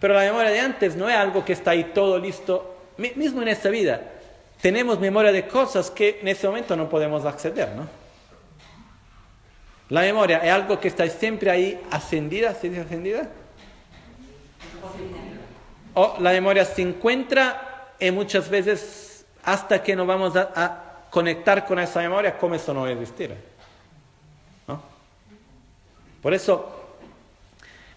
[0.00, 3.48] Pero la memoria de antes no es algo que está ahí todo listo, mismo en
[3.48, 4.02] esta vida.
[4.60, 7.86] Tenemos memoria de cosas que en ese momento no podemos acceder, ¿no?
[9.88, 13.28] La memoria es algo que está siempre ahí ascendida, ¿se?
[15.94, 21.78] O la memoria se encuentra y muchas veces hasta que no vamos a conectar con
[21.78, 23.36] esa memoria como eso no existir.
[24.66, 24.80] ¿no?
[26.22, 26.70] Por eso,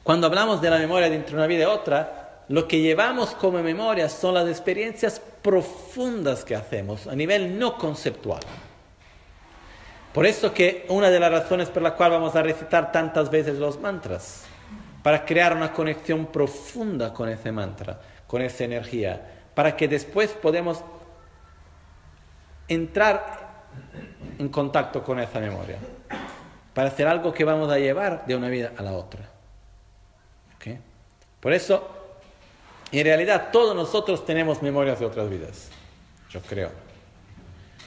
[0.03, 3.61] cuando hablamos de la memoria de entre una vida y otra, lo que llevamos como
[3.64, 8.42] memoria son las experiencias profundas que hacemos a nivel no conceptual.
[10.14, 13.58] Por eso que una de las razones por la cual vamos a recitar tantas veces
[13.58, 14.43] los mantras,
[15.01, 19.22] para crear una conexión profunda con ese mantra, con esa energía,
[19.53, 20.82] para que después podamos
[22.74, 23.66] entrar
[24.38, 25.77] en contacto con esa memoria,
[26.74, 29.34] para hacer algo que vamos a llevar de una vida a la otra.
[31.43, 31.85] Por eso,
[32.90, 35.68] en realidad todos nosotros tenemos memorias de otras vidas,
[36.30, 36.72] yo creo.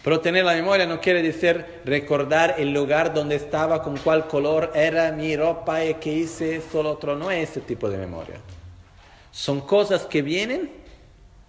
[0.04, 4.72] Pero tener la memoria no quiere decir recordar el lugar donde estaba, con cuál color
[4.74, 7.16] era mi ropa y qué hice, solo otro.
[7.16, 8.36] No es ese tipo de memoria.
[9.32, 10.70] Son cosas que vienen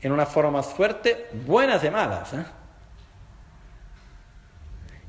[0.01, 2.33] en una forma más fuerte, buenas y malas.
[2.33, 2.45] ¿eh?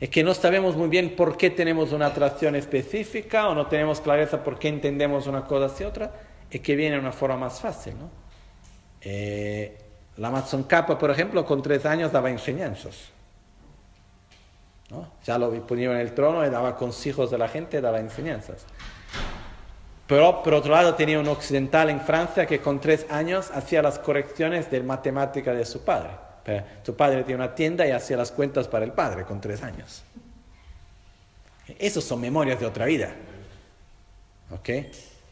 [0.01, 4.01] Es que no sabemos muy bien por qué tenemos una atracción específica o no tenemos
[4.01, 6.13] clareza por qué entendemos una cosa hacia otra,
[6.51, 7.95] es que viene de una forma más fácil.
[7.99, 8.09] ¿no?
[9.01, 9.77] Eh,
[10.19, 13.11] La Amazon Kappa, por ejemplo, con tres años daba enseñanzas.
[14.91, 15.11] ¿no?
[15.25, 18.65] Ya lo ponía en el trono y daba consejos de la gente, daba enseñanzas.
[20.07, 23.99] Pero por otro lado tenía un occidental en Francia que con tres años hacía las
[23.99, 26.28] correcciones de matemática de su padre.
[26.83, 30.03] Su padre tenía una tienda y hacía las cuentas para el padre con tres años.
[31.79, 33.15] Esas son memorias de otra vida.
[34.51, 34.69] ¿Ok?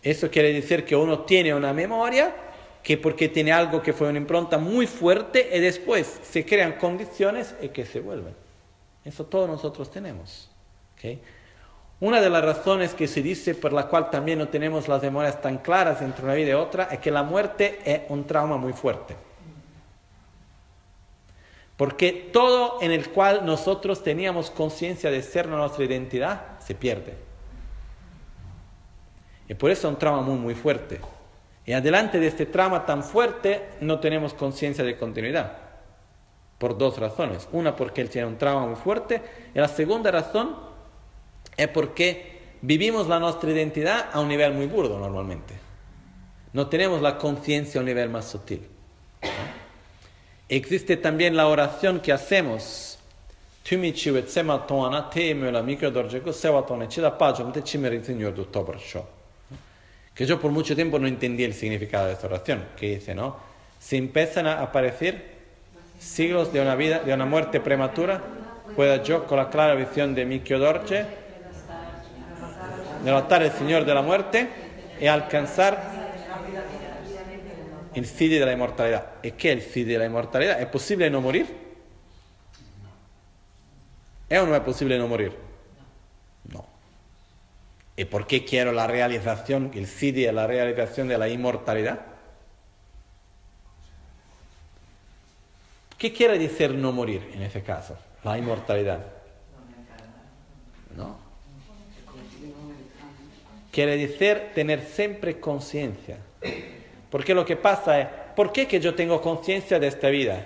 [0.03, 2.35] Eso quiere decir que uno tiene una memoria
[2.83, 7.55] que porque tiene algo que fue una impronta muy fuerte y después se crean condiciones
[7.61, 8.35] y que se vuelven.
[9.05, 10.51] Eso todos nosotros tenemos.
[10.95, 11.21] ¿Okay?
[11.99, 15.41] Una de las razones que se dice por la cual también no tenemos las memorias
[15.41, 18.73] tan claras entre una vida y otra es que la muerte es un trauma muy
[18.75, 19.17] fuerte.
[21.77, 27.15] Porque todo en el cual nosotros teníamos conciencia de ser nuestra identidad se pierde.
[29.49, 31.01] Y por eso es un trauma muy, muy fuerte.
[31.67, 35.59] Y adelante de este trauma tan fuerte no tenemos conciencia de continuidad.
[36.59, 37.49] Por dos razones.
[37.53, 39.23] Una porque él tiene un trauma muy fuerte.
[39.55, 40.57] Y la segunda razón
[41.57, 45.55] es porque vivimos la nuestra identidad a un nivel muy burdo normalmente.
[46.55, 48.67] No tenemos la conciencia a un nivel más sutil.
[50.49, 52.99] Existe también la oración que hacemos.
[60.15, 63.37] Que yo por mucho tiempo no entendí el significado de esta oración, que dice, ¿no?
[63.81, 65.37] Si empiezan a aparecer
[65.99, 68.23] siglos de una vida, de una muerte prematura,
[68.77, 71.05] pueda yo con la clara visión de mi Dorje
[73.05, 74.49] derrotar al Señor de la muerte
[75.01, 75.96] y alcanzar
[77.97, 79.15] el CD de la inmortalidad.
[79.23, 80.61] ¿Y qué es el CD de la inmortalidad?
[80.61, 81.47] ¿Es posible no morir?
[84.29, 85.33] ¿Es o no es posible no morir?
[86.53, 86.67] No.
[87.97, 92.01] ¿Y por qué quiero la realización, el CD de la realización de la inmortalidad?
[95.97, 97.97] ¿Qué quiere decir no morir en ese caso?
[98.25, 99.07] La inmortalidad.
[100.95, 101.17] ¿No?
[103.73, 106.19] Quiere decir tener siempre conciencia.
[107.17, 110.45] Porque lo que pasa es, ¿por qué que yo tengo conciencia de esta vida?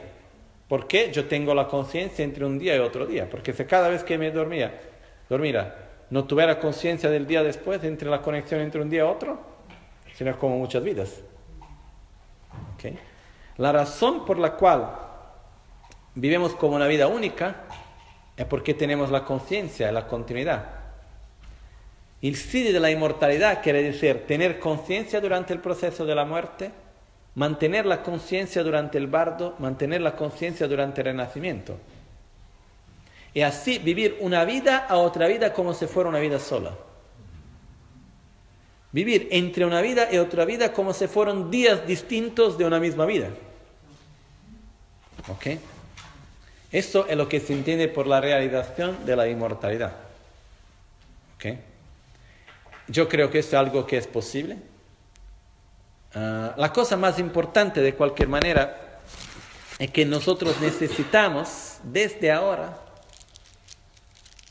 [0.68, 3.28] ¿Por qué yo tengo la conciencia entre un día y otro día?
[3.28, 4.81] Porque si cada vez que me dormía,
[5.28, 9.40] dormira, no tuviera conciencia del día después, entre la conexión entre un día y otro,
[10.15, 11.20] sino como muchas vidas.
[13.57, 14.97] La razón por la cual
[16.15, 17.65] vivimos como una vida única
[18.36, 20.80] es porque tenemos la conciencia, la continuidad.
[22.23, 26.70] El sitio de la inmortalidad quiere decir tener conciencia durante el proceso de la muerte,
[27.34, 31.78] mantener la conciencia durante el bardo, mantener la conciencia durante el renacimiento.
[33.32, 36.76] Y así vivir una vida a otra vida como si fuera una vida sola.
[38.92, 43.07] Vivir entre una vida y otra vida como si fueran días distintos de una misma
[43.07, 43.28] vida.
[45.28, 45.58] ¿Ok?
[46.73, 49.92] Eso es lo que se entiende por la realización de la inmortalidad.
[51.36, 51.69] ¿Ok?
[52.90, 54.56] Yo creo que es algo que es posible.
[56.12, 58.98] Ah, la cosa más importante de cualquier manera
[59.78, 62.76] es que nosotros necesitamos desde ahora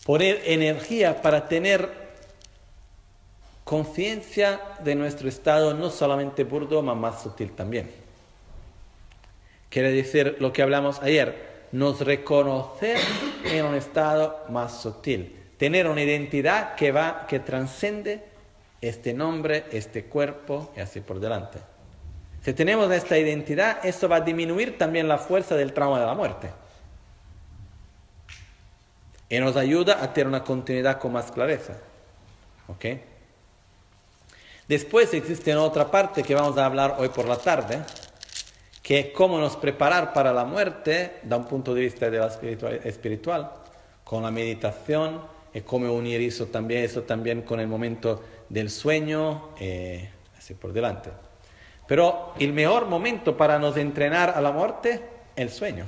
[0.06, 2.10] poner energía para tener
[3.66, 7.92] conciencia de nuestro estado no solamente burdo, más sutil también.
[9.70, 12.98] Quiere decir lo que hablamos ayer, nos reconocer
[13.44, 18.29] en un estado más sutil, tener una identidad que va, que transcende
[18.82, 21.60] este nombre, este cuerpo y así por delante.
[22.42, 26.14] Si tenemos esta identidad, esto va a disminuir también la fuerza del trauma de la
[26.14, 26.50] muerte.
[29.28, 31.74] Y nos ayuda a tener una continuidad con más clareza.
[32.68, 32.86] ¿Ok?
[34.68, 37.82] Después existe otra parte que vamos a hablar hoy por la tarde,
[38.82, 42.28] que es cómo nos preparar para la muerte da un punto de vista de la
[42.84, 43.52] espiritual,
[44.04, 45.22] con la meditación
[45.54, 50.74] y cómo unir eso también, eso también con el momento del sueño, eh, así por
[50.74, 51.12] delante.
[51.88, 55.02] Pero el mejor momento para nos entrenar a la muerte es
[55.36, 55.86] el sueño.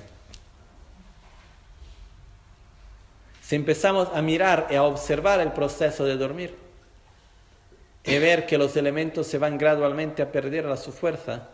[3.42, 6.56] Si empezamos a mirar y a observar el proceso de dormir
[8.04, 11.50] y ver que los elementos se van gradualmente a perder a su fuerza,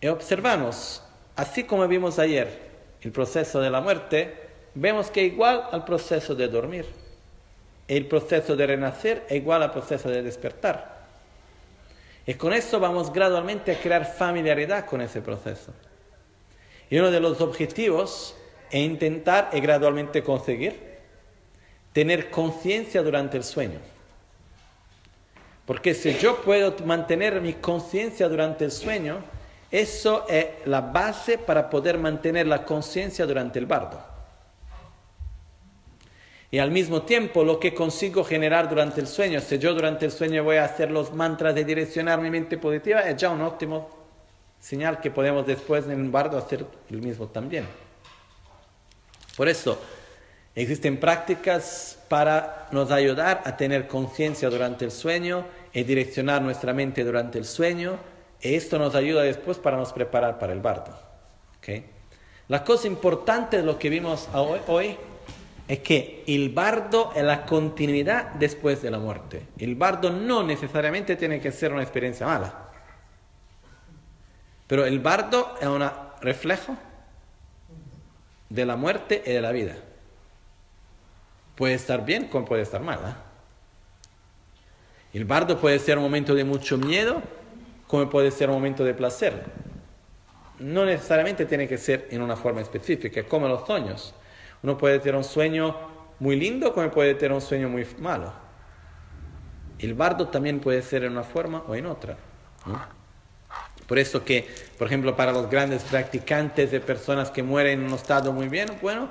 [0.00, 1.02] y observamos,
[1.36, 2.70] así como vimos ayer,
[3.02, 4.34] el proceso de la muerte,
[4.74, 6.99] vemos que igual al proceso de dormir
[7.96, 11.00] el proceso de renacer es igual al proceso de despertar.
[12.26, 15.72] Y con eso vamos gradualmente a crear familiaridad con ese proceso.
[16.88, 18.36] Y uno de los objetivos
[18.70, 20.78] es intentar y gradualmente conseguir
[21.92, 23.80] tener conciencia durante el sueño.
[25.66, 29.22] Porque si yo puedo mantener mi conciencia durante el sueño,
[29.70, 34.02] Eso es la base para poder mantener la conciencia durante el bardo.
[36.50, 40.12] Y al mismo tiempo lo que consigo generar durante el sueño, si yo durante el
[40.12, 43.88] sueño voy a hacer los mantras de direccionar mi mente positiva, es ya un óptimo
[44.58, 47.66] señal que podemos después en el bardo hacer lo mismo también.
[49.36, 49.80] Por eso,
[50.54, 57.04] existen prácticas para nos ayudar a tener conciencia durante el sueño y direccionar nuestra mente
[57.04, 57.96] durante el sueño.
[58.42, 60.98] Y esto nos ayuda después para nos preparar para el bardo.
[62.48, 64.96] La cosa importante de lo que vimos hoy
[65.70, 69.46] es que el bardo es la continuidad después de la muerte.
[69.56, 72.70] El bardo no necesariamente tiene que ser una experiencia mala.
[74.66, 75.88] Pero el bardo es un
[76.22, 76.76] reflejo
[78.48, 79.76] de la muerte y de la vida.
[81.54, 82.98] Puede estar bien como puede estar mal.
[83.06, 83.14] ¿eh?
[85.12, 87.22] El bardo puede ser un momento de mucho miedo
[87.86, 89.44] como puede ser un momento de placer.
[90.58, 94.14] No necesariamente tiene que ser en una forma específica, como los sueños.
[94.62, 95.76] Uno puede tener un sueño
[96.18, 98.32] muy lindo como puede tener un sueño muy malo.
[99.78, 102.16] El bardo también puede ser en una forma o en otra.
[103.86, 104.46] Por eso que,
[104.78, 108.68] por ejemplo, para los grandes practicantes de personas que mueren en un estado muy bien,
[108.82, 109.08] bueno,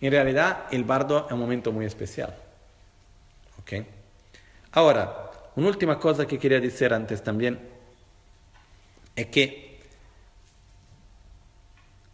[0.00, 2.34] en realidad el bardo es un momento muy especial.
[3.60, 3.86] ¿Okay?
[4.72, 7.60] Ahora, una última cosa que quería decir antes también
[9.14, 9.69] es que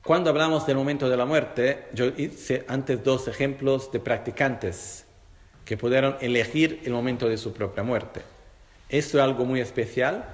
[0.06, 5.04] cuando hablamos del momento de la muerte, yo hice antes dos ejemplos de practicantes
[5.64, 8.22] que pudieron elegir el momento de su propia muerte.
[8.88, 10.24] Esto es algo muy especial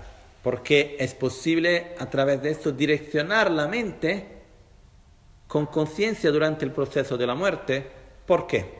[0.42, 4.42] porque es posible a través de esto direccionar la mente
[5.48, 7.86] con conciencia durante el proceso de la muerte.
[8.26, 8.74] ¿Por qué?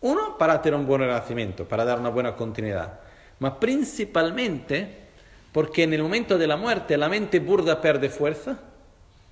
[0.00, 2.98] Uno, para tener un buen renacimiento, para dar una buena continuidad,
[3.38, 5.06] pero principalmente
[5.52, 8.58] porque en el momento de la muerte la mente burda pierde fuerza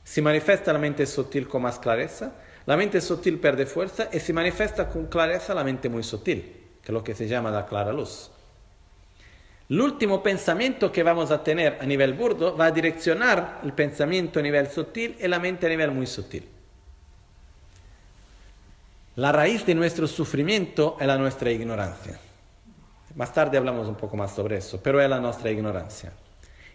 [0.05, 2.35] si manifiesta la mente sutil con más clareza,
[2.67, 6.43] la mente sutil pierde fuerza y si manifiesta con clareza la mente muy sutil,
[6.83, 8.31] que es lo que se llama la clara luz.
[9.69, 14.39] El último pensamiento que vamos a tener a nivel burdo va a direccionar el pensamiento
[14.39, 16.47] a nivel sutil y la mente a nivel muy sutil.
[19.17, 22.19] La raíz de nuestro sufrimiento es la nuestra ignorancia.
[23.15, 26.13] Más tarde hablamos un poco más sobre eso, pero es la nuestra ignorancia.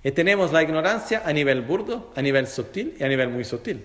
[0.03, 3.83] Y tenemos la ignorancia a nivel burdo, a nivel sutil y a nivel muy sutil.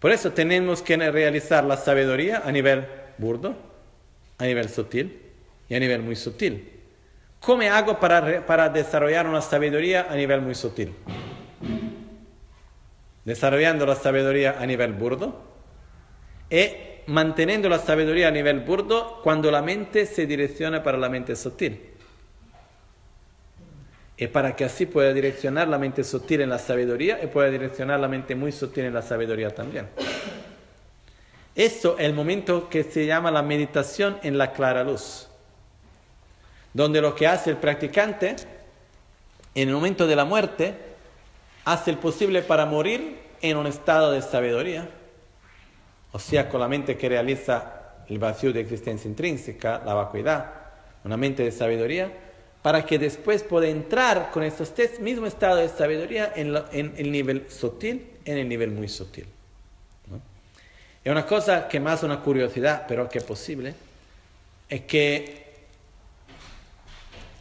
[0.00, 3.56] Por eso tenemos que realizar la sabiduría a nivel burdo,
[4.38, 5.20] a nivel sutil
[5.68, 6.72] y a nivel muy sutil.
[7.40, 10.92] ¿Cómo hago para, desarrollar una sabiduría a nivel muy sutil?
[13.24, 15.42] Desarrollando la sabiduría a nivel burdo
[16.50, 16.66] y
[17.06, 21.93] manteniendo la sabiduría a nivel burdo cuando la mente se direcciona para la mente sutil
[24.16, 27.98] y para que así pueda direccionar la mente sutil en la sabiduría y pueda direccionar
[27.98, 29.88] la mente muy sutil en la sabiduría también.
[31.54, 35.28] Esto es el momento que se llama la meditación en la clara luz,
[36.72, 38.36] donde lo que hace el practicante
[39.54, 40.74] en el momento de la muerte
[41.64, 44.88] hace el posible para morir en un estado de sabiduría,
[46.12, 50.50] o sea, con la mente que realiza el vacío de existencia intrínseca, la vacuidad,
[51.04, 52.12] una mente de sabiduría,
[52.64, 56.56] para que después pueda entrar con estos tres mismo estado de sabiduría en,
[56.96, 59.26] el nivel sutil, en el nivel muy sutil.
[61.04, 63.74] Es una cosa que más una curiosidad, pero que es posible,
[64.66, 65.44] es que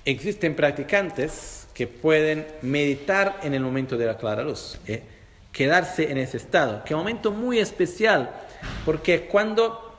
[0.03, 5.03] existen practicantes que pueden meditar en el momento de la clara luz, ¿eh?
[5.53, 8.29] quedarse en ese estado, que es un momento muy especial,
[8.83, 9.95] porque cuando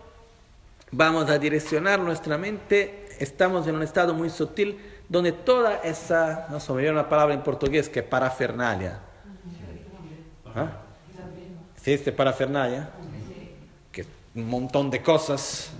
[0.90, 6.60] vamos a direccionar nuestra mente, estamos en un estado muy sutil, donde toda esa, no
[6.60, 9.00] sé, me viene una palabra en portugués que es parafernalia.
[10.54, 10.68] ¿Ah?
[11.76, 12.90] ¿Existe parafernalia?
[13.92, 15.70] Que un montón de cosas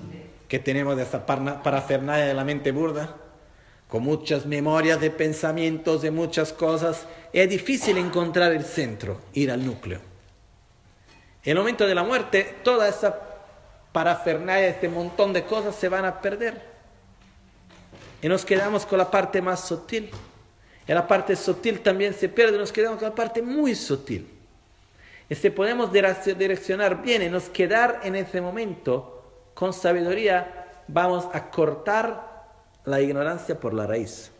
[0.49, 3.17] que tenemos de esa parafernalia de la mente burda,
[3.89, 7.07] con muchas memorias de pensamientos, de muchas cosas.
[7.33, 10.01] Es difícil encontrar el centro, ir al núcleo.
[11.43, 13.19] En el momento de la muerte, toda esa
[13.93, 16.74] parafernalia, este montón de cosas se van a perder
[18.25, 20.11] y nos quedamos con la parte más sutil.
[20.89, 24.27] Y la parte sutil también se pierde, nos quedamos con la parte muy sutil.
[25.29, 31.51] Y si podemos direccionar bien y nos quedar en ese momento con sabiduría, vamos a
[31.51, 32.47] cortar
[32.87, 34.31] la ignorancia por la raíz.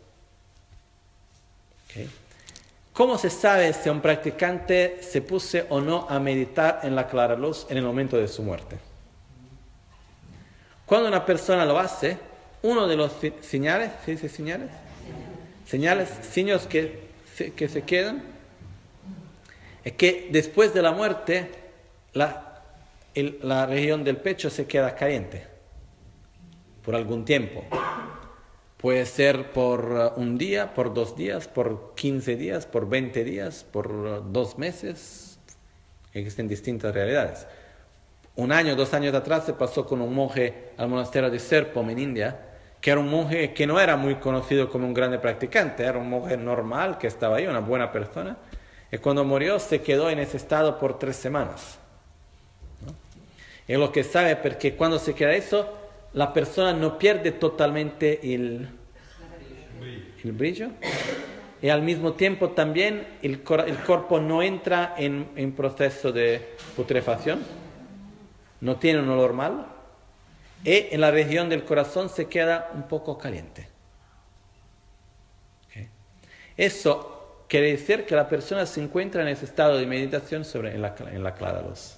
[2.91, 7.35] ¿Cómo se sabe si un practicante se puse o no a meditar en la clara
[7.35, 8.79] luz en el momento de su muerte?
[10.87, 12.17] Cuando una persona lo hace,
[12.65, 13.11] uno de los
[13.41, 14.69] señales, ¿se dice señales?
[15.65, 17.05] Señales, signos que
[17.57, 18.23] que se quedan
[19.83, 21.49] es que después de la muerte
[22.13, 22.61] la,
[23.13, 25.45] el- la región del pecho se queda caliente
[26.83, 27.63] por algún tiempo.
[28.77, 33.65] Puede ser por uh, un día, por dos días, por 15 días, por 20 días,
[33.69, 35.37] por uh, dos meses.
[36.13, 37.47] Existen distintas realidades.
[38.37, 41.99] Un año, dos años atrás se pasó con un monje al monasterio de Serpom en
[41.99, 42.44] India,
[42.85, 46.07] que era un monje que no era muy conocido como un grande practicante, era un
[46.07, 48.37] monje normal que estaba ahí, una buena persona,
[48.91, 51.79] y cuando murió se quedó en ese estado por tres semanas.
[52.85, 52.93] ¿no?
[53.67, 55.67] Es lo que sabe, porque cuando se queda eso,
[56.13, 58.69] la persona no pierde totalmente el,
[60.23, 60.69] el brillo
[61.63, 66.53] y al mismo tiempo también el, cor- el cuerpo no entra en, en proceso de
[66.75, 67.39] putrefacción,
[68.61, 69.74] no tiene un olor malo
[70.63, 73.67] y en la región del corazón se queda un poco caliente.
[75.67, 75.87] ¿Ok?
[76.57, 80.81] Eso quiere decir que la persona se encuentra en ese estado de meditación sobre, en,
[80.81, 81.97] la, en la clara luz.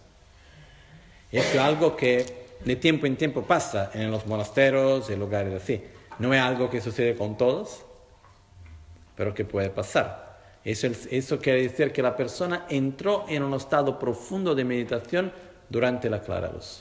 [1.32, 5.84] Es algo que de tiempo en tiempo pasa en los monasterios, en lugares así.
[6.20, 7.84] No es algo que sucede con todos,
[9.16, 10.38] pero que puede pasar.
[10.66, 15.32] Eso, es- eso quiere decir que la persona entró en un estado profundo de meditación
[15.70, 16.80] durante la clara luz.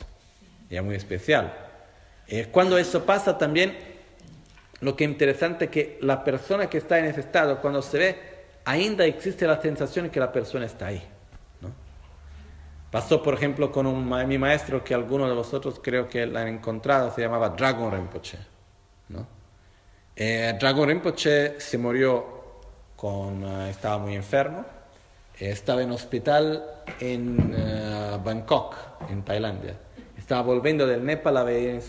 [0.70, 1.52] Y es muy especial.
[2.28, 3.76] Eh, cuando eso pasa también,
[4.80, 7.98] lo que es interesante es que la persona que está en ese estado, cuando se
[7.98, 8.18] ve,
[8.64, 11.02] ainda existe la sensación que la persona está ahí.
[11.60, 11.70] ¿no?
[12.90, 16.48] Pasó, por ejemplo, con un, mi maestro que algunos de vosotros creo que la han
[16.48, 18.38] encontrado, se llamaba Dragon Rinpoche.
[19.08, 19.26] ¿no?
[20.16, 22.36] Eh, Dragon Rinpoche se murió
[22.96, 24.64] con, eh, estaba muy enfermo,
[25.38, 26.64] eh, estaba en hospital
[26.98, 28.74] en eh, Bangkok,
[29.10, 29.76] en Tailandia.
[30.26, 31.80] Estaba volviendo del Nepal a ver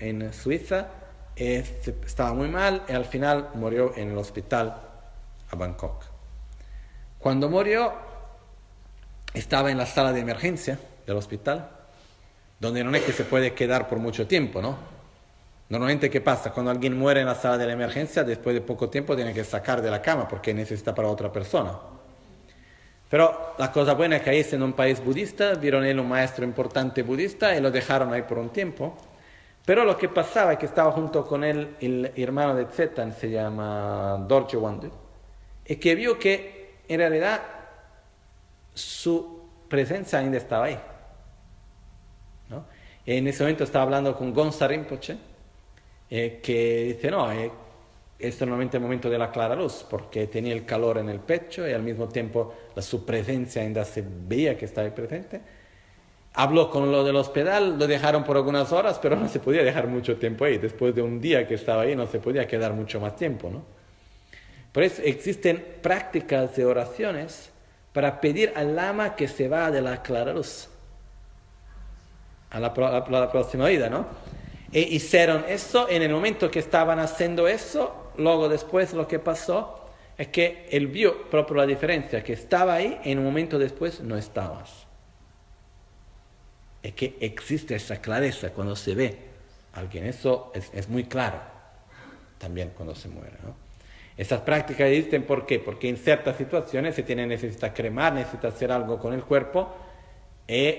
[0.00, 0.88] en, en Suiza,
[1.34, 4.82] estaba muy mal y al final murió en el hospital
[5.50, 6.04] a Bangkok.
[7.18, 7.94] Cuando murió,
[9.32, 11.70] estaba en la sala de emergencia del hospital,
[12.60, 14.76] donde no es que se puede quedar por mucho tiempo, ¿no?
[15.70, 16.52] Normalmente, ¿qué pasa?
[16.52, 19.42] Cuando alguien muere en la sala de la emergencia, después de poco tiempo tiene que
[19.42, 21.72] sacar de la cama porque necesita para otra persona.
[23.08, 26.44] Pero la cosa buena es que ahí, siendo un país budista, vieron él un maestro
[26.44, 28.96] importante budista y lo dejaron ahí por un tiempo.
[29.64, 33.30] Pero lo que pasaba es que estaba junto con él el hermano de Tsetan, se
[33.30, 34.90] llama Dorje Wande,
[35.66, 37.42] y que vio que en realidad
[38.74, 40.78] su presencia ainda estaba ahí.
[42.48, 42.64] ¿no?
[43.04, 45.16] Y en ese momento estaba hablando con Gonza Rinpoche,
[46.10, 47.50] eh, que dice, no, eh,
[48.18, 51.68] es normalmente el momento de la clara luz, porque tenía el calor en el pecho
[51.68, 55.40] y al mismo tiempo la, su presencia ainda se veía que estaba presente.
[56.34, 59.86] Habló con lo del hospital, lo dejaron por algunas horas, pero no se podía dejar
[59.86, 60.58] mucho tiempo ahí.
[60.58, 63.62] Después de un día que estaba ahí, no se podía quedar mucho más tiempo, ¿no?
[64.72, 67.50] Por eso existen prácticas de oraciones
[67.94, 70.68] para pedir al lama que se va de la clara luz
[72.50, 74.06] a la, a la próxima vida, ¿no?
[74.72, 79.86] E hicieron eso, en el momento que estaban haciendo eso, luego después lo que pasó
[80.18, 84.00] es que él vio proprio la diferencia, que estaba ahí y en un momento después
[84.00, 84.86] no estabas.
[86.82, 89.18] Es que existe esa clareza cuando se ve
[89.74, 91.40] a alguien, eso es, es muy claro
[92.38, 93.54] también cuando se muere, ¿no?
[94.16, 95.58] Esas prácticas existen ¿por qué?
[95.58, 99.74] Porque en ciertas situaciones se tiene necesita cremar, necesita hacer algo con el cuerpo
[100.48, 100.74] y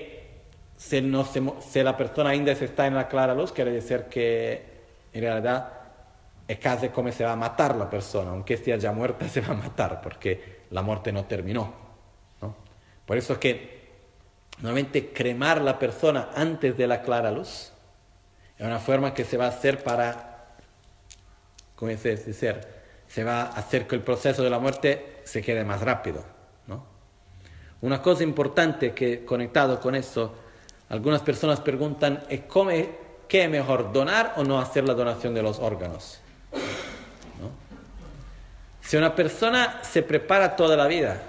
[0.76, 4.04] se, no se, se la persona ainda se está en la clara luz, quiere decir
[4.10, 4.62] que
[5.12, 5.77] en realidad
[6.48, 9.48] es casi como se va a matar la persona, aunque esté ya muerta se va
[9.52, 11.72] a matar porque la muerte no terminó.
[12.40, 12.54] ¿no?
[13.06, 13.78] Por eso es que
[14.58, 17.72] normalmente cremar la persona antes de la clara luz
[18.56, 20.46] es una forma que se va a hacer para,
[21.76, 22.60] ¿cómo se dice?
[23.06, 26.24] Se va a hacer que el proceso de la muerte se quede más rápido.
[27.80, 30.34] Una cosa importante que conectado con eso,
[30.88, 32.72] algunas personas preguntan, ¿es cómo-
[33.28, 36.20] ¿qué es mejor, donar o no hacer la donación de los órganos?
[38.88, 41.20] Si una persona se prepara toda la vida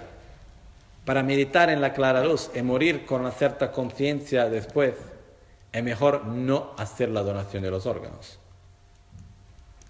[1.04, 4.94] para meditar en la clara luz y morir con una cierta conciencia después,
[5.74, 8.40] es mejor no hacer la donación de los órganos.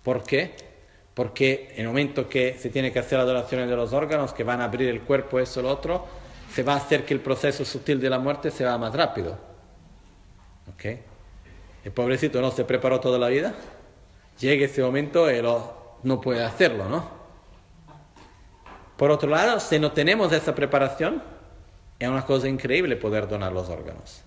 [0.02, 0.56] ¿Por qué?
[1.14, 4.44] Porque en el momento que se tiene que hacer la donación de los órganos, que
[4.44, 6.08] van a abrir el cuerpo, eso, lo otro,
[6.52, 9.38] se va a hacer que el proceso sutil de la muerte se va más rápido.
[10.74, 10.86] ¿Ok?
[11.86, 13.54] El pobrecito no se preparó toda la vida,
[14.40, 17.19] llega ese momento y no puede hacerlo, ¿no?
[19.00, 21.24] Por otro lado, si no tenemos esa preparación,
[21.98, 24.24] es una cosa increíble poder donar los órganos.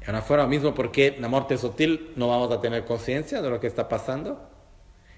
[0.00, 3.58] Es una forma mismo porque la muerte sutil no vamos a tener conciencia de lo
[3.58, 4.48] que está pasando.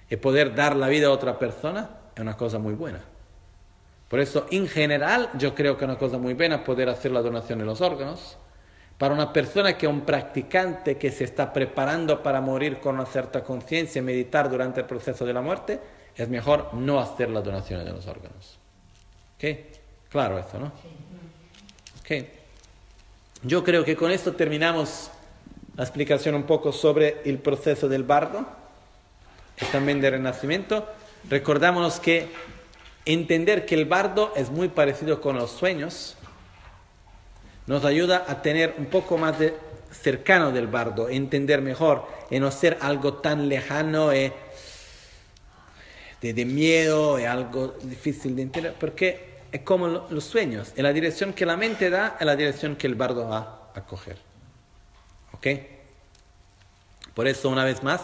[0.09, 3.01] Y poder dar la vida a otra persona es una cosa muy buena.
[4.07, 7.21] Por eso, en general, yo creo que es una cosa muy buena poder hacer la
[7.21, 8.39] donación de los órganos.
[8.97, 13.05] Para una persona que es un practicante que se está preparando para morir con una
[13.05, 15.79] cierta conciencia y meditar durante el proceso de la muerte,
[16.23, 18.57] es mejor no hacer la donación de los órganos.
[19.35, 19.57] ¿Ok?
[20.09, 20.71] Claro eso, ¿no?
[22.01, 22.25] Ok.
[23.43, 25.11] Yo creo que con esto terminamos
[25.75, 28.45] la explicación un poco sobre el proceso del bardo
[29.61, 30.87] y también del renacimiento.
[31.29, 32.27] Recordámonos que
[33.05, 36.17] entender que el bardo es muy parecido con los sueños
[37.69, 39.55] nos ayuda a tener un poco más de
[39.91, 44.33] cercano del bardo, entender mejor y no ser algo tan lejano y
[46.21, 51.33] de, miedo y algo difícil de entender, porque es como los sueños, en la dirección
[51.33, 54.17] que la mente da es la dirección que el bardo va a coger.
[55.31, 55.47] ¿Ok?
[57.13, 58.01] Por eso, una vez más,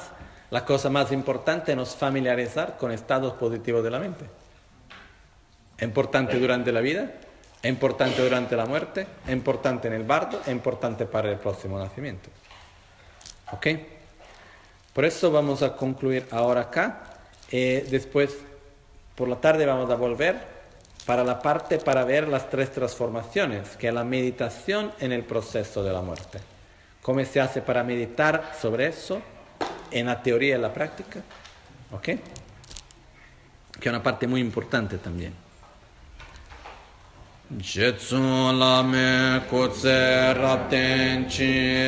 [0.50, 4.26] la cosa más importante es nos familiarizar con estados positivos de la mente.
[5.78, 7.12] Es importante durante la vida,
[7.62, 11.78] es importante durante la muerte, es importante en el bardo, es importante para el próximo
[11.78, 12.30] nacimiento.
[13.52, 13.68] ¿Ok?
[14.94, 17.15] Por eso vamos a concluir ahora acá.
[17.58, 18.36] Eh, después,
[19.16, 20.36] por la tarde, vamos a volver
[21.06, 25.82] para la parte para ver las tres transformaciones, que es la meditación en el proceso
[25.82, 26.40] de la muerte.
[27.02, 29.22] ¿Cómo se hace para meditar sobre eso
[29.90, 31.22] en la teoría y en la práctica?
[31.94, 32.04] ¿Ok?
[32.04, 32.20] Que
[33.80, 35.34] es una parte muy importante también.
[37.62, 38.60] Jetsun
[40.42, 41.86] rapten chi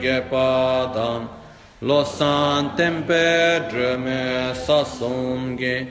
[0.00, 1.43] gepadam
[1.84, 5.86] lo san tempe drome sa somge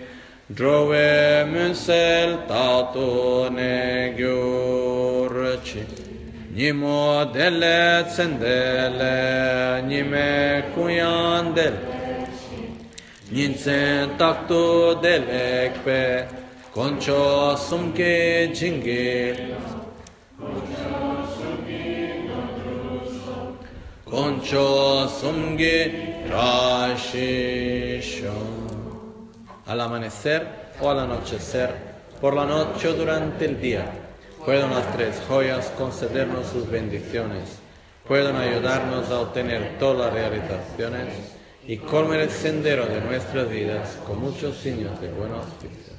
[0.47, 5.85] drove musel tato ne gyorci
[6.55, 11.75] nimo delle cendele nime kuyandel
[13.29, 16.27] ninsen takto delekpe
[16.73, 19.37] concho sumke jingil
[24.13, 25.89] Sumge
[29.65, 30.47] Al amanecer
[30.79, 31.71] o al anochecer,
[32.21, 33.85] por la noche o durante el día,
[34.45, 37.57] pueden las tres joyas concedernos sus bendiciones,
[38.07, 41.07] pueden ayudarnos a obtener todas las realizaciones
[41.65, 45.92] y colmar el sendero de nuestras vidas con muchos signos de buenos auspicio.